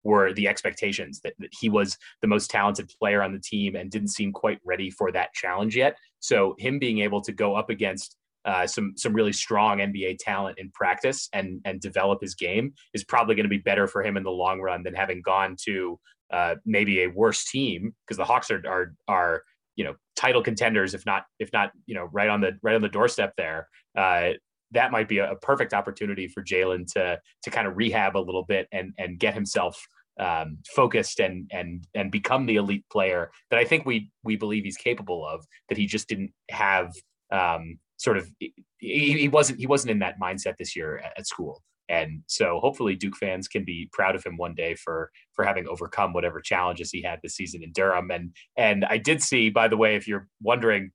were 0.03 0.33
the 0.33 0.47
expectations 0.47 1.19
that, 1.23 1.33
that, 1.39 1.49
he 1.59 1.69
was 1.69 1.97
the 2.21 2.27
most 2.27 2.49
talented 2.49 2.91
player 2.99 3.21
on 3.21 3.33
the 3.33 3.39
team 3.39 3.75
and 3.75 3.91
didn't 3.91 4.09
seem 4.09 4.31
quite 4.31 4.59
ready 4.65 4.89
for 4.89 5.12
that 5.12 5.33
challenge 5.33 5.75
yet. 5.75 5.97
So 6.19 6.55
him 6.57 6.79
being 6.79 6.99
able 6.99 7.21
to 7.21 7.31
go 7.31 7.55
up 7.55 7.69
against 7.69 8.15
uh, 8.45 8.65
some 8.65 8.93
some 8.95 9.13
really 9.13 9.33
strong 9.33 9.79
NBA 9.79 10.17
talent 10.19 10.57
in 10.59 10.71
practice 10.71 11.27
and 11.33 11.62
and 11.65 11.81
develop 11.81 12.21
his 12.21 12.35
game 12.35 12.73
is 12.93 13.03
probably 13.03 13.35
going 13.35 13.43
to 13.43 13.49
be 13.49 13.57
better 13.57 13.85
for 13.85 14.01
him 14.01 14.15
in 14.15 14.23
the 14.23 14.31
long 14.31 14.62
run 14.62 14.81
than 14.81 14.93
having 14.93 15.21
gone 15.21 15.57
to 15.65 15.99
uh, 16.31 16.55
maybe 16.65 17.03
a 17.03 17.07
worse 17.07 17.45
team 17.45 17.93
because 18.05 18.17
the 18.17 18.25
Hawks 18.25 18.49
are 18.49 18.63
are 18.67 18.93
are 19.07 19.43
you 19.75 19.83
know 19.83 19.95
title 20.15 20.41
contenders 20.41 20.93
if 20.93 21.05
not 21.05 21.25
if 21.39 21.51
not 21.51 21.71
you 21.85 21.95
know 21.95 22.09
right 22.12 22.29
on 22.29 22.39
the 22.39 22.57
right 22.62 22.75
on 22.75 22.81
the 22.81 22.89
doorstep 22.89 23.33
there. 23.38 23.67
Uh, 23.97 24.31
that 24.71 24.91
might 24.91 25.08
be 25.08 25.19
a, 25.19 25.36
perfect 25.41 25.73
opportunity 25.73 26.27
for 26.27 26.43
Jalen 26.43 26.91
to 26.93 27.19
to 27.43 27.49
kind 27.49 27.67
of 27.67 27.77
rehab 27.77 28.15
a 28.15 28.19
little 28.19 28.43
bit 28.43 28.67
and 28.71 28.93
and 28.97 29.19
get 29.19 29.34
himself 29.34 29.88
um, 30.19 30.58
focused 30.75 31.19
and 31.19 31.49
and 31.51 31.88
and 31.95 32.12
become 32.12 32.45
the 32.45 32.58
elite 32.58 32.86
player 32.91 33.32
that 33.49 33.60
I 33.60 33.65
think 33.65 33.86
we 33.86 34.12
we 34.23 34.36
believe 34.36 34.63
he's 34.63 34.77
capable 34.77 35.25
of. 35.25 35.45
That 35.69 35.77
he 35.77 35.86
just 35.86 36.08
didn't 36.08 36.32
have 36.49 36.93
um, 37.32 37.79
sort 37.97 38.17
of 38.17 38.29
he, 38.39 38.53
he, 38.79 39.27
wasn't 39.27 39.60
he 39.60 39.67
wasn't 39.67 39.91
in 39.91 39.99
that 39.99 40.19
mindset 40.19 40.58
this 40.58 40.75
year 40.75 40.97
at, 40.99 41.19
at, 41.19 41.27
school. 41.27 41.62
And 41.89 42.21
so 42.27 42.60
hopefully 42.60 42.95
Duke 42.95 43.17
fans 43.17 43.47
can 43.47 43.65
be 43.65 43.89
proud 43.91 44.15
of 44.15 44.23
him 44.23 44.38
one 44.38 44.53
day 44.55 44.75
for 44.75 45.10
for 45.34 45.43
having 45.43 45.67
overcome 45.67 46.13
whatever 46.13 46.39
challenges 46.39 46.91
he 46.91 47.01
had 47.01 47.19
this 47.23 47.36
season 47.36 47.63
in 47.63 47.71
Durham. 47.71 48.12
And 48.12 48.36
and 48.58 48.86
I 48.86 48.97
did 48.97 49.21
see, 49.21 49.49
by 49.49 49.67
the 49.67 49.77
way, 49.77 49.95
if 49.95 50.08
you're 50.08 50.27
wondering 50.41 50.91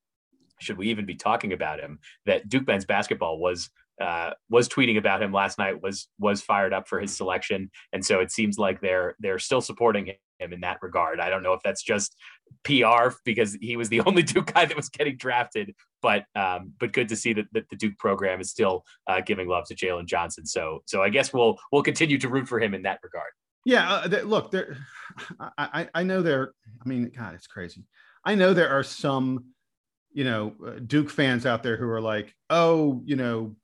should 0.64 0.78
we 0.78 0.88
even 0.88 1.06
be 1.06 1.14
talking 1.14 1.52
about 1.52 1.80
him? 1.80 1.98
That 2.26 2.48
Duke 2.48 2.66
men's 2.66 2.84
basketball 2.84 3.38
was 3.38 3.70
uh, 4.00 4.30
was 4.50 4.68
tweeting 4.68 4.98
about 4.98 5.22
him 5.22 5.32
last 5.32 5.58
night. 5.58 5.82
was 5.82 6.08
was 6.18 6.42
fired 6.42 6.72
up 6.72 6.88
for 6.88 6.98
his 7.00 7.16
selection, 7.16 7.70
and 7.92 8.04
so 8.04 8.20
it 8.20 8.32
seems 8.32 8.58
like 8.58 8.80
they're 8.80 9.14
they're 9.20 9.38
still 9.38 9.60
supporting 9.60 10.12
him 10.38 10.52
in 10.52 10.60
that 10.60 10.78
regard. 10.82 11.20
I 11.20 11.30
don't 11.30 11.42
know 11.42 11.52
if 11.52 11.62
that's 11.62 11.82
just 11.82 12.16
PR 12.64 13.10
because 13.24 13.54
he 13.60 13.76
was 13.76 13.88
the 13.88 14.00
only 14.06 14.22
Duke 14.22 14.52
guy 14.52 14.64
that 14.64 14.76
was 14.76 14.88
getting 14.88 15.16
drafted, 15.16 15.74
but 16.02 16.24
um, 16.34 16.72
but 16.80 16.92
good 16.92 17.08
to 17.10 17.16
see 17.16 17.32
that, 17.34 17.46
that 17.52 17.68
the 17.70 17.76
Duke 17.76 17.98
program 17.98 18.40
is 18.40 18.50
still 18.50 18.84
uh, 19.06 19.20
giving 19.20 19.48
love 19.48 19.66
to 19.66 19.74
Jalen 19.74 20.06
Johnson. 20.06 20.46
So 20.46 20.82
so 20.86 21.02
I 21.02 21.08
guess 21.08 21.32
we'll 21.32 21.58
we'll 21.70 21.82
continue 21.82 22.18
to 22.18 22.28
root 22.28 22.48
for 22.48 22.58
him 22.58 22.74
in 22.74 22.82
that 22.82 22.98
regard. 23.02 23.30
Yeah, 23.64 23.90
uh, 23.90 24.08
they, 24.08 24.22
look, 24.22 24.50
there. 24.50 24.76
I 25.58 25.88
I 25.94 26.02
know 26.02 26.22
there. 26.22 26.52
I 26.84 26.88
mean, 26.88 27.10
God, 27.16 27.34
it's 27.34 27.46
crazy. 27.46 27.84
I 28.24 28.34
know 28.34 28.54
there 28.54 28.70
are 28.70 28.82
some 28.82 29.53
you 30.14 30.24
know 30.24 30.54
uh, 30.66 30.78
Duke 30.86 31.10
fans 31.10 31.44
out 31.44 31.62
there 31.62 31.76
who 31.76 31.88
are 31.88 32.00
like, 32.00 32.34
oh, 32.48 33.02
you 33.04 33.16
know, 33.16 33.56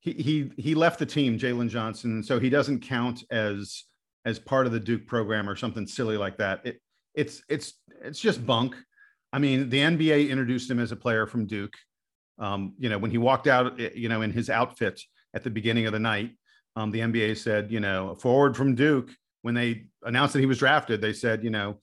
he 0.00 0.12
he 0.12 0.50
he 0.56 0.74
left 0.74 0.98
the 0.98 1.06
team, 1.06 1.38
Jalen 1.38 1.68
Johnson, 1.68 2.22
so 2.22 2.38
he 2.38 2.48
doesn't 2.48 2.80
count 2.80 3.24
as 3.30 3.84
as 4.24 4.38
part 4.38 4.66
of 4.66 4.72
the 4.72 4.80
Duke 4.80 5.06
program 5.06 5.48
or 5.48 5.56
something 5.56 5.86
silly 5.86 6.16
like 6.16 6.38
that. 6.38 6.60
It 6.64 6.80
it's 7.14 7.42
it's 7.48 7.74
it's 8.02 8.20
just 8.20 8.46
bunk. 8.46 8.76
I 9.32 9.38
mean, 9.38 9.68
the 9.68 9.78
NBA 9.78 10.30
introduced 10.30 10.70
him 10.70 10.78
as 10.78 10.92
a 10.92 10.96
player 10.96 11.26
from 11.26 11.46
Duke. 11.46 11.74
Um, 12.38 12.74
you 12.78 12.88
know, 12.88 12.98
when 12.98 13.10
he 13.10 13.18
walked 13.18 13.46
out, 13.46 13.80
eh, 13.80 13.90
you 13.94 14.08
know, 14.08 14.22
in 14.22 14.30
his 14.30 14.48
outfit 14.48 15.00
at 15.34 15.42
the 15.42 15.50
beginning 15.50 15.86
of 15.86 15.92
the 15.92 15.98
night, 15.98 16.30
um, 16.76 16.90
the 16.90 17.00
NBA 17.00 17.36
said, 17.38 17.72
you 17.72 17.80
know, 17.80 18.14
forward 18.14 18.56
from 18.56 18.74
Duke. 18.74 19.10
When 19.42 19.54
they 19.54 19.86
announced 20.02 20.34
that 20.34 20.40
he 20.40 20.46
was 20.46 20.58
drafted, 20.58 21.00
they 21.00 21.12
said, 21.12 21.42
you 21.42 21.50
know, 21.50 21.80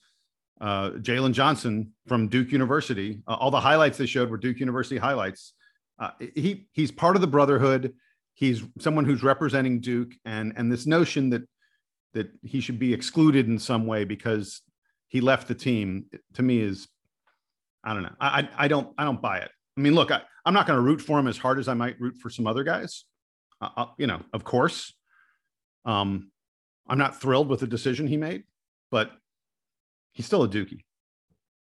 uh, 0.62 0.92
Jalen 0.92 1.34
Johnson 1.34 1.94
from 2.08 2.28
Duke 2.28 2.52
University. 2.52 3.22
Uh, 3.28 3.36
all 3.36 3.52
the 3.52 3.60
highlights 3.60 3.98
they 3.98 4.06
showed 4.06 4.30
were 4.30 4.38
Duke 4.38 4.60
University 4.60 4.98
highlights. 4.98 5.54
Uh, 6.00 6.12
he 6.20 6.68
he's 6.72 6.92
part 6.92 7.16
of 7.16 7.22
the 7.22 7.28
brotherhood. 7.28 7.94
He's 8.34 8.64
someone 8.80 9.06
who's 9.06 9.24
representing 9.24 9.80
Duke, 9.80 10.14
and 10.26 10.54
and 10.56 10.72
this 10.72 10.86
notion 10.86 11.30
that 11.32 11.44
that 12.14 12.30
he 12.44 12.62
should 12.62 12.80
be 12.80 12.94
excluded 12.94 13.48
in 13.48 13.60
some 13.60 13.86
way 13.86 14.04
because 14.04 14.62
he 15.08 15.22
left 15.22 15.48
the 15.48 15.56
team 15.56 16.06
to 16.34 16.42
me 16.42 16.60
is 16.60 16.88
I 17.84 17.94
don't 17.94 18.04
know. 18.04 18.16
I 18.20 18.50
I 18.58 18.68
don't 18.68 18.94
I 18.98 19.04
don't 19.04 19.22
buy 19.22 19.40
it. 19.40 19.52
I 19.78 19.82
mean, 19.82 19.96
look, 19.96 20.12
I, 20.12 20.22
I'm 20.46 20.54
not 20.54 20.68
going 20.68 20.78
to 20.78 20.84
root 20.84 21.02
for 21.02 21.20
him 21.20 21.28
as 21.28 21.38
hard 21.38 21.60
as 21.60 21.68
I 21.68 21.74
might 21.74 22.00
root 22.00 22.18
for 22.18 22.30
some 22.30 22.48
other 22.48 22.64
guys. 22.64 23.06
Uh, 23.62 23.70
uh, 23.76 23.86
you 23.98 24.08
know, 24.08 24.22
of 24.34 24.44
course. 24.44 24.94
Um, 25.86 26.32
I'm 26.88 26.98
not 26.98 27.20
thrilled 27.20 27.50
with 27.50 27.62
the 27.62 27.68
decision 27.68 28.08
he 28.08 28.18
made, 28.18 28.44
but 28.92 29.12
he's 30.14 30.26
still 30.26 30.44
a 30.44 30.50
Dookie. 30.50 30.86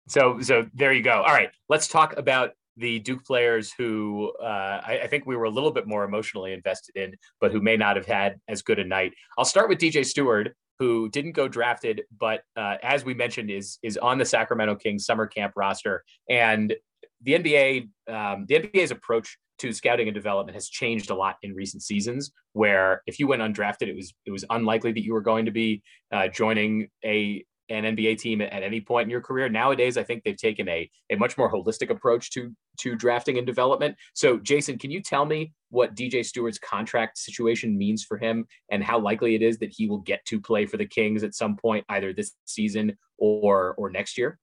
So 0.08 0.40
so 0.40 0.66
there 0.74 0.92
you 0.92 1.02
go. 1.02 1.22
All 1.22 1.34
right, 1.34 1.50
let's 1.68 1.88
talk 1.88 2.16
about 2.16 2.52
the 2.76 2.98
Duke 3.00 3.24
players 3.24 3.72
who 3.72 4.32
uh, 4.42 4.80
I, 4.86 5.00
I, 5.02 5.06
think 5.06 5.26
we 5.26 5.36
were 5.36 5.44
a 5.44 5.50
little 5.50 5.70
bit 5.70 5.86
more 5.86 6.04
emotionally 6.04 6.54
invested 6.54 6.96
in, 6.96 7.14
but 7.38 7.52
who 7.52 7.60
may 7.60 7.76
not 7.76 7.96
have 7.96 8.06
had 8.06 8.40
as 8.48 8.62
good 8.62 8.78
a 8.78 8.84
night. 8.84 9.12
I'll 9.36 9.44
start 9.44 9.68
with 9.68 9.78
DJ 9.78 10.06
Steward, 10.06 10.54
who 10.78 11.10
didn't 11.10 11.32
go 11.32 11.48
drafted, 11.48 12.02
but 12.18 12.42
uh, 12.56 12.76
as 12.82 13.04
we 13.04 13.14
mentioned, 13.14 13.50
is 13.50 13.78
is 13.82 13.98
on 13.98 14.18
the 14.18 14.24
Sacramento 14.24 14.76
Kings 14.76 15.04
summer 15.04 15.26
camp 15.26 15.52
roster. 15.56 16.02
And 16.28 16.74
the 17.20 17.34
NBA, 17.34 17.88
um, 18.08 18.46
the 18.48 18.60
NBA's 18.60 18.90
approach 18.90 19.38
to 19.58 19.72
scouting 19.72 20.08
and 20.08 20.14
development 20.14 20.56
has 20.56 20.68
changed 20.68 21.10
a 21.10 21.14
lot 21.14 21.36
in 21.42 21.54
recent 21.54 21.82
seasons. 21.82 22.32
Where 22.52 23.02
if 23.06 23.20
you 23.20 23.28
went 23.28 23.42
undrafted, 23.42 23.88
it 23.88 23.94
was 23.94 24.12
it 24.26 24.30
was 24.30 24.44
unlikely 24.50 24.92
that 24.92 25.04
you 25.04 25.12
were 25.12 25.20
going 25.20 25.44
to 25.44 25.52
be 25.52 25.82
uh, 26.10 26.28
joining 26.28 26.88
a 27.04 27.44
an 27.72 27.96
NBA 27.96 28.18
team 28.18 28.40
at 28.40 28.62
any 28.62 28.80
point 28.80 29.04
in 29.04 29.11
your 29.11 29.20
career. 29.20 29.48
Nowadays, 29.48 29.96
I 29.96 30.02
think 30.02 30.22
they've 30.22 30.37
taken 30.37 30.68
a, 30.68 30.90
a 31.11 31.16
much 31.16 31.38
more 31.38 31.52
holistic 31.52 31.90
approach 31.90 32.30
to 32.32 32.54
to 32.80 32.94
drafting 32.94 33.38
and 33.38 33.46
development. 33.46 33.96
So, 34.14 34.38
Jason, 34.38 34.78
can 34.78 34.90
you 34.90 35.02
tell 35.02 35.24
me 35.24 35.52
what 35.70 35.94
DJ 35.94 36.24
Steward's 36.24 36.58
contract 36.58 37.18
situation 37.18 37.76
means 37.76 38.04
for 38.04 38.18
him 38.18 38.46
and 38.70 38.82
how 38.82 38.98
likely 38.98 39.35
it 39.35 39.42
is 39.42 39.58
that 39.58 39.72
he 39.72 39.88
will 39.88 39.98
get 39.98 40.24
to 40.26 40.40
play 40.40 40.66
for 40.66 40.76
the 40.76 40.87
Kings 40.87 41.22
at 41.22 41.35
some 41.35 41.56
point, 41.56 41.85
either 41.88 42.12
this 42.12 42.32
season 42.44 42.96
or 43.18 43.74
or 43.78 43.90
next 43.90 44.18
year? 44.18 44.38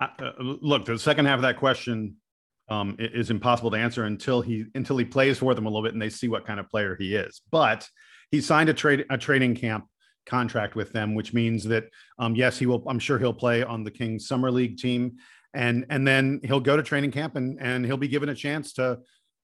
Uh, 0.00 0.08
look, 0.38 0.84
the 0.84 0.98
second 0.98 1.26
half 1.26 1.36
of 1.36 1.42
that 1.42 1.56
question 1.56 2.16
um, 2.68 2.96
is 2.98 3.30
impossible 3.30 3.70
to 3.70 3.76
answer 3.76 4.04
until 4.04 4.40
he 4.40 4.66
until 4.74 4.96
he 4.96 5.04
plays 5.04 5.38
for 5.38 5.54
them 5.54 5.66
a 5.66 5.68
little 5.68 5.82
bit 5.82 5.92
and 5.92 6.02
they 6.02 6.10
see 6.10 6.28
what 6.28 6.46
kind 6.46 6.60
of 6.60 6.68
player 6.68 6.96
he 6.98 7.14
is. 7.14 7.42
But 7.50 7.88
he 8.30 8.40
signed 8.40 8.68
a 8.68 8.74
trade 8.74 9.04
a 9.10 9.18
training 9.18 9.56
camp 9.56 9.86
contract 10.26 10.74
with 10.74 10.92
them, 10.92 11.14
which 11.14 11.32
means 11.32 11.64
that 11.64 11.84
um, 12.18 12.34
yes, 12.34 12.58
he 12.58 12.66
will. 12.66 12.82
I'm 12.88 12.98
sure 12.98 13.18
he'll 13.18 13.32
play 13.32 13.62
on 13.62 13.84
the 13.84 13.90
Kings 13.90 14.26
summer 14.26 14.50
league 14.50 14.78
team, 14.78 15.16
and 15.52 15.86
and 15.90 16.06
then 16.06 16.40
he'll 16.44 16.60
go 16.60 16.76
to 16.76 16.82
training 16.82 17.12
camp 17.12 17.36
and 17.36 17.58
and 17.60 17.84
he'll 17.84 17.96
be 17.96 18.08
given 18.08 18.28
a 18.28 18.34
chance 18.34 18.72
to 18.74 18.98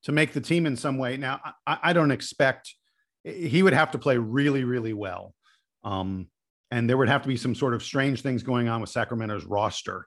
to 0.05 0.13
make 0.13 0.33
the 0.33 0.41
team 0.41 0.67
in 0.67 0.77
some 0.77 0.99
way. 0.99 1.17
Now, 1.17 1.41
I, 1.67 1.79
I 1.83 1.93
don't 1.93 2.11
expect 2.11 2.75
he 3.25 3.63
would 3.63 3.75
have 3.75 3.91
to 3.93 3.99
play 3.99 4.17
really 4.19 4.65
really 4.65 4.93
well, 4.93 5.35
um, 5.85 6.29
and 6.71 6.89
there 6.89 6.97
would 6.97 7.09
have 7.09 7.23
to 7.23 7.29
be 7.29 7.37
some 7.37 7.55
sort 7.55 7.75
of 7.75 7.83
strange 7.83 8.23
things 8.23 8.43
going 8.43 8.69
on 8.69 8.81
with 8.81 8.91
Sacramento's 8.91 9.45
roster 9.45 10.07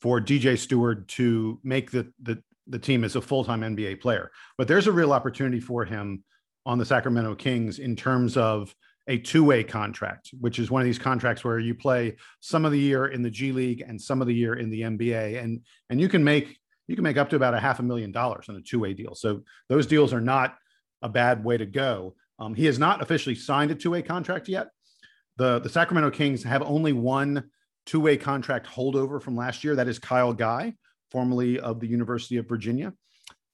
for 0.00 0.20
DJ 0.20 0.58
Steward 0.58 1.08
to 1.08 1.60
make 1.62 1.90
the 1.90 2.12
the 2.22 2.42
the 2.66 2.78
team 2.78 3.04
as 3.04 3.16
a 3.16 3.20
full 3.20 3.44
time 3.44 3.60
NBA 3.60 4.00
player. 4.00 4.30
But 4.56 4.68
there's 4.68 4.86
a 4.86 4.92
real 4.92 5.12
opportunity 5.12 5.60
for 5.60 5.84
him 5.84 6.24
on 6.66 6.78
the 6.78 6.84
Sacramento 6.84 7.34
Kings 7.34 7.78
in 7.78 7.94
terms 7.94 8.36
of 8.36 8.74
a 9.06 9.18
two-way 9.18 9.62
contract, 9.62 10.30
which 10.40 10.58
is 10.58 10.70
one 10.70 10.80
of 10.80 10.86
these 10.86 10.98
contracts 10.98 11.44
where 11.44 11.58
you 11.58 11.74
play 11.74 12.16
some 12.40 12.64
of 12.64 12.72
the 12.72 12.78
year 12.78 13.06
in 13.06 13.22
the 13.22 13.30
G 13.30 13.52
League 13.52 13.82
and 13.86 14.00
some 14.00 14.20
of 14.20 14.26
the 14.26 14.34
year 14.34 14.54
in 14.54 14.70
the 14.70 14.82
NBA, 14.82 15.42
and 15.42 15.60
and 15.90 16.00
you 16.00 16.08
can 16.08 16.24
make 16.24 16.58
you 16.86 16.94
can 16.94 17.04
make 17.04 17.16
up 17.16 17.30
to 17.30 17.36
about 17.36 17.54
a 17.54 17.60
half 17.60 17.80
a 17.80 17.82
million 17.82 18.12
dollars 18.12 18.48
on 18.48 18.56
a 18.56 18.60
two-way 18.60 18.94
deal. 18.94 19.14
So 19.14 19.42
those 19.68 19.86
deals 19.86 20.12
are 20.12 20.20
not 20.20 20.56
a 21.02 21.08
bad 21.08 21.44
way 21.44 21.56
to 21.56 21.66
go. 21.66 22.14
Um, 22.38 22.54
he 22.54 22.66
has 22.66 22.78
not 22.78 23.02
officially 23.02 23.34
signed 23.34 23.70
a 23.70 23.74
two-way 23.74 24.02
contract 24.02 24.48
yet. 24.48 24.68
The 25.36 25.58
the 25.58 25.68
Sacramento 25.68 26.10
Kings 26.10 26.42
have 26.44 26.62
only 26.62 26.92
one 26.92 27.50
two-way 27.86 28.16
contract 28.16 28.66
holdover 28.66 29.20
from 29.20 29.36
last 29.36 29.64
year. 29.64 29.76
That 29.76 29.88
is 29.88 29.98
Kyle 29.98 30.32
Guy, 30.32 30.74
formerly 31.10 31.60
of 31.60 31.80
the 31.80 31.86
University 31.86 32.38
of 32.38 32.48
Virginia, 32.48 32.94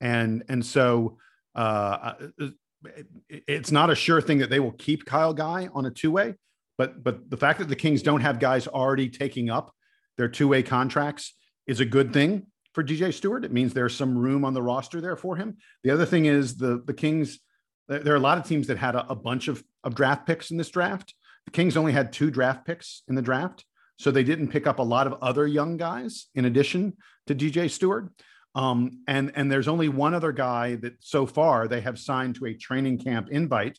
and 0.00 0.44
and 0.48 0.64
so 0.64 1.18
uh, 1.56 2.14
it's 3.28 3.70
not 3.70 3.90
a 3.90 3.94
sure 3.94 4.20
thing 4.20 4.38
that 4.38 4.50
they 4.50 4.60
will 4.60 4.72
keep 4.72 5.04
Kyle 5.04 5.34
Guy 5.34 5.68
on 5.74 5.86
a 5.86 5.90
two 5.90 6.10
way, 6.10 6.34
but 6.78 7.02
but 7.02 7.28
the 7.30 7.36
fact 7.36 7.58
that 7.58 7.68
the 7.68 7.76
Kings 7.76 8.02
don't 8.02 8.20
have 8.20 8.38
guys 8.38 8.66
already 8.66 9.08
taking 9.08 9.50
up 9.50 9.74
their 10.16 10.28
two 10.28 10.48
way 10.48 10.62
contracts 10.62 11.34
is 11.66 11.80
a 11.80 11.84
good 11.84 12.12
thing 12.12 12.46
for 12.72 12.82
DJ 12.82 13.12
Steward. 13.12 13.44
It 13.44 13.52
means 13.52 13.74
there's 13.74 13.96
some 13.96 14.16
room 14.16 14.44
on 14.44 14.54
the 14.54 14.62
roster 14.62 15.00
there 15.00 15.16
for 15.16 15.36
him. 15.36 15.56
The 15.82 15.90
other 15.90 16.06
thing 16.06 16.26
is 16.26 16.56
the 16.56 16.82
the 16.84 16.94
Kings. 16.94 17.40
There 17.88 18.12
are 18.12 18.16
a 18.16 18.20
lot 18.20 18.38
of 18.38 18.44
teams 18.44 18.68
that 18.68 18.78
had 18.78 18.94
a, 18.94 19.10
a 19.10 19.16
bunch 19.16 19.48
of, 19.48 19.64
of 19.82 19.96
draft 19.96 20.24
picks 20.24 20.52
in 20.52 20.56
this 20.56 20.70
draft. 20.70 21.12
The 21.46 21.50
Kings 21.50 21.76
only 21.76 21.90
had 21.90 22.12
two 22.12 22.30
draft 22.30 22.64
picks 22.64 23.02
in 23.08 23.16
the 23.16 23.22
draft, 23.22 23.64
so 23.98 24.10
they 24.10 24.22
didn't 24.22 24.48
pick 24.48 24.66
up 24.66 24.78
a 24.78 24.82
lot 24.82 25.08
of 25.08 25.14
other 25.20 25.46
young 25.46 25.76
guys 25.76 26.26
in 26.34 26.44
addition 26.44 26.96
to 27.26 27.34
DJ 27.34 27.68
Steward. 27.68 28.10
Um, 28.54 29.02
and 29.06 29.32
and 29.36 29.50
there's 29.50 29.68
only 29.68 29.88
one 29.88 30.14
other 30.14 30.32
guy 30.32 30.74
that 30.76 30.94
so 31.00 31.24
far 31.26 31.68
they 31.68 31.80
have 31.80 31.98
signed 31.98 32.34
to 32.36 32.46
a 32.46 32.54
training 32.54 32.98
camp 32.98 33.28
invite, 33.30 33.78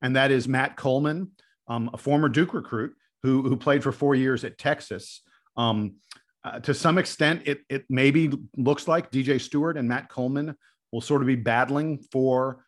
and 0.00 0.14
that 0.16 0.30
is 0.30 0.46
Matt 0.46 0.76
Coleman, 0.76 1.32
um, 1.68 1.90
a 1.92 1.98
former 1.98 2.28
Duke 2.28 2.54
recruit 2.54 2.94
who 3.22 3.42
who 3.42 3.56
played 3.56 3.82
for 3.82 3.90
four 3.90 4.14
years 4.14 4.44
at 4.44 4.58
Texas. 4.58 5.22
Um, 5.56 5.96
uh, 6.44 6.60
to 6.60 6.72
some 6.72 6.98
extent, 6.98 7.42
it 7.46 7.60
it 7.68 7.84
maybe 7.88 8.32
looks 8.56 8.86
like 8.86 9.10
DJ 9.10 9.40
Steward 9.40 9.76
and 9.76 9.88
Matt 9.88 10.08
Coleman 10.08 10.56
will 10.92 11.00
sort 11.00 11.22
of 11.22 11.26
be 11.26 11.36
battling 11.36 11.98
for, 12.12 12.64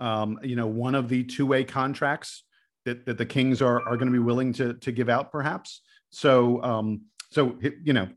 um, 0.00 0.38
you 0.42 0.56
know, 0.56 0.66
one 0.66 0.94
of 0.94 1.08
the 1.08 1.22
two 1.24 1.46
way 1.46 1.64
contracts 1.64 2.44
that 2.84 3.06
that 3.06 3.16
the 3.16 3.26
Kings 3.26 3.62
are 3.62 3.80
are 3.88 3.96
going 3.96 4.08
to 4.08 4.12
be 4.12 4.18
willing 4.18 4.52
to 4.54 4.74
to 4.74 4.92
give 4.92 5.08
out, 5.08 5.32
perhaps. 5.32 5.80
So 6.10 6.62
um, 6.62 7.02
so 7.30 7.56
you 7.82 7.94
know, 7.94 8.08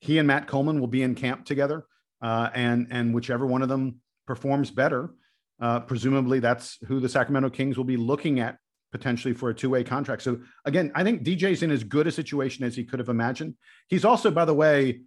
he 0.00 0.18
and 0.18 0.26
Matt 0.26 0.48
Coleman 0.48 0.80
will 0.80 0.88
be 0.88 1.02
in 1.02 1.14
camp 1.14 1.44
together 1.44 1.86
uh, 2.22 2.50
and 2.54 2.88
and 2.90 3.14
whichever 3.14 3.46
one 3.46 3.62
of 3.62 3.68
them 3.68 3.96
performs 4.26 4.70
better, 4.70 5.10
uh, 5.60 5.80
presumably 5.80 6.40
that's 6.40 6.78
who 6.86 7.00
the 7.00 7.08
Sacramento 7.08 7.50
Kings 7.50 7.76
will 7.76 7.84
be 7.84 7.96
looking 7.96 8.40
at 8.40 8.58
potentially 8.92 9.34
for 9.34 9.50
a 9.50 9.54
two-way 9.54 9.84
contract. 9.84 10.22
So 10.22 10.40
again, 10.64 10.90
I 10.94 11.04
think 11.04 11.22
DJ's 11.22 11.62
in 11.62 11.70
as 11.70 11.84
good 11.84 12.06
a 12.06 12.10
situation 12.10 12.64
as 12.64 12.74
he 12.74 12.84
could 12.84 12.98
have 12.98 13.08
imagined. 13.08 13.54
He's 13.88 14.04
also, 14.04 14.30
by 14.30 14.44
the 14.44 14.54
way, 14.54 15.02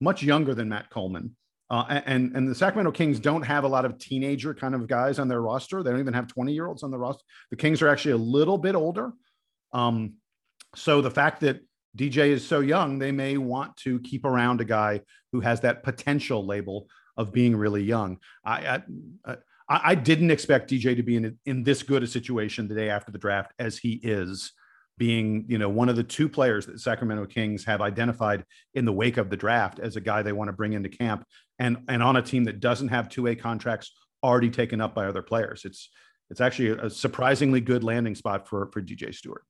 much 0.00 0.22
younger 0.22 0.54
than 0.54 0.68
Matt 0.68 0.90
Coleman. 0.90 1.36
Uh, 1.70 2.00
and 2.06 2.34
and 2.34 2.48
the 2.48 2.54
Sacramento 2.54 2.92
Kings 2.92 3.20
don't 3.20 3.42
have 3.42 3.64
a 3.64 3.68
lot 3.68 3.84
of 3.84 3.98
teenager 3.98 4.54
kind 4.54 4.74
of 4.74 4.86
guys 4.86 5.18
on 5.18 5.28
their 5.28 5.42
roster. 5.42 5.82
They 5.82 5.90
don't 5.90 6.00
even 6.00 6.14
have 6.14 6.26
20 6.26 6.52
year 6.52 6.66
olds 6.66 6.82
on 6.82 6.90
the 6.90 6.98
roster. 6.98 7.22
The 7.50 7.56
Kings 7.56 7.82
are 7.82 7.88
actually 7.88 8.12
a 8.12 8.16
little 8.16 8.56
bit 8.56 8.74
older. 8.74 9.12
Um, 9.72 10.14
so 10.74 11.02
the 11.02 11.10
fact 11.10 11.40
that 11.40 11.60
DJ 11.96 12.28
is 12.28 12.46
so 12.46 12.60
young, 12.60 12.98
they 12.98 13.12
may 13.12 13.38
want 13.38 13.76
to 13.78 14.00
keep 14.00 14.24
around 14.24 14.60
a 14.60 14.64
guy 14.64 15.00
who 15.32 15.40
has 15.40 15.60
that 15.60 15.82
potential 15.82 16.44
label 16.44 16.88
of 17.16 17.32
being 17.32 17.56
really 17.56 17.82
young. 17.82 18.18
I, 18.44 18.52
I, 18.66 18.82
uh, 19.30 19.36
I 19.68 19.94
didn't 19.94 20.30
expect 20.30 20.70
DJ 20.70 20.96
to 20.96 21.02
be 21.02 21.16
in 21.16 21.38
in 21.44 21.62
this 21.62 21.82
good 21.82 22.02
a 22.02 22.06
situation 22.06 22.68
the 22.68 22.74
day 22.74 22.88
after 22.88 23.12
the 23.12 23.18
draft 23.18 23.52
as 23.58 23.76
he 23.76 24.00
is, 24.02 24.52
being 24.96 25.44
you 25.46 25.58
know 25.58 25.68
one 25.68 25.90
of 25.90 25.96
the 25.96 26.02
two 26.02 26.28
players 26.28 26.64
that 26.66 26.80
Sacramento 26.80 27.26
Kings 27.26 27.64
have 27.66 27.82
identified 27.82 28.44
in 28.74 28.86
the 28.86 28.92
wake 28.92 29.18
of 29.18 29.28
the 29.28 29.36
draft 29.36 29.78
as 29.78 29.96
a 29.96 30.00
guy 30.00 30.22
they 30.22 30.32
want 30.32 30.48
to 30.48 30.54
bring 30.54 30.72
into 30.72 30.88
camp, 30.88 31.24
and 31.58 31.78
and 31.88 32.02
on 32.02 32.16
a 32.16 32.22
team 32.22 32.44
that 32.44 32.60
doesn't 32.60 32.88
have 32.88 33.10
two 33.10 33.24
way 33.24 33.34
contracts 33.34 33.92
already 34.22 34.48
taken 34.48 34.80
up 34.80 34.94
by 34.94 35.04
other 35.04 35.22
players. 35.22 35.66
It's 35.66 35.90
it's 36.30 36.40
actually 36.40 36.70
a 36.70 36.88
surprisingly 36.88 37.60
good 37.60 37.84
landing 37.84 38.14
spot 38.14 38.48
for 38.48 38.70
for 38.72 38.80
DJ 38.80 39.14
Steward. 39.14 39.42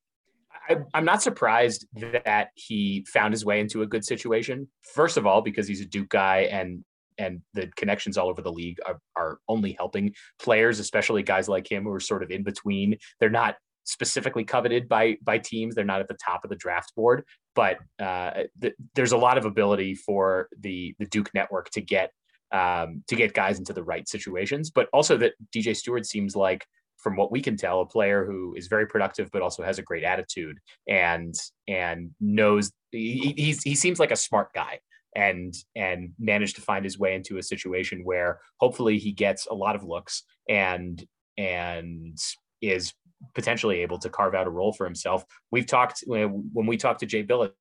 I, 0.68 0.76
am 0.94 1.04
not 1.04 1.22
surprised 1.22 1.86
that 2.24 2.48
he 2.54 3.06
found 3.12 3.32
his 3.32 3.44
way 3.44 3.60
into 3.60 3.82
a 3.82 3.86
good 3.86 4.04
situation. 4.04 4.68
First 4.94 5.16
of 5.16 5.26
all, 5.26 5.40
because 5.40 5.66
he's 5.66 5.80
a 5.80 5.86
Duke 5.86 6.08
guy 6.08 6.48
and 6.50 6.84
and 7.18 7.40
the 7.52 7.68
connections 7.76 8.16
all 8.16 8.28
over 8.28 8.42
the 8.42 8.52
league 8.52 8.78
are, 8.86 9.00
are 9.16 9.38
only 9.48 9.72
helping 9.72 10.14
players, 10.40 10.78
especially 10.78 11.22
guys 11.24 11.48
like 11.48 11.68
him 11.70 11.82
who 11.82 11.90
are 11.90 11.98
sort 11.98 12.22
of 12.22 12.30
in 12.30 12.44
between. 12.44 12.96
They're 13.18 13.28
not 13.28 13.56
specifically 13.84 14.44
coveted 14.44 14.88
by 14.88 15.16
by 15.22 15.38
teams. 15.38 15.74
They're 15.74 15.84
not 15.84 16.00
at 16.00 16.08
the 16.08 16.16
top 16.24 16.44
of 16.44 16.50
the 16.50 16.56
draft 16.56 16.94
board, 16.94 17.24
but 17.54 17.78
uh, 17.98 18.44
th- 18.60 18.74
there's 18.94 19.12
a 19.12 19.16
lot 19.16 19.38
of 19.38 19.44
ability 19.44 19.94
for 19.94 20.48
the 20.60 20.94
the 20.98 21.06
Duke 21.06 21.30
network 21.34 21.70
to 21.70 21.80
get 21.80 22.12
um, 22.52 23.02
to 23.08 23.16
get 23.16 23.34
guys 23.34 23.58
into 23.58 23.72
the 23.72 23.82
right 23.82 24.08
situations. 24.08 24.70
But 24.70 24.88
also 24.92 25.16
that 25.18 25.32
DJ 25.54 25.76
Steward 25.76 26.06
seems 26.06 26.36
like 26.36 26.66
from 26.98 27.16
what 27.16 27.30
we 27.30 27.40
can 27.40 27.56
tell, 27.56 27.80
a 27.80 27.86
player 27.86 28.24
who 28.24 28.54
is 28.56 28.66
very 28.66 28.86
productive 28.86 29.30
but 29.32 29.42
also 29.42 29.62
has 29.62 29.78
a 29.78 29.82
great 29.82 30.04
attitude 30.04 30.58
and 30.88 31.34
and 31.66 32.10
knows 32.20 32.72
he 32.90 33.34
he's, 33.36 33.62
he 33.62 33.74
seems 33.74 33.98
like 34.00 34.10
a 34.10 34.16
smart 34.16 34.52
guy 34.52 34.80
and 35.16 35.54
and 35.74 36.12
managed 36.18 36.56
to 36.56 36.62
find 36.62 36.84
his 36.84 36.98
way 36.98 37.14
into 37.14 37.38
a 37.38 37.42
situation 37.42 38.02
where 38.04 38.40
hopefully 38.58 38.98
he 38.98 39.12
gets 39.12 39.46
a 39.46 39.54
lot 39.54 39.76
of 39.76 39.84
looks 39.84 40.24
and 40.48 41.04
and 41.36 42.18
is 42.60 42.92
potentially 43.34 43.80
able 43.80 43.98
to 43.98 44.08
carve 44.08 44.34
out 44.34 44.46
a 44.46 44.50
role 44.50 44.72
for 44.72 44.84
himself. 44.84 45.24
We've 45.50 45.66
talked 45.66 46.04
when 46.06 46.66
we 46.66 46.76
talked 46.76 47.00
to 47.00 47.06
Jay 47.06 47.24
Bilas 47.24 47.52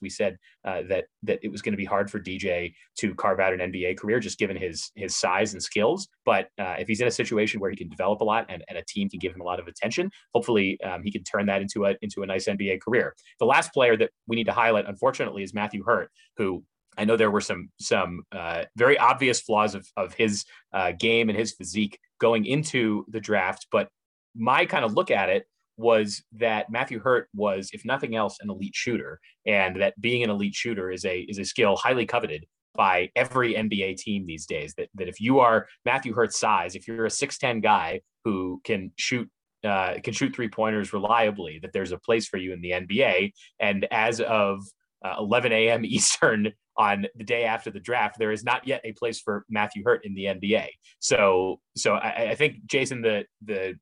we 0.00 0.10
said 0.10 0.36
uh, 0.64 0.82
that 0.88 1.04
that 1.22 1.38
it 1.42 1.48
was 1.48 1.62
going 1.62 1.72
to 1.72 1.76
be 1.76 1.84
hard 1.84 2.10
for 2.10 2.18
DJ 2.18 2.72
to 2.98 3.14
carve 3.14 3.40
out 3.40 3.52
an 3.52 3.60
NBA 3.60 3.98
career 3.98 4.20
just 4.20 4.38
given 4.38 4.56
his 4.56 4.90
his 4.94 5.14
size 5.14 5.52
and 5.52 5.62
skills. 5.62 6.08
But 6.24 6.48
uh, 6.58 6.74
if 6.78 6.88
he's 6.88 7.00
in 7.00 7.08
a 7.08 7.12
situation 7.12 7.60
where 7.60 7.70
he 7.70 7.76
can 7.76 7.88
develop 7.88 8.20
a 8.20 8.24
lot 8.24 8.46
and, 8.48 8.64
and 8.68 8.78
a 8.78 8.84
team 8.88 9.08
can 9.08 9.18
give 9.18 9.34
him 9.34 9.40
a 9.40 9.44
lot 9.44 9.60
of 9.60 9.68
attention, 9.68 10.10
hopefully 10.34 10.80
um, 10.82 11.02
he 11.02 11.12
can 11.12 11.22
turn 11.22 11.46
that 11.46 11.62
into 11.62 11.86
a 11.86 11.94
into 12.02 12.22
a 12.22 12.26
nice 12.26 12.46
NBA 12.46 12.80
career. 12.80 13.14
The 13.38 13.46
last 13.46 13.72
player 13.72 13.96
that 13.96 14.10
we 14.26 14.36
need 14.36 14.44
to 14.44 14.52
highlight, 14.52 14.86
unfortunately, 14.86 15.42
is 15.42 15.54
Matthew 15.54 15.84
Hurt, 15.84 16.10
who 16.36 16.64
I 16.98 17.04
know 17.04 17.16
there 17.16 17.30
were 17.30 17.40
some 17.40 17.70
some 17.80 18.22
uh, 18.32 18.64
very 18.76 18.98
obvious 18.98 19.40
flaws 19.40 19.74
of 19.74 19.86
of 19.96 20.14
his 20.14 20.44
uh, 20.72 20.92
game 20.98 21.28
and 21.28 21.38
his 21.38 21.52
physique 21.52 21.98
going 22.20 22.46
into 22.46 23.04
the 23.08 23.20
draft, 23.20 23.66
but 23.70 23.88
my 24.34 24.66
kind 24.66 24.84
of 24.84 24.94
look 24.94 25.10
at 25.10 25.28
it 25.28 25.46
was 25.76 26.22
that 26.32 26.70
Matthew 26.70 27.00
Hurt 27.00 27.28
was, 27.34 27.70
if 27.72 27.84
nothing 27.84 28.16
else, 28.16 28.38
an 28.40 28.50
elite 28.50 28.74
shooter, 28.74 29.20
and 29.46 29.80
that 29.80 30.00
being 30.00 30.22
an 30.22 30.30
elite 30.30 30.54
shooter 30.54 30.90
is 30.90 31.04
a 31.04 31.20
is 31.20 31.38
a 31.38 31.44
skill 31.44 31.76
highly 31.76 32.06
coveted 32.06 32.46
by 32.74 33.10
every 33.16 33.54
NBA 33.54 33.96
team 33.96 34.26
these 34.26 34.46
days. 34.46 34.74
That 34.76 34.88
that 34.94 35.08
if 35.08 35.20
you 35.20 35.40
are 35.40 35.66
Matthew 35.84 36.14
Hurt's 36.14 36.38
size, 36.38 36.74
if 36.74 36.88
you're 36.88 37.06
a 37.06 37.10
six 37.10 37.38
ten 37.38 37.60
guy 37.60 38.00
who 38.24 38.60
can 38.64 38.92
shoot 38.96 39.28
uh, 39.64 39.94
can 40.02 40.12
shoot 40.12 40.34
three 40.34 40.48
pointers 40.48 40.92
reliably, 40.92 41.58
that 41.60 41.72
there's 41.72 41.92
a 41.92 41.98
place 41.98 42.28
for 42.28 42.36
you 42.36 42.52
in 42.52 42.60
the 42.60 42.70
NBA. 42.70 43.32
And 43.58 43.86
as 43.90 44.20
of 44.20 44.62
uh, 45.04 45.16
11 45.18 45.52
a.m. 45.52 45.84
Eastern 45.84 46.52
on 46.78 47.06
the 47.16 47.24
day 47.24 47.44
after 47.44 47.70
the 47.70 47.80
draft, 47.80 48.18
there 48.18 48.32
is 48.32 48.44
not 48.44 48.66
yet 48.66 48.80
a 48.84 48.92
place 48.92 49.20
for 49.20 49.44
Matthew 49.48 49.82
Hurt 49.84 50.04
in 50.04 50.14
the 50.14 50.24
NBA. 50.24 50.68
So, 51.00 51.60
so 51.76 51.94
I, 51.94 52.30
I 52.30 52.34
think 52.34 52.66
Jason, 52.66 53.02
the 53.02 53.24
the 53.44 53.74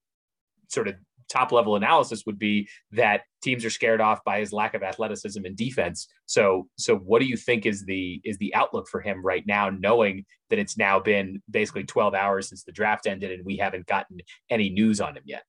sort 0.68 0.88
of 0.88 0.94
top 1.28 1.52
level 1.52 1.76
analysis 1.76 2.24
would 2.26 2.38
be 2.38 2.68
that 2.92 3.22
teams 3.42 3.64
are 3.64 3.70
scared 3.70 4.00
off 4.00 4.24
by 4.24 4.40
his 4.40 4.52
lack 4.52 4.74
of 4.74 4.82
athleticism 4.82 5.44
and 5.44 5.56
defense. 5.56 6.08
So 6.26 6.68
so 6.76 6.96
what 6.96 7.20
do 7.20 7.26
you 7.26 7.36
think 7.36 7.66
is 7.66 7.84
the 7.84 8.20
is 8.24 8.38
the 8.38 8.54
outlook 8.54 8.88
for 8.88 9.00
him 9.00 9.24
right 9.24 9.44
now, 9.46 9.70
knowing 9.70 10.24
that 10.50 10.58
it's 10.58 10.76
now 10.76 11.00
been 11.00 11.42
basically 11.50 11.84
12 11.84 12.14
hours 12.14 12.48
since 12.48 12.64
the 12.64 12.72
draft 12.72 13.06
ended 13.06 13.30
and 13.30 13.44
we 13.44 13.56
haven't 13.56 13.86
gotten 13.86 14.18
any 14.50 14.70
news 14.70 15.00
on 15.00 15.16
him 15.16 15.22
yet? 15.26 15.44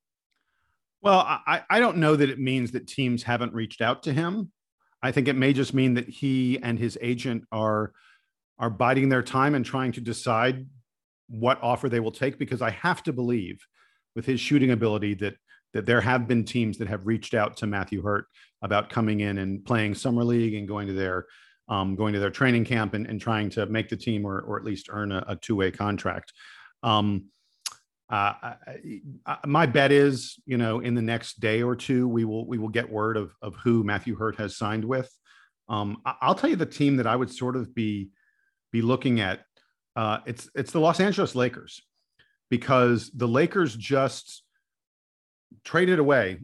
Well, 1.02 1.20
I, 1.20 1.64
I 1.70 1.80
don't 1.80 1.98
know 1.98 2.16
that 2.16 2.30
it 2.30 2.40
means 2.40 2.72
that 2.72 2.88
teams 2.88 3.22
haven't 3.24 3.54
reached 3.54 3.82
out 3.82 4.04
to 4.04 4.14
him. 4.14 4.52
I 5.04 5.12
think 5.12 5.28
it 5.28 5.36
may 5.36 5.54
just 5.54 5.74
mean 5.74 5.94
that 5.94 6.10
he 6.10 6.58
and 6.64 6.80
his 6.80 6.98
agent 7.00 7.44
are 7.52 7.92
are 8.58 8.70
biding 8.70 9.10
their 9.10 9.22
time 9.22 9.54
and 9.54 9.66
trying 9.66 9.92
to 9.92 10.02
decide 10.02 10.66
what 11.28 11.62
offer 11.62 11.90
they 11.90 12.00
will 12.00 12.12
take 12.12 12.38
because 12.38 12.62
I 12.62 12.72
have 12.72 13.04
to 13.04 13.14
believe 13.14 13.60
with 14.16 14.26
his 14.26 14.40
shooting 14.40 14.72
ability 14.72 15.14
that 15.16 15.36
that 15.76 15.86
there 15.86 16.00
have 16.00 16.26
been 16.26 16.46
teams 16.46 16.78
that 16.78 16.88
have 16.88 17.06
reached 17.06 17.34
out 17.34 17.58
to 17.58 17.68
Matthew 17.68 18.02
Hurt 18.02 18.28
about 18.62 18.90
coming 18.90 19.20
in 19.20 19.40
and 19.40 19.64
playing 19.66 19.94
summer 19.94 20.24
league 20.24 20.54
and 20.54 20.66
going 20.66 20.88
to 20.88 20.94
their 20.94 21.26
um, 21.68 21.98
going 21.98 22.14
to 22.14 22.20
their 22.20 22.30
training 22.30 22.64
camp 22.64 22.94
and, 22.94 23.06
and 23.08 23.20
trying 23.20 23.50
to 23.50 23.66
make 23.66 23.90
the 23.90 23.98
team 23.98 24.24
or, 24.26 24.40
or 24.40 24.58
at 24.58 24.64
least 24.64 24.88
earn 24.90 25.12
a, 25.12 25.26
a 25.28 25.36
two 25.36 25.58
way 25.58 25.72
contract. 25.72 26.32
Um, 26.82 27.26
uh, 28.10 28.34
I, 28.42 28.56
I, 29.26 29.38
my 29.46 29.66
bet 29.66 29.92
is, 29.92 30.40
you 30.46 30.58
know, 30.58 30.80
in 30.80 30.96
the 30.96 31.02
next 31.02 31.42
day 31.42 31.62
or 31.62 31.76
two, 31.76 32.08
we 32.08 32.24
will 32.24 32.48
we 32.48 32.58
will 32.58 32.70
get 32.70 32.90
word 32.90 33.18
of 33.18 33.34
of 33.42 33.56
who 33.56 33.84
Matthew 33.84 34.16
Hurt 34.16 34.38
has 34.38 34.56
signed 34.56 34.86
with. 34.86 35.12
Um, 35.68 35.98
I, 36.06 36.28
will 36.28 36.36
tell 36.36 36.50
you 36.50 36.56
the 36.56 36.66
team 36.66 36.96
that 36.98 37.08
I 37.08 37.18
would 37.18 37.32
sort 37.32 37.58
of 37.58 37.76
be 37.76 38.12
be 38.72 38.82
looking 38.82 39.20
at. 39.20 39.42
Uh, 39.94 40.20
it's 40.26 40.50
it's 40.56 40.72
the 40.72 40.80
Los 40.80 41.02
Angeles 41.02 41.36
Lakers 41.36 41.82
because 42.50 43.12
the 43.14 43.28
Lakers 43.28 43.76
just 43.76 44.45
traded 45.64 46.00
away 46.00 46.40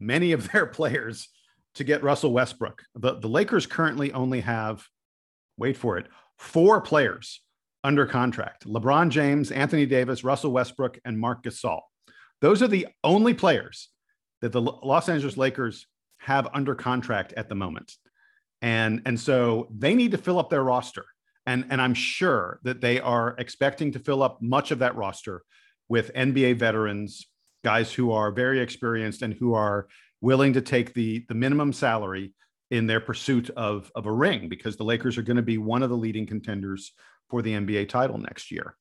many 0.00 0.32
of 0.32 0.50
their 0.50 0.66
players 0.78 1.28
to 1.74 1.84
get 1.84 2.02
Russell 2.02 2.32
Westbrook. 2.32 2.82
The 2.94 3.14
the 3.14 3.28
Lakers 3.28 3.66
currently 3.66 4.12
only 4.12 4.40
have, 4.40 4.86
wait 5.56 5.76
for 5.76 5.98
it, 5.98 6.06
four 6.38 6.80
players 6.80 7.40
under 7.82 8.06
contract 8.06 8.66
LeBron 8.66 9.10
James, 9.10 9.50
Anthony 9.50 9.86
Davis, 9.86 10.24
Russell 10.24 10.52
Westbrook, 10.52 10.98
and 11.04 11.18
Marc 11.18 11.42
Gasol. 11.42 11.80
Those 12.40 12.62
are 12.62 12.68
the 12.68 12.88
only 13.02 13.34
players 13.34 13.90
that 14.40 14.52
the 14.52 14.60
Los 14.60 15.08
Angeles 15.08 15.36
Lakers 15.36 15.86
have 16.18 16.48
under 16.52 16.74
contract 16.74 17.32
at 17.34 17.48
the 17.48 17.54
moment. 17.54 17.92
And, 18.62 19.02
and 19.04 19.18
so 19.18 19.68
they 19.70 19.94
need 19.94 20.10
to 20.12 20.18
fill 20.18 20.38
up 20.38 20.50
their 20.50 20.62
roster. 20.62 21.04
And, 21.46 21.66
and 21.70 21.80
I'm 21.80 21.94
sure 21.94 22.60
that 22.62 22.80
they 22.80 23.00
are 23.00 23.34
expecting 23.38 23.92
to 23.92 23.98
fill 23.98 24.22
up 24.22 24.40
much 24.40 24.70
of 24.70 24.78
that 24.78 24.96
roster 24.96 25.42
with 25.88 26.12
NBA 26.14 26.56
veterans, 26.56 27.26
guys 27.64 27.92
who 27.92 28.12
are 28.12 28.30
very 28.30 28.60
experienced 28.60 29.22
and 29.22 29.34
who 29.34 29.54
are 29.54 29.88
willing 30.20 30.52
to 30.52 30.60
take 30.60 30.94
the, 30.94 31.24
the 31.28 31.34
minimum 31.34 31.72
salary 31.72 32.32
in 32.70 32.86
their 32.86 33.00
pursuit 33.00 33.50
of, 33.50 33.90
of 33.94 34.06
a 34.06 34.12
ring 34.12 34.48
because 34.48 34.76
the 34.76 34.84
Lakers 34.84 35.18
are 35.18 35.22
going 35.22 35.36
to 35.36 35.42
be 35.42 35.58
one 35.58 35.82
of 35.82 35.90
the 35.90 35.96
leading 35.96 36.26
contenders 36.26 36.92
for 37.28 37.42
the 37.42 37.52
NBA 37.52 37.88
title 37.88 38.18
next 38.18 38.50
year. 38.50 38.76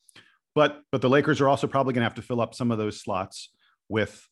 But 0.56 0.82
but 0.91 1.02
the 1.02 1.10
Lakers 1.10 1.41
are 1.41 1.50
also 1.50 1.65
probably 1.65 1.93
going 1.93 2.02
to 2.02 2.06
have 2.06 2.15
to 2.15 2.22
fill 2.22 2.41
up 2.41 2.54
some 2.54 2.72
of 2.72 2.78
those 2.78 3.02
slots 3.02 3.50
with 3.89 4.28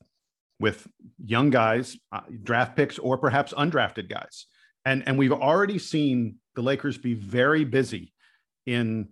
with 0.60 0.88
young 1.26 1.50
guys, 1.50 1.98
uh, 2.12 2.22
draft 2.44 2.76
picks, 2.76 3.00
or 3.00 3.18
perhaps 3.18 3.54
undrafted 3.54 4.08
guys. 4.08 4.46
And 4.86 5.04
and 5.08 5.18
we've 5.18 5.32
already 5.32 5.80
seen 5.80 6.36
the 6.56 6.62
Lakers 6.62 6.98
be 6.98 7.16
very 7.16 7.66
busy 7.66 8.14
in 8.68 9.10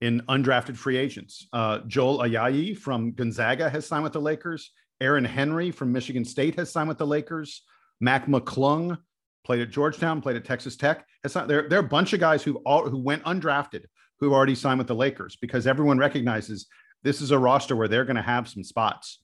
in 0.00 0.22
undrafted 0.28 0.76
free 0.76 0.96
agents. 0.96 1.46
Uh, 1.52 1.80
Joel 1.86 2.18
Ayayi 2.18 2.76
from 2.76 3.12
Gonzaga 3.12 3.68
has 3.68 3.86
signed 3.86 4.04
with 4.04 4.12
the 4.12 4.20
Lakers. 4.20 4.72
Aaron 5.00 5.24
Henry 5.24 5.70
from 5.70 5.92
Michigan 5.92 6.24
State 6.24 6.54
has 6.56 6.70
signed 6.70 6.88
with 6.88 6.98
the 6.98 7.06
Lakers. 7.06 7.62
Mac 8.00 8.26
McClung 8.26 8.98
played 9.44 9.60
at 9.60 9.70
Georgetown, 9.70 10.20
played 10.20 10.36
at 10.36 10.44
Texas 10.44 10.76
Tech. 10.76 11.06
Has 11.22 11.32
signed, 11.32 11.50
there, 11.50 11.68
there 11.68 11.78
are 11.78 11.84
a 11.84 11.88
bunch 11.88 12.12
of 12.12 12.20
guys 12.20 12.42
who 12.42 12.56
all 12.66 12.88
who 12.88 12.98
went 12.98 13.24
undrafted 13.24 13.84
who've 14.18 14.32
already 14.32 14.54
signed 14.54 14.78
with 14.78 14.86
the 14.86 14.94
Lakers 14.94 15.36
because 15.36 15.66
everyone 15.66 15.98
recognizes 15.98 16.66
this 17.02 17.20
is 17.20 17.30
a 17.30 17.38
roster 17.38 17.76
where 17.76 17.88
they're 17.88 18.04
going 18.04 18.16
to 18.16 18.22
have 18.22 18.48
some 18.48 18.62
spots. 18.62 19.22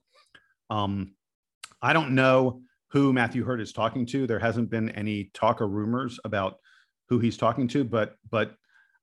Um, 0.71 1.15
I 1.83 1.93
don't 1.93 2.15
know 2.15 2.63
who 2.89 3.13
Matthew 3.13 3.45
Hurt 3.45 3.61
is 3.61 3.73
talking 3.73 4.07
to. 4.07 4.27
There 4.27 4.39
hasn't 4.39 4.71
been 4.71 4.91
any 4.91 5.31
talk 5.35 5.61
or 5.61 5.69
rumors 5.69 6.19
about 6.25 6.57
who 7.09 7.19
he's 7.19 7.37
talking 7.37 7.69
to, 7.69 7.85
but 7.85 8.17
but 8.31 8.55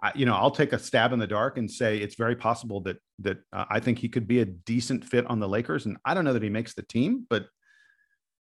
I, 0.03 0.11
you 0.15 0.25
know 0.25 0.35
I'll 0.35 0.51
take 0.51 0.73
a 0.73 0.79
stab 0.79 1.13
in 1.13 1.19
the 1.19 1.27
dark 1.27 1.57
and 1.57 1.71
say 1.71 1.97
it's 1.97 2.15
very 2.15 2.35
possible 2.35 2.81
that 2.81 2.97
that 3.19 3.39
uh, 3.53 3.65
I 3.69 3.79
think 3.79 3.97
he 3.97 4.09
could 4.09 4.27
be 4.27 4.41
a 4.41 4.45
decent 4.45 5.05
fit 5.05 5.25
on 5.27 5.39
the 5.39 5.47
Lakers, 5.47 5.85
and 5.85 5.97
I 6.03 6.13
don't 6.13 6.25
know 6.25 6.33
that 6.33 6.43
he 6.43 6.49
makes 6.49 6.73
the 6.73 6.83
team, 6.83 7.25
but 7.29 7.47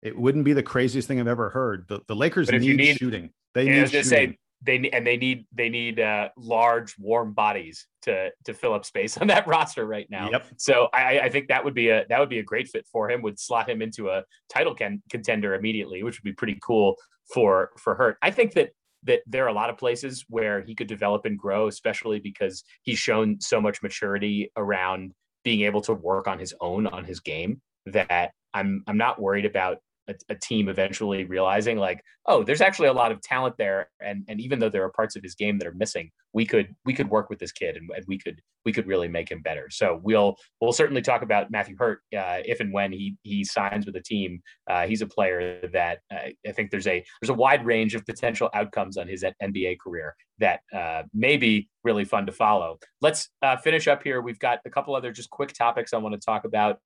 it 0.01 0.17
wouldn't 0.17 0.45
be 0.45 0.53
the 0.53 0.63
craziest 0.63 1.07
thing 1.07 1.19
I've 1.19 1.27
ever 1.27 1.49
heard. 1.49 1.85
The, 1.89 1.99
the 2.07 2.15
Lakers 2.15 2.49
need, 2.49 2.77
need, 2.77 2.97
shooting. 2.97 3.31
They 3.53 3.65
need 3.65 3.89
shooting. 3.89 4.03
Say, 4.03 4.37
they 4.61 4.89
and 4.91 5.05
they 5.05 5.17
need 5.17 5.45
they 5.53 5.69
need 5.69 5.99
uh, 5.99 6.29
large 6.37 6.95
warm 6.97 7.33
bodies 7.33 7.85
to 8.03 8.29
to 8.45 8.53
fill 8.53 8.73
up 8.73 8.85
space 8.85 9.17
on 9.21 9.27
that 9.27 9.47
roster 9.47 9.85
right 9.85 10.07
now. 10.09 10.29
Yep. 10.31 10.45
So 10.57 10.87
I, 10.93 11.19
I 11.19 11.29
think 11.29 11.49
that 11.49 11.63
would 11.63 11.73
be 11.73 11.89
a 11.89 12.05
that 12.07 12.19
would 12.19 12.29
be 12.29 12.39
a 12.39 12.43
great 12.43 12.67
fit 12.67 12.87
for 12.91 13.09
him. 13.09 13.21
Would 13.21 13.39
slot 13.39 13.69
him 13.69 13.81
into 13.81 14.09
a 14.09 14.23
title 14.49 14.75
can, 14.75 15.01
contender 15.09 15.55
immediately, 15.55 16.03
which 16.03 16.19
would 16.19 16.29
be 16.29 16.33
pretty 16.33 16.57
cool 16.61 16.95
for 17.33 17.71
for 17.77 17.95
Hurt. 17.95 18.17
I 18.21 18.31
think 18.31 18.53
that 18.53 18.71
that 19.03 19.21
there 19.27 19.45
are 19.45 19.49
a 19.49 19.53
lot 19.53 19.69
of 19.69 19.77
places 19.77 20.25
where 20.29 20.61
he 20.61 20.75
could 20.75 20.87
develop 20.87 21.25
and 21.25 21.37
grow, 21.37 21.67
especially 21.67 22.19
because 22.19 22.63
he's 22.83 22.99
shown 22.99 23.39
so 23.39 23.61
much 23.61 23.81
maturity 23.81 24.51
around 24.57 25.13
being 25.43 25.61
able 25.61 25.81
to 25.81 25.93
work 25.93 26.27
on 26.27 26.39
his 26.39 26.53
own 26.59 26.85
on 26.87 27.05
his 27.05 27.19
game 27.19 27.61
that 27.85 28.31
I'm 28.53 28.83
I'm 28.87 28.97
not 28.97 29.21
worried 29.21 29.45
about 29.45 29.77
a, 30.09 30.15
a, 30.29 30.35
team 30.35 30.69
eventually 30.69 31.23
realizing 31.25 31.77
like 31.77 32.03
oh 32.25 32.43
there's 32.43 32.61
actually 32.61 32.87
a 32.87 32.93
lot 32.93 33.11
of 33.11 33.21
talent 33.21 33.55
there. 33.57 33.89
And 34.01 34.23
and 34.27 34.39
even 34.41 34.59
though 34.59 34.69
there 34.69 34.83
are 34.83 34.91
parts 34.91 35.15
of 35.15 35.23
his 35.23 35.35
game 35.35 35.57
that 35.59 35.67
are 35.67 35.73
missing 35.73 36.11
we 36.33 36.45
could 36.45 36.75
we 36.85 36.93
could 36.93 37.09
work 37.09 37.29
with 37.29 37.39
this 37.39 37.51
kid 37.51 37.75
and, 37.75 37.89
and 37.95 38.05
we 38.07 38.17
could 38.17 38.41
we 38.65 38.73
could 38.73 38.87
really 38.87 39.07
make 39.07 39.31
him 39.31 39.41
better. 39.41 39.67
So 39.69 39.99
we'll 40.03 40.35
we'll 40.61 40.73
certainly 40.73 41.01
talk 41.01 41.21
about 41.21 41.51
matthew 41.51 41.75
hurt 41.77 42.01
uh, 42.15 42.39
if 42.45 42.59
and 42.59 42.73
when 42.73 42.91
he 42.91 43.17
he 43.23 43.43
signs 43.43 43.85
with 43.85 43.95
a 43.95 44.01
team. 44.01 44.41
Uh, 44.69 44.85
he's 44.85 45.01
a 45.01 45.07
player 45.07 45.67
that 45.73 45.99
uh, 46.13 46.29
i 46.47 46.51
think 46.51 46.71
there's 46.71 46.87
a 46.87 47.03
there's 47.21 47.29
a 47.29 47.33
wide 47.33 47.65
range 47.65 47.95
of 47.95 48.05
potential 48.05 48.49
outcomes 48.53 48.97
on 48.97 49.07
his 49.07 49.23
nba 49.41 49.77
career 49.79 50.15
that 50.39 50.61
uh, 50.75 51.03
may 51.13 51.37
be 51.37 51.67
really 51.83 52.05
fun 52.05 52.25
to 52.25 52.31
follow. 52.31 52.77
Let's 53.01 53.29
uh, 53.41 53.57
finish 53.57 53.87
up 53.87 54.03
here. 54.03 54.21
We've 54.21 54.39
got 54.39 54.59
a 54.65 54.69
couple 54.69 54.95
other 54.95 55.11
just 55.11 55.29
quick 55.29 55.53
topics 55.53 55.93
i 55.93 55.97
want 55.97 56.13
to 56.13 56.21
talk 56.21 56.45
about 56.45 56.79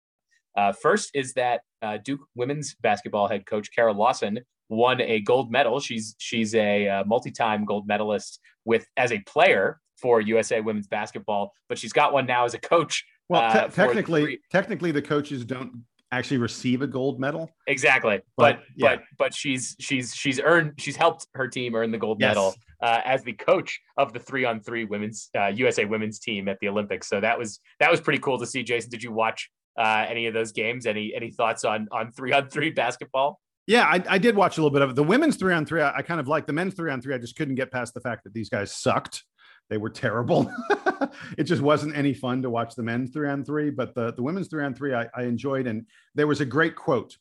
uh, 0.56 0.72
first 0.72 1.12
is 1.14 1.34
that 1.34 1.62
uh, 1.82 1.98
Duke 2.04 2.22
women's 2.36 2.76
basketball 2.76 3.28
head 3.28 3.46
coach 3.46 3.70
Kara 3.74 3.92
Lawson 3.92 4.40
won 4.70 5.02
a 5.02 5.20
gold 5.22 5.52
medal. 5.52 5.80
She's 5.80 6.16
she's 6.18 6.56
a 6.56 6.88
uh, 6.88 7.04
multi-time 7.06 7.66
gold 7.66 7.88
medalist 7.88 8.40
with 8.66 8.86
as 8.98 9.12
a 9.12 9.20
player 9.20 9.80
for 10.02 10.22
USA 10.22 10.62
women's 10.62 10.88
basketball, 10.88 11.54
but 11.70 11.78
she's 11.78 11.94
got 11.94 12.14
one 12.14 12.26
now 12.26 12.46
as 12.46 12.54
a 12.54 12.60
coach. 12.60 13.06
Well, 13.30 13.42
uh, 13.42 13.68
te- 13.68 13.72
technically, 13.72 14.26
the 14.26 14.40
technically, 14.52 14.92
the 14.92 15.02
coaches 15.02 15.46
don't 15.46 15.84
actually 16.12 16.38
receive 16.38 16.82
a 16.82 16.88
gold 16.88 17.20
medal. 17.20 17.50
Exactly, 17.68 18.22
but 18.38 18.58
but 18.58 18.64
yeah. 18.76 18.96
but, 18.96 19.04
but 19.18 19.34
she's 19.34 19.76
she's 19.80 20.14
she's 20.16 20.40
earned 20.40 20.74
she's 20.78 20.96
helped 20.96 21.28
her 21.34 21.48
team 21.48 21.76
earn 21.76 21.92
the 21.92 21.98
gold 21.98 22.18
yes. 22.20 22.30
medal 22.30 22.54
uh, 22.82 23.02
as 23.06 23.24
the 23.24 23.34
coach 23.34 23.80
of 23.98 24.14
the 24.14 24.20
three 24.20 24.46
on 24.46 24.60
three 24.60 24.86
women's 24.86 25.30
uh, 25.38 25.48
USA 25.48 25.86
women's 25.86 26.20
team 26.20 26.48
at 26.48 26.60
the 26.60 26.68
Olympics. 26.68 27.08
So 27.08 27.20
that 27.22 27.40
was 27.40 27.60
that 27.80 27.90
was 27.90 28.02
pretty 28.02 28.20
cool 28.20 28.38
to 28.40 28.46
see. 28.46 28.64
Jason, 28.64 28.90
did 28.90 29.02
you 29.02 29.12
watch 29.12 29.50
uh, 29.78 30.06
any 30.08 30.28
of 30.28 30.34
those 30.34 30.52
games? 30.52 30.86
Any 30.86 31.14
any 31.16 31.32
thoughts 31.32 31.64
on 31.66 31.88
on 31.92 32.12
three 32.12 32.34
on 32.34 32.50
three 32.50 32.72
basketball? 32.72 33.40
Yeah, 33.66 33.86
I, 33.86 34.04
I 34.10 34.18
did 34.18 34.36
watch 34.36 34.58
a 34.58 34.62
little 34.62 34.74
bit 34.74 34.82
of 34.82 34.90
it. 34.90 34.96
The 34.96 35.04
women's 35.04 35.38
three 35.38 35.54
on 35.54 35.66
three, 35.66 35.82
I, 35.82 35.98
I 35.98 36.02
kind 36.02 36.20
of 36.20 36.28
like 36.28 36.46
the 36.46 36.54
men's 36.54 36.74
three 36.74 36.92
on 36.92 37.02
three. 37.02 37.16
I 37.16 37.18
just 37.18 37.38
couldn't 37.38 37.56
get 37.56 37.72
past 37.72 37.94
the 37.94 38.02
fact 38.02 38.26
that 38.26 38.34
these 38.34 38.50
guys 38.50 38.76
sucked. 38.76 39.24
They 39.70 39.78
were 39.78 39.90
terrible. 39.90 40.54
it 41.38 41.46
just 41.46 41.62
wasn't 41.62 41.96
any 41.96 42.14
fun 42.14 42.42
to 42.42 42.50
watch 42.50 42.76
the 42.76 42.84
men's 42.84 43.12
three 43.12 43.30
on 43.30 43.46
three. 43.46 43.70
But 43.70 43.96
the, 43.96 44.14
the 44.14 44.22
women's 44.22 44.50
three 44.50 44.66
on 44.66 44.76
three, 44.76 44.94
I, 44.94 45.08
I 45.16 45.24
enjoyed. 45.24 45.68
And 45.68 45.88
there 46.14 46.28
was 46.28 46.42
a 46.42 46.46
great 46.46 46.76
quote 46.76 47.18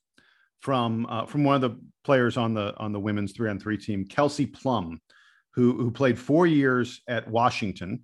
from 0.60 1.06
uh, 1.06 1.26
from 1.26 1.44
one 1.44 1.56
of 1.56 1.60
the 1.60 1.78
players 2.04 2.36
on 2.36 2.54
the 2.54 2.74
on 2.78 2.92
the 2.92 3.00
women's 3.00 3.32
three 3.32 3.48
on 3.48 3.60
three 3.60 3.78
team, 3.78 4.04
Kelsey 4.04 4.46
Plum, 4.46 5.00
who 5.54 5.76
who 5.76 5.90
played 5.90 6.18
four 6.18 6.46
years 6.46 7.02
at 7.08 7.28
Washington. 7.28 8.02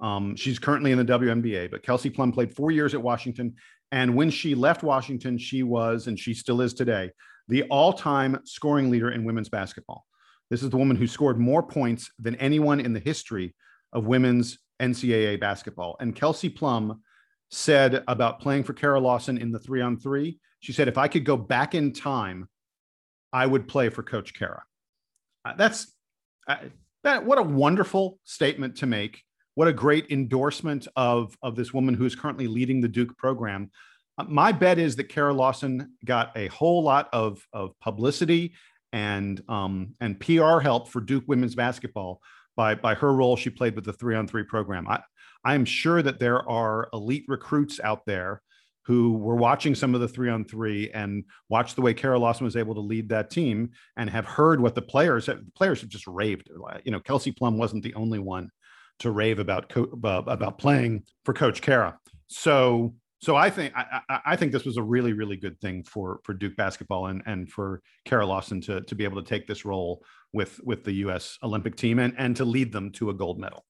Um, 0.00 0.34
she's 0.36 0.58
currently 0.58 0.92
in 0.92 0.98
the 0.98 1.04
WNBA, 1.04 1.70
but 1.70 1.82
Kelsey 1.82 2.08
Plum 2.10 2.32
played 2.32 2.54
four 2.54 2.70
years 2.70 2.94
at 2.94 3.02
Washington 3.02 3.54
and 3.92 4.14
when 4.14 4.30
she 4.30 4.54
left 4.54 4.82
Washington, 4.82 5.38
she 5.38 5.62
was, 5.62 6.06
and 6.06 6.18
she 6.18 6.34
still 6.34 6.60
is 6.60 6.74
today, 6.74 7.10
the 7.48 7.64
all 7.64 7.92
time 7.92 8.38
scoring 8.44 8.90
leader 8.90 9.10
in 9.10 9.24
women's 9.24 9.48
basketball. 9.48 10.06
This 10.50 10.62
is 10.62 10.70
the 10.70 10.76
woman 10.76 10.96
who 10.96 11.06
scored 11.06 11.38
more 11.38 11.62
points 11.62 12.10
than 12.18 12.34
anyone 12.36 12.80
in 12.80 12.92
the 12.92 13.00
history 13.00 13.54
of 13.92 14.06
women's 14.06 14.58
NCAA 14.80 15.40
basketball. 15.40 15.96
And 16.00 16.14
Kelsey 16.14 16.48
Plum 16.48 17.02
said 17.50 18.04
about 18.08 18.40
playing 18.40 18.64
for 18.64 18.72
Kara 18.72 19.00
Lawson 19.00 19.38
in 19.38 19.52
the 19.52 19.58
three 19.58 19.80
on 19.80 19.96
three, 19.96 20.38
she 20.60 20.72
said, 20.72 20.88
if 20.88 20.98
I 20.98 21.08
could 21.08 21.24
go 21.24 21.36
back 21.36 21.74
in 21.74 21.92
time, 21.92 22.48
I 23.32 23.46
would 23.46 23.68
play 23.68 23.88
for 23.88 24.02
Coach 24.02 24.34
Kara. 24.34 24.62
Uh, 25.44 25.54
that's 25.56 25.94
uh, 26.48 26.56
that, 27.04 27.24
what 27.24 27.38
a 27.38 27.42
wonderful 27.42 28.18
statement 28.24 28.76
to 28.78 28.86
make 28.86 29.22
what 29.54 29.68
a 29.68 29.72
great 29.72 30.06
endorsement 30.10 30.86
of 30.96 31.36
of 31.42 31.56
this 31.56 31.72
woman 31.72 31.94
who 31.94 32.04
is 32.04 32.14
currently 32.14 32.46
leading 32.46 32.80
the 32.80 32.88
Duke 32.88 33.16
program. 33.16 33.70
my 34.28 34.52
bet 34.52 34.78
is 34.78 34.96
that 34.96 35.04
Kara 35.04 35.32
Lawson 35.32 35.94
got 36.04 36.36
a 36.36 36.48
whole 36.48 36.82
lot 36.82 37.08
of 37.12 37.44
of 37.52 37.78
publicity 37.80 38.54
and 38.92 39.42
um, 39.48 39.94
and 40.00 40.18
PR 40.20 40.58
help 40.58 40.88
for 40.88 41.00
Duke 41.00 41.24
women's 41.26 41.54
basketball 41.54 42.20
by 42.56 42.74
by 42.74 42.94
her 42.94 43.12
role 43.12 43.36
she 43.36 43.50
played 43.50 43.74
with 43.74 43.84
the 43.84 43.92
three 43.92 44.14
on 44.16 44.26
three 44.26 44.44
program. 44.44 44.86
I 44.88 45.00
I'm 45.44 45.64
sure 45.64 46.02
that 46.02 46.18
there 46.18 46.48
are 46.48 46.88
elite 46.92 47.24
recruits 47.28 47.80
out 47.80 48.04
there 48.04 48.42
who 48.84 49.12
were 49.18 49.36
watching 49.36 49.74
some 49.74 49.94
of 49.94 50.00
the 50.00 50.08
three 50.08 50.28
on 50.28 50.44
three 50.44 50.90
and 50.90 51.24
watched 51.48 51.76
the 51.76 51.82
way 51.82 51.94
Kara 51.94 52.18
Lawson 52.18 52.44
was 52.44 52.56
able 52.56 52.74
to 52.74 52.80
lead 52.80 53.08
that 53.10 53.30
team 53.30 53.70
and 53.96 54.10
have 54.10 54.24
heard 54.24 54.60
what 54.60 54.74
the 54.74 54.82
players 54.82 55.26
the 55.26 55.44
players 55.54 55.80
have 55.80 55.90
just 55.90 56.06
raved. 56.06 56.50
You 56.84 56.92
know, 56.92 57.00
Kelsey 57.00 57.30
Plum 57.30 57.56
wasn't 57.56 57.84
the 57.84 57.94
only 57.94 58.18
one 58.18 58.50
to 59.00 59.10
rave 59.10 59.38
about 59.38 59.68
co- 59.68 59.90
about 59.92 60.58
playing 60.58 61.02
for 61.24 61.34
Coach 61.34 61.60
Kara. 61.60 61.98
So 62.28 62.94
so 63.22 63.36
I 63.36 63.50
think 63.50 63.74
I, 63.76 64.20
I, 64.24 64.36
think 64.36 64.50
this 64.50 64.64
was 64.64 64.78
a 64.78 64.82
really 64.82 65.12
really 65.12 65.36
good 65.36 65.60
thing 65.60 65.82
for 65.82 66.20
for 66.24 66.32
Duke 66.32 66.56
basketball 66.56 67.06
and 67.06 67.22
and 67.26 67.50
for 67.50 67.82
Kara 68.06 68.24
Lawson 68.24 68.60
to 68.62 68.80
to 68.82 68.94
be 68.94 69.04
able 69.04 69.22
to 69.22 69.28
take 69.28 69.46
this 69.46 69.64
role 69.64 70.02
with 70.32 70.58
with 70.64 70.84
the 70.84 70.92
U.S. 70.92 71.36
Olympic 71.42 71.76
team 71.76 71.98
and 71.98 72.14
and 72.16 72.34
to 72.36 72.44
lead 72.44 72.72
them 72.72 72.90
to 72.92 73.10
a 73.10 73.14
gold 73.14 73.38
medal. 73.38 73.64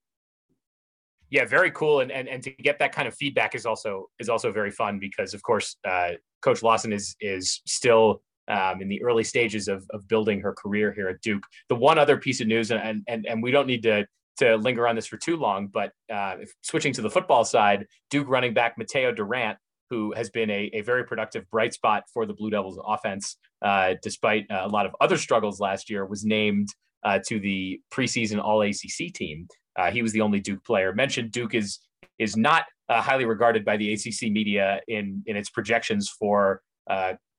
Yeah, 1.30 1.46
very 1.46 1.70
cool, 1.72 2.00
and 2.00 2.12
and 2.12 2.28
and 2.28 2.42
to 2.44 2.50
get 2.50 2.78
that 2.78 2.92
kind 2.92 3.08
of 3.08 3.14
feedback 3.14 3.54
is 3.54 3.66
also 3.66 4.08
is 4.18 4.28
also 4.28 4.52
very 4.52 4.70
fun 4.70 4.98
because 5.00 5.34
of 5.34 5.42
course 5.42 5.76
uh, 5.88 6.12
Coach 6.42 6.62
Lawson 6.62 6.92
is 6.92 7.16
is 7.20 7.60
still 7.66 8.22
um, 8.48 8.82
in 8.82 8.88
the 8.88 9.02
early 9.02 9.24
stages 9.24 9.68
of, 9.68 9.84
of 9.90 10.06
building 10.08 10.40
her 10.40 10.52
career 10.52 10.92
here 10.92 11.08
at 11.08 11.20
Duke. 11.22 11.42
The 11.68 11.76
one 11.76 11.98
other 11.98 12.16
piece 12.16 12.40
of 12.40 12.46
news, 12.46 12.70
and 12.70 13.02
and 13.08 13.26
and 13.26 13.42
we 13.42 13.50
don't 13.50 13.66
need 13.66 13.82
to 13.84 14.06
to 14.38 14.56
linger 14.56 14.86
on 14.88 14.96
this 14.96 15.06
for 15.06 15.16
too 15.16 15.36
long, 15.36 15.66
but 15.66 15.92
uh, 16.12 16.36
switching 16.62 16.92
to 16.94 17.02
the 17.02 17.10
football 17.10 17.44
side, 17.44 17.86
Duke 18.10 18.28
running 18.28 18.54
back 18.54 18.78
Mateo 18.78 19.12
Durant, 19.12 19.58
who 19.90 20.12
has 20.14 20.30
been 20.30 20.50
a, 20.50 20.70
a 20.72 20.80
very 20.82 21.04
productive 21.04 21.48
bright 21.50 21.74
spot 21.74 22.04
for 22.12 22.24
the 22.24 22.32
Blue 22.32 22.50
Devils 22.50 22.78
offense, 22.86 23.36
uh, 23.62 23.94
despite 24.02 24.46
uh, 24.50 24.62
a 24.62 24.68
lot 24.68 24.86
of 24.86 24.94
other 25.00 25.18
struggles 25.18 25.60
last 25.60 25.90
year, 25.90 26.06
was 26.06 26.24
named 26.24 26.68
uh, 27.04 27.18
to 27.26 27.40
the 27.40 27.80
preseason 27.92 28.42
All 28.42 28.62
ACC 28.62 29.12
team. 29.12 29.48
Uh, 29.76 29.90
he 29.90 30.02
was 30.02 30.12
the 30.12 30.20
only 30.20 30.40
Duke 30.40 30.64
player. 30.64 30.92
Mentioned 30.94 31.32
Duke 31.32 31.54
is 31.54 31.80
is 32.18 32.36
not 32.36 32.64
uh, 32.88 33.00
highly 33.00 33.24
regarded 33.24 33.64
by 33.64 33.76
the 33.76 33.92
ACC 33.92 34.30
media 34.30 34.80
in 34.88 35.22
in 35.26 35.36
its 35.36 35.50
projections 35.50 36.08
for 36.08 36.62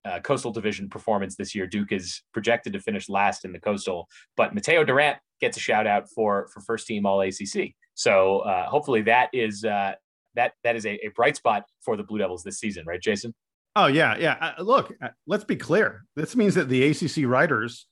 uh, 0.05 0.19
Coastal 0.19 0.51
Division 0.51 0.89
performance 0.89 1.35
this 1.35 1.53
year. 1.53 1.67
Duke 1.67 1.91
is 1.91 2.21
projected 2.33 2.73
to 2.73 2.79
finish 2.79 3.09
last 3.09 3.45
in 3.45 3.51
the 3.51 3.59
Coastal, 3.59 4.07
but 4.35 4.53
Mateo 4.53 4.83
Durant 4.83 5.17
gets 5.39 5.57
a 5.57 5.59
shout 5.59 5.87
out 5.87 6.09
for 6.09 6.49
for 6.53 6.61
first 6.61 6.87
team 6.87 7.05
All 7.05 7.21
ACC. 7.21 7.73
So 7.93 8.39
uh, 8.39 8.67
hopefully 8.67 9.01
that 9.03 9.29
is 9.33 9.63
uh, 9.63 9.93
that 10.35 10.53
that 10.63 10.75
is 10.75 10.85
a, 10.85 10.93
a, 11.05 11.09
bright 11.15 11.35
spot 11.35 11.63
for 11.83 11.97
the 11.97 12.03
Blue 12.03 12.17
Devils 12.17 12.43
this 12.43 12.59
season, 12.59 12.85
right, 12.85 13.01
Jason? 13.01 13.33
Oh 13.75 13.87
yeah, 13.87 14.17
yeah. 14.17 14.53
Uh, 14.57 14.63
look, 14.63 14.93
uh, 15.03 15.09
let's 15.27 15.43
be 15.43 15.55
clear. 15.55 16.05
This 16.15 16.35
means 16.35 16.55
that 16.55 16.69
the 16.69 16.83
ACC 16.89 17.29
writers 17.29 17.87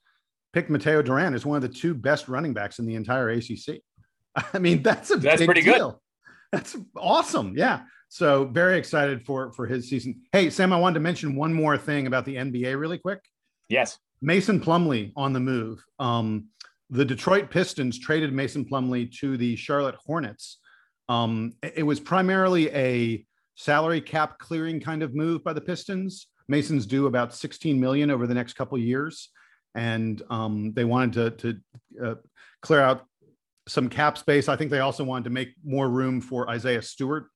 picked 0.53 0.69
Mateo 0.69 1.01
Durant 1.01 1.35
as 1.35 1.45
one 1.45 1.55
of 1.57 1.61
the 1.61 1.69
two 1.69 1.93
best 1.93 2.27
running 2.27 2.53
backs 2.53 2.79
in 2.79 2.85
the 2.85 2.95
entire 2.95 3.29
ACC. 3.29 3.81
I 4.53 4.59
mean, 4.59 4.81
that's 4.81 5.11
a 5.11 5.17
that's 5.17 5.43
pretty 5.43 5.61
deal. 5.61 5.91
good. 5.91 5.99
That's 6.51 6.75
awesome. 6.95 7.53
Yeah. 7.55 7.81
So 8.09 8.45
very 8.45 8.77
excited 8.77 9.23
for 9.25 9.53
for 9.53 9.67
his 9.67 9.87
season. 9.87 10.21
Hey, 10.31 10.49
Sam, 10.49 10.73
I 10.73 10.79
wanted 10.79 10.95
to 10.95 10.99
mention 10.99 11.35
one 11.35 11.53
more 11.53 11.77
thing 11.77 12.07
about 12.07 12.25
the 12.25 12.35
NBA 12.35 12.79
really 12.79 12.97
quick. 12.97 13.19
Yes. 13.69 13.99
Mason 14.21 14.59
Plumlee 14.59 15.13
on 15.15 15.31
the 15.31 15.39
move. 15.39 15.83
Um, 15.99 16.47
the 16.89 17.05
Detroit 17.05 17.51
Pistons 17.51 17.99
traded 17.99 18.33
Mason 18.33 18.65
Plumlee 18.65 19.15
to 19.19 19.37
the 19.37 19.55
Charlotte 19.55 19.95
Hornets. 19.95 20.57
Um, 21.07 21.53
it 21.61 21.83
was 21.83 21.99
primarily 21.99 22.69
a 22.71 23.25
salary 23.55 24.01
cap 24.01 24.39
clearing 24.39 24.79
kind 24.79 25.03
of 25.03 25.13
move 25.13 25.43
by 25.43 25.53
the 25.53 25.61
Pistons. 25.61 26.27
Mason's 26.47 26.87
due 26.87 27.05
about 27.05 27.33
16 27.33 27.79
million 27.79 28.09
over 28.09 28.25
the 28.25 28.33
next 28.33 28.53
couple 28.53 28.77
years, 28.79 29.29
and 29.75 30.21
um, 30.31 30.73
they 30.73 30.83
wanted 30.83 31.37
to, 31.37 31.53
to 31.53 32.07
uh, 32.07 32.15
clear 32.61 32.81
out 32.81 33.05
some 33.67 33.87
cap 33.87 34.17
space. 34.17 34.49
I 34.49 34.55
think 34.55 34.71
they 34.71 34.79
also 34.79 35.03
wanted 35.03 35.25
to 35.25 35.29
make 35.29 35.49
more 35.63 35.87
room 35.87 36.21
for 36.21 36.49
Isaiah 36.49 36.81
Stewart, 36.81 37.27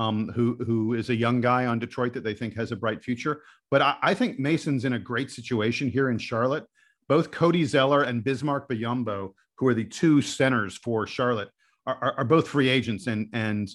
um, 0.00 0.28
who 0.34 0.56
who 0.64 0.94
is 0.94 1.10
a 1.10 1.14
young 1.14 1.42
guy 1.42 1.66
on 1.66 1.78
Detroit 1.78 2.14
that 2.14 2.24
they 2.24 2.32
think 2.32 2.56
has 2.56 2.72
a 2.72 2.76
bright 2.76 3.04
future. 3.04 3.42
But 3.70 3.82
I, 3.82 3.96
I, 4.02 4.14
think 4.14 4.38
Mason's 4.38 4.86
in 4.86 4.94
a 4.94 4.98
great 4.98 5.30
situation 5.30 5.90
here 5.90 6.08
in 6.08 6.16
Charlotte. 6.16 6.64
Both 7.06 7.30
Cody 7.30 7.66
Zeller 7.66 8.04
and 8.04 8.24
Bismack 8.24 8.66
Biyombo, 8.66 9.34
who 9.58 9.66
are 9.68 9.74
the 9.74 9.84
two 9.84 10.22
centers 10.22 10.78
for 10.78 11.06
Charlotte, 11.06 11.50
are, 11.86 11.98
are, 12.00 12.14
are 12.18 12.24
both 12.24 12.48
free 12.48 12.70
agents, 12.70 13.08
and 13.08 13.28
and 13.34 13.68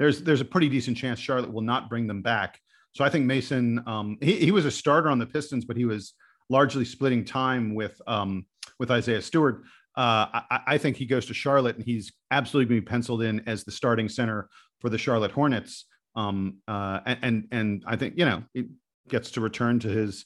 there's 0.00 0.22
there's 0.22 0.40
a 0.40 0.44
pretty 0.44 0.68
decent 0.68 0.96
chance 0.96 1.20
Charlotte 1.20 1.52
will 1.52 1.62
not 1.62 1.88
bring 1.88 2.08
them 2.08 2.20
back. 2.20 2.58
So 2.96 3.04
I 3.04 3.08
think 3.08 3.24
Mason, 3.26 3.80
um, 3.86 4.18
he, 4.20 4.34
he 4.36 4.50
was 4.50 4.64
a 4.64 4.70
starter 4.72 5.08
on 5.08 5.20
the 5.20 5.26
Pistons, 5.26 5.64
but 5.64 5.76
he 5.76 5.84
was 5.84 6.14
largely 6.48 6.84
splitting 6.84 7.24
time 7.24 7.76
with 7.76 8.00
um, 8.08 8.44
with 8.80 8.90
Isaiah 8.90 9.22
Stewart. 9.22 9.62
Uh, 9.96 10.26
I, 10.50 10.60
I, 10.66 10.78
think 10.78 10.96
he 10.96 11.04
goes 11.04 11.26
to 11.26 11.34
Charlotte 11.34 11.74
and 11.76 11.84
he's 11.84 12.12
absolutely 12.30 12.68
going 12.68 12.80
to 12.80 12.86
be 12.86 12.90
penciled 12.90 13.22
in 13.22 13.42
as 13.48 13.64
the 13.64 13.72
starting 13.72 14.08
center 14.08 14.48
for 14.80 14.88
the 14.88 14.98
Charlotte 14.98 15.32
Hornets. 15.32 15.86
Um, 16.16 16.58
uh, 16.66 17.00
and 17.04 17.46
and 17.52 17.84
I 17.86 17.96
think 17.96 18.14
you 18.16 18.24
know 18.24 18.42
he 18.52 18.66
gets 19.08 19.32
to 19.32 19.40
return 19.40 19.78
to 19.80 19.88
his 19.88 20.24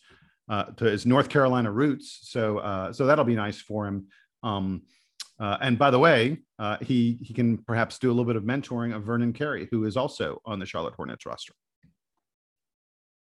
uh, 0.48 0.64
to 0.64 0.84
his 0.84 1.06
North 1.06 1.28
Carolina 1.28 1.70
roots. 1.70 2.20
So 2.22 2.58
uh, 2.58 2.92
so 2.92 3.06
that'll 3.06 3.24
be 3.24 3.36
nice 3.36 3.60
for 3.60 3.86
him. 3.86 4.06
Um, 4.42 4.82
uh, 5.40 5.58
and 5.60 5.78
by 5.78 5.90
the 5.90 5.98
way, 5.98 6.38
uh, 6.58 6.78
he 6.80 7.18
he 7.20 7.34
can 7.34 7.58
perhaps 7.58 7.98
do 7.98 8.08
a 8.08 8.12
little 8.12 8.24
bit 8.24 8.36
of 8.36 8.44
mentoring 8.44 8.94
of 8.94 9.02
Vernon 9.02 9.32
Carey, 9.32 9.68
who 9.70 9.84
is 9.84 9.96
also 9.96 10.40
on 10.44 10.58
the 10.58 10.66
Charlotte 10.66 10.94
Hornets 10.94 11.26
roster. 11.26 11.54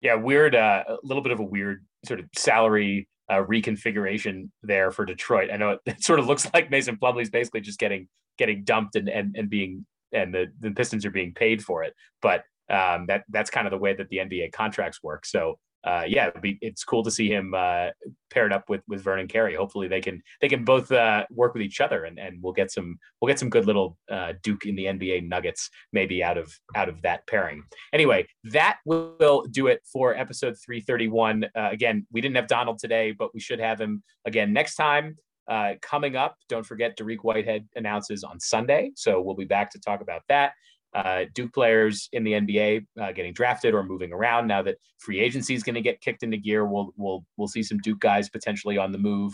Yeah, 0.01 0.15
weird. 0.15 0.55
Uh, 0.55 0.83
a 0.87 0.97
little 1.03 1.21
bit 1.21 1.33
of 1.33 1.39
a 1.39 1.43
weird 1.43 1.85
sort 2.05 2.21
of 2.21 2.27
salary 2.33 3.09
uh, 3.29 3.43
reconfiguration 3.43 4.49
there 4.63 4.91
for 4.91 5.05
Detroit. 5.05 5.49
I 5.51 5.57
know 5.57 5.71
it, 5.71 5.79
it, 5.85 6.03
sort 6.03 6.19
of 6.19 6.27
looks 6.27 6.49
like 6.53 6.71
Mason 6.71 6.97
Plumlee's 6.97 7.29
basically 7.29 7.61
just 7.61 7.79
getting 7.79 8.07
getting 8.37 8.63
dumped 8.63 8.95
and 8.95 9.09
and, 9.09 9.35
and 9.35 9.49
being 9.49 9.85
and 10.11 10.33
the, 10.33 10.47
the 10.59 10.71
Pistons 10.71 11.05
are 11.05 11.11
being 11.11 11.33
paid 11.33 11.63
for 11.63 11.83
it. 11.83 11.93
But 12.21 12.43
um, 12.69 13.05
that 13.07 13.23
that's 13.29 13.49
kind 13.49 13.67
of 13.67 13.71
the 13.71 13.77
way 13.77 13.93
that 13.93 14.09
the 14.09 14.17
NBA 14.17 14.51
contracts 14.51 15.01
work. 15.01 15.25
So 15.25 15.57
uh, 15.85 16.03
yeah, 16.05 16.29
be, 16.41 16.57
it's 16.61 16.83
cool 16.83 17.03
to 17.03 17.11
see 17.11 17.29
him 17.29 17.53
uh, 17.55 17.87
paired 18.29 18.51
up 18.51 18.65
with 18.67 18.81
with 18.87 19.01
Vernon 19.01 19.27
Carey. 19.27 19.55
Hopefully 19.55 19.87
they 19.87 20.01
can 20.01 20.21
they 20.41 20.49
can 20.49 20.65
both 20.65 20.91
uh, 20.91 21.25
work 21.31 21.53
with 21.53 21.63
each 21.63 21.79
other, 21.79 22.03
and, 22.03 22.19
and 22.19 22.37
we'll 22.41 22.53
get 22.53 22.69
some 22.69 22.97
we'll 23.21 23.29
get 23.29 23.39
some 23.39 23.49
good 23.49 23.65
little 23.65 23.97
uh, 24.11 24.33
Duke 24.43 24.65
in 24.65 24.75
the 24.75 24.85
NBA 24.85 25.27
nuggets 25.27 25.69
maybe 25.93 26.21
out 26.21 26.37
of 26.37 26.53
out 26.75 26.89
of 26.89 27.01
that 27.03 27.25
pairing. 27.27 27.63
Anyway, 27.93 28.27
that 28.45 28.79
will 28.85 29.45
do 29.51 29.67
it 29.67 29.81
for 29.91 30.15
episode 30.15 30.55
331. 30.65 31.45
Uh, 31.45 31.69
again, 31.71 32.05
we 32.11 32.19
didn't 32.19 32.35
have 32.35 32.47
Donald 32.47 32.79
today, 32.79 33.13
but 33.17 33.33
we 33.33 33.39
should 33.39 33.59
have 33.59 33.79
him 33.79 34.03
again 34.25 34.51
next 34.51 34.75
time. 34.75 35.17
Uh, 35.49 35.73
coming 35.81 36.15
up, 36.15 36.37
don't 36.47 36.65
forget 36.65 36.95
Dariq 36.95 37.19
Whitehead 37.23 37.67
announces 37.75 38.23
on 38.23 38.39
Sunday. 38.39 38.91
So 38.95 39.19
we'll 39.19 39.35
be 39.35 39.45
back 39.45 39.71
to 39.71 39.79
talk 39.79 40.01
about 40.01 40.21
that. 40.29 40.53
Uh, 40.93 41.25
Duke 41.33 41.53
players 41.53 42.07
in 42.13 42.23
the 42.23 42.33
NBA 42.33 42.85
uh, 43.01 43.11
getting 43.11 43.33
drafted 43.33 43.73
or 43.73 43.83
moving 43.83 44.11
around 44.11 44.47
now 44.47 44.61
that 44.63 44.77
free 44.97 45.19
agency 45.19 45.53
is 45.53 45.63
going 45.63 45.75
to 45.75 45.81
get 45.81 46.01
kicked 46.01 46.23
into 46.23 46.37
gear. 46.37 46.65
We'll 46.65 46.93
we'll 46.97 47.23
we'll 47.37 47.47
see 47.47 47.63
some 47.63 47.77
Duke 47.79 47.99
guys 47.99 48.29
potentially 48.29 48.77
on 48.77 48.91
the 48.91 48.97
move. 48.97 49.33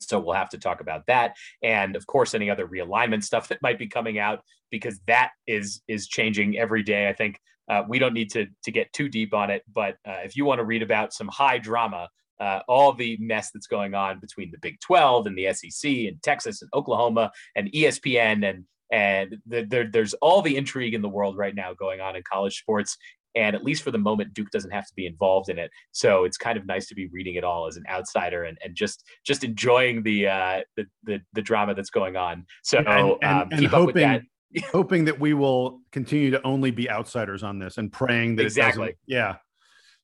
So 0.00 0.18
we'll 0.18 0.34
have 0.34 0.48
to 0.50 0.58
talk 0.58 0.80
about 0.80 1.06
that, 1.06 1.36
and 1.62 1.94
of 1.94 2.06
course 2.06 2.34
any 2.34 2.50
other 2.50 2.66
realignment 2.66 3.22
stuff 3.22 3.48
that 3.48 3.62
might 3.62 3.78
be 3.78 3.86
coming 3.86 4.18
out 4.18 4.40
because 4.70 5.00
that 5.06 5.30
is 5.46 5.82
is 5.86 6.08
changing 6.08 6.58
every 6.58 6.82
day. 6.82 7.08
I 7.08 7.12
think 7.12 7.38
uh, 7.68 7.82
we 7.88 8.00
don't 8.00 8.14
need 8.14 8.32
to 8.32 8.46
to 8.64 8.72
get 8.72 8.92
too 8.92 9.08
deep 9.08 9.34
on 9.34 9.50
it, 9.50 9.62
but 9.72 9.96
uh, 10.06 10.20
if 10.24 10.36
you 10.36 10.44
want 10.44 10.58
to 10.58 10.64
read 10.64 10.82
about 10.82 11.12
some 11.12 11.28
high 11.28 11.58
drama 11.58 12.08
uh, 12.42 12.60
all 12.66 12.92
the 12.92 13.16
mess 13.20 13.52
that's 13.52 13.68
going 13.68 13.94
on 13.94 14.18
between 14.18 14.50
the 14.50 14.58
Big 14.58 14.80
12 14.80 15.28
and 15.28 15.38
the 15.38 15.52
SEC 15.52 15.88
and 15.90 16.20
Texas 16.22 16.60
and 16.60 16.70
Oklahoma 16.74 17.30
and 17.54 17.70
ESPN 17.72 18.48
and 18.48 18.64
and 18.90 19.36
the, 19.46 19.62
there, 19.62 19.88
there's 19.90 20.12
all 20.14 20.42
the 20.42 20.56
intrigue 20.56 20.92
in 20.92 21.00
the 21.00 21.08
world 21.08 21.38
right 21.38 21.54
now 21.54 21.72
going 21.72 22.00
on 22.00 22.14
in 22.14 22.22
college 22.30 22.58
sports. 22.58 22.98
And 23.34 23.56
at 23.56 23.64
least 23.64 23.82
for 23.82 23.90
the 23.90 23.96
moment, 23.96 24.34
Duke 24.34 24.50
doesn't 24.50 24.72
have 24.72 24.86
to 24.86 24.92
be 24.94 25.06
involved 25.06 25.48
in 25.48 25.58
it. 25.58 25.70
So 25.92 26.24
it's 26.24 26.36
kind 26.36 26.58
of 26.58 26.66
nice 26.66 26.88
to 26.88 26.94
be 26.94 27.06
reading 27.06 27.36
it 27.36 27.44
all 27.44 27.66
as 27.66 27.78
an 27.78 27.84
outsider 27.88 28.44
and, 28.44 28.58
and 28.62 28.74
just 28.74 29.04
just 29.24 29.44
enjoying 29.44 30.02
the, 30.02 30.26
uh, 30.26 30.60
the, 30.76 30.84
the 31.04 31.20
the 31.32 31.40
drama 31.40 31.74
that's 31.74 31.90
going 31.90 32.16
on. 32.16 32.44
So 32.64 32.78
and, 32.78 32.88
and, 32.88 33.24
um, 33.24 33.48
and 33.52 33.66
hoping, 33.66 34.26
hoping 34.72 35.04
that 35.06 35.18
we 35.18 35.32
will 35.32 35.80
continue 35.92 36.32
to 36.32 36.42
only 36.44 36.72
be 36.72 36.90
outsiders 36.90 37.42
on 37.42 37.60
this 37.60 37.78
and 37.78 37.90
praying 37.90 38.36
that 38.36 38.42
exactly. 38.42 38.96
yeah. 39.06 39.36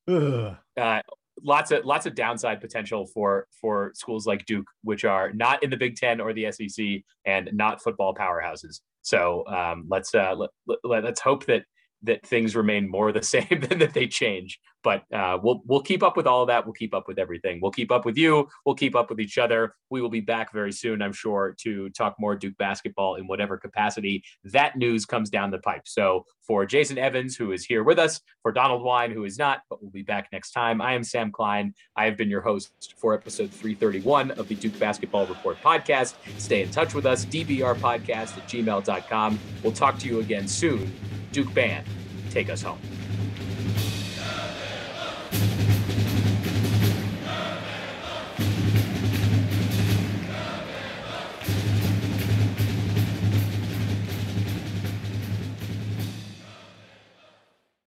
Uh, 0.06 0.54
lots 1.42 1.70
of 1.70 1.84
lots 1.84 2.06
of 2.06 2.14
downside 2.14 2.60
potential 2.60 3.06
for 3.06 3.46
for 3.60 3.92
schools 3.94 4.26
like 4.26 4.46
Duke, 4.46 4.66
which 4.82 5.04
are 5.04 5.32
not 5.32 5.62
in 5.62 5.70
the 5.70 5.76
Big 5.76 5.96
Ten 5.96 6.20
or 6.20 6.32
the 6.32 6.50
SEC 6.52 7.02
and 7.24 7.50
not 7.52 7.82
football 7.82 8.14
powerhouses. 8.14 8.80
So 9.02 9.46
um, 9.46 9.86
let's 9.88 10.14
uh, 10.14 10.34
let, 10.34 10.78
let, 10.84 11.04
us 11.04 11.20
hope 11.20 11.46
that 11.46 11.64
that 12.02 12.24
things 12.26 12.54
remain 12.54 12.88
more 12.88 13.12
the 13.12 13.22
same 13.34 13.64
than 13.68 13.78
that 13.78 13.94
they 13.94 14.06
change. 14.06 14.58
But 14.82 15.02
uh, 15.12 15.38
we'll 15.42 15.62
we'll 15.66 15.82
keep 15.82 16.02
up 16.02 16.16
with 16.16 16.26
all 16.26 16.42
of 16.42 16.48
that. 16.48 16.64
We'll 16.64 16.74
keep 16.74 16.94
up 16.94 17.08
with 17.08 17.18
everything. 17.18 17.58
We'll 17.60 17.72
keep 17.72 17.90
up 17.90 18.04
with 18.04 18.16
you. 18.16 18.48
We'll 18.64 18.74
keep 18.74 18.94
up 18.94 19.10
with 19.10 19.20
each 19.20 19.38
other. 19.38 19.74
We 19.90 20.00
will 20.00 20.08
be 20.08 20.20
back 20.20 20.52
very 20.52 20.72
soon, 20.72 21.02
I'm 21.02 21.12
sure, 21.12 21.54
to 21.60 21.90
talk 21.90 22.16
more 22.18 22.36
Duke 22.36 22.56
basketball 22.58 23.16
in 23.16 23.26
whatever 23.26 23.56
capacity 23.56 24.22
that 24.44 24.76
news 24.76 25.04
comes 25.04 25.30
down 25.30 25.50
the 25.50 25.58
pipe. 25.58 25.82
So 25.84 26.24
for 26.42 26.64
Jason 26.64 26.98
Evans, 26.98 27.36
who 27.36 27.52
is 27.52 27.64
here 27.64 27.82
with 27.82 27.98
us, 27.98 28.20
for 28.42 28.52
Donald 28.52 28.82
Wine, 28.82 29.10
who 29.10 29.24
is 29.24 29.38
not, 29.38 29.62
but 29.68 29.82
we'll 29.82 29.90
be 29.90 30.02
back 30.02 30.28
next 30.32 30.52
time. 30.52 30.80
I 30.80 30.94
am 30.94 31.04
Sam 31.04 31.30
Klein. 31.30 31.74
I 31.96 32.04
have 32.04 32.16
been 32.16 32.30
your 32.30 32.40
host 32.40 32.94
for 32.96 33.14
episode 33.14 33.50
331 33.50 34.32
of 34.32 34.48
the 34.48 34.54
Duke 34.54 34.78
Basketball 34.78 35.26
Report 35.26 35.58
podcast. 35.62 36.14
Stay 36.38 36.62
in 36.62 36.70
touch 36.70 36.94
with 36.94 37.06
us, 37.06 37.24
dbrpodcast 37.26 38.38
at 38.38 38.48
gmail.com. 38.48 39.38
We'll 39.62 39.72
talk 39.72 39.98
to 39.98 40.06
you 40.06 40.20
again 40.20 40.48
soon. 40.48 40.92
Duke 41.32 41.52
Band, 41.52 41.86
take 42.30 42.48
us 42.48 42.62
home. 42.62 42.78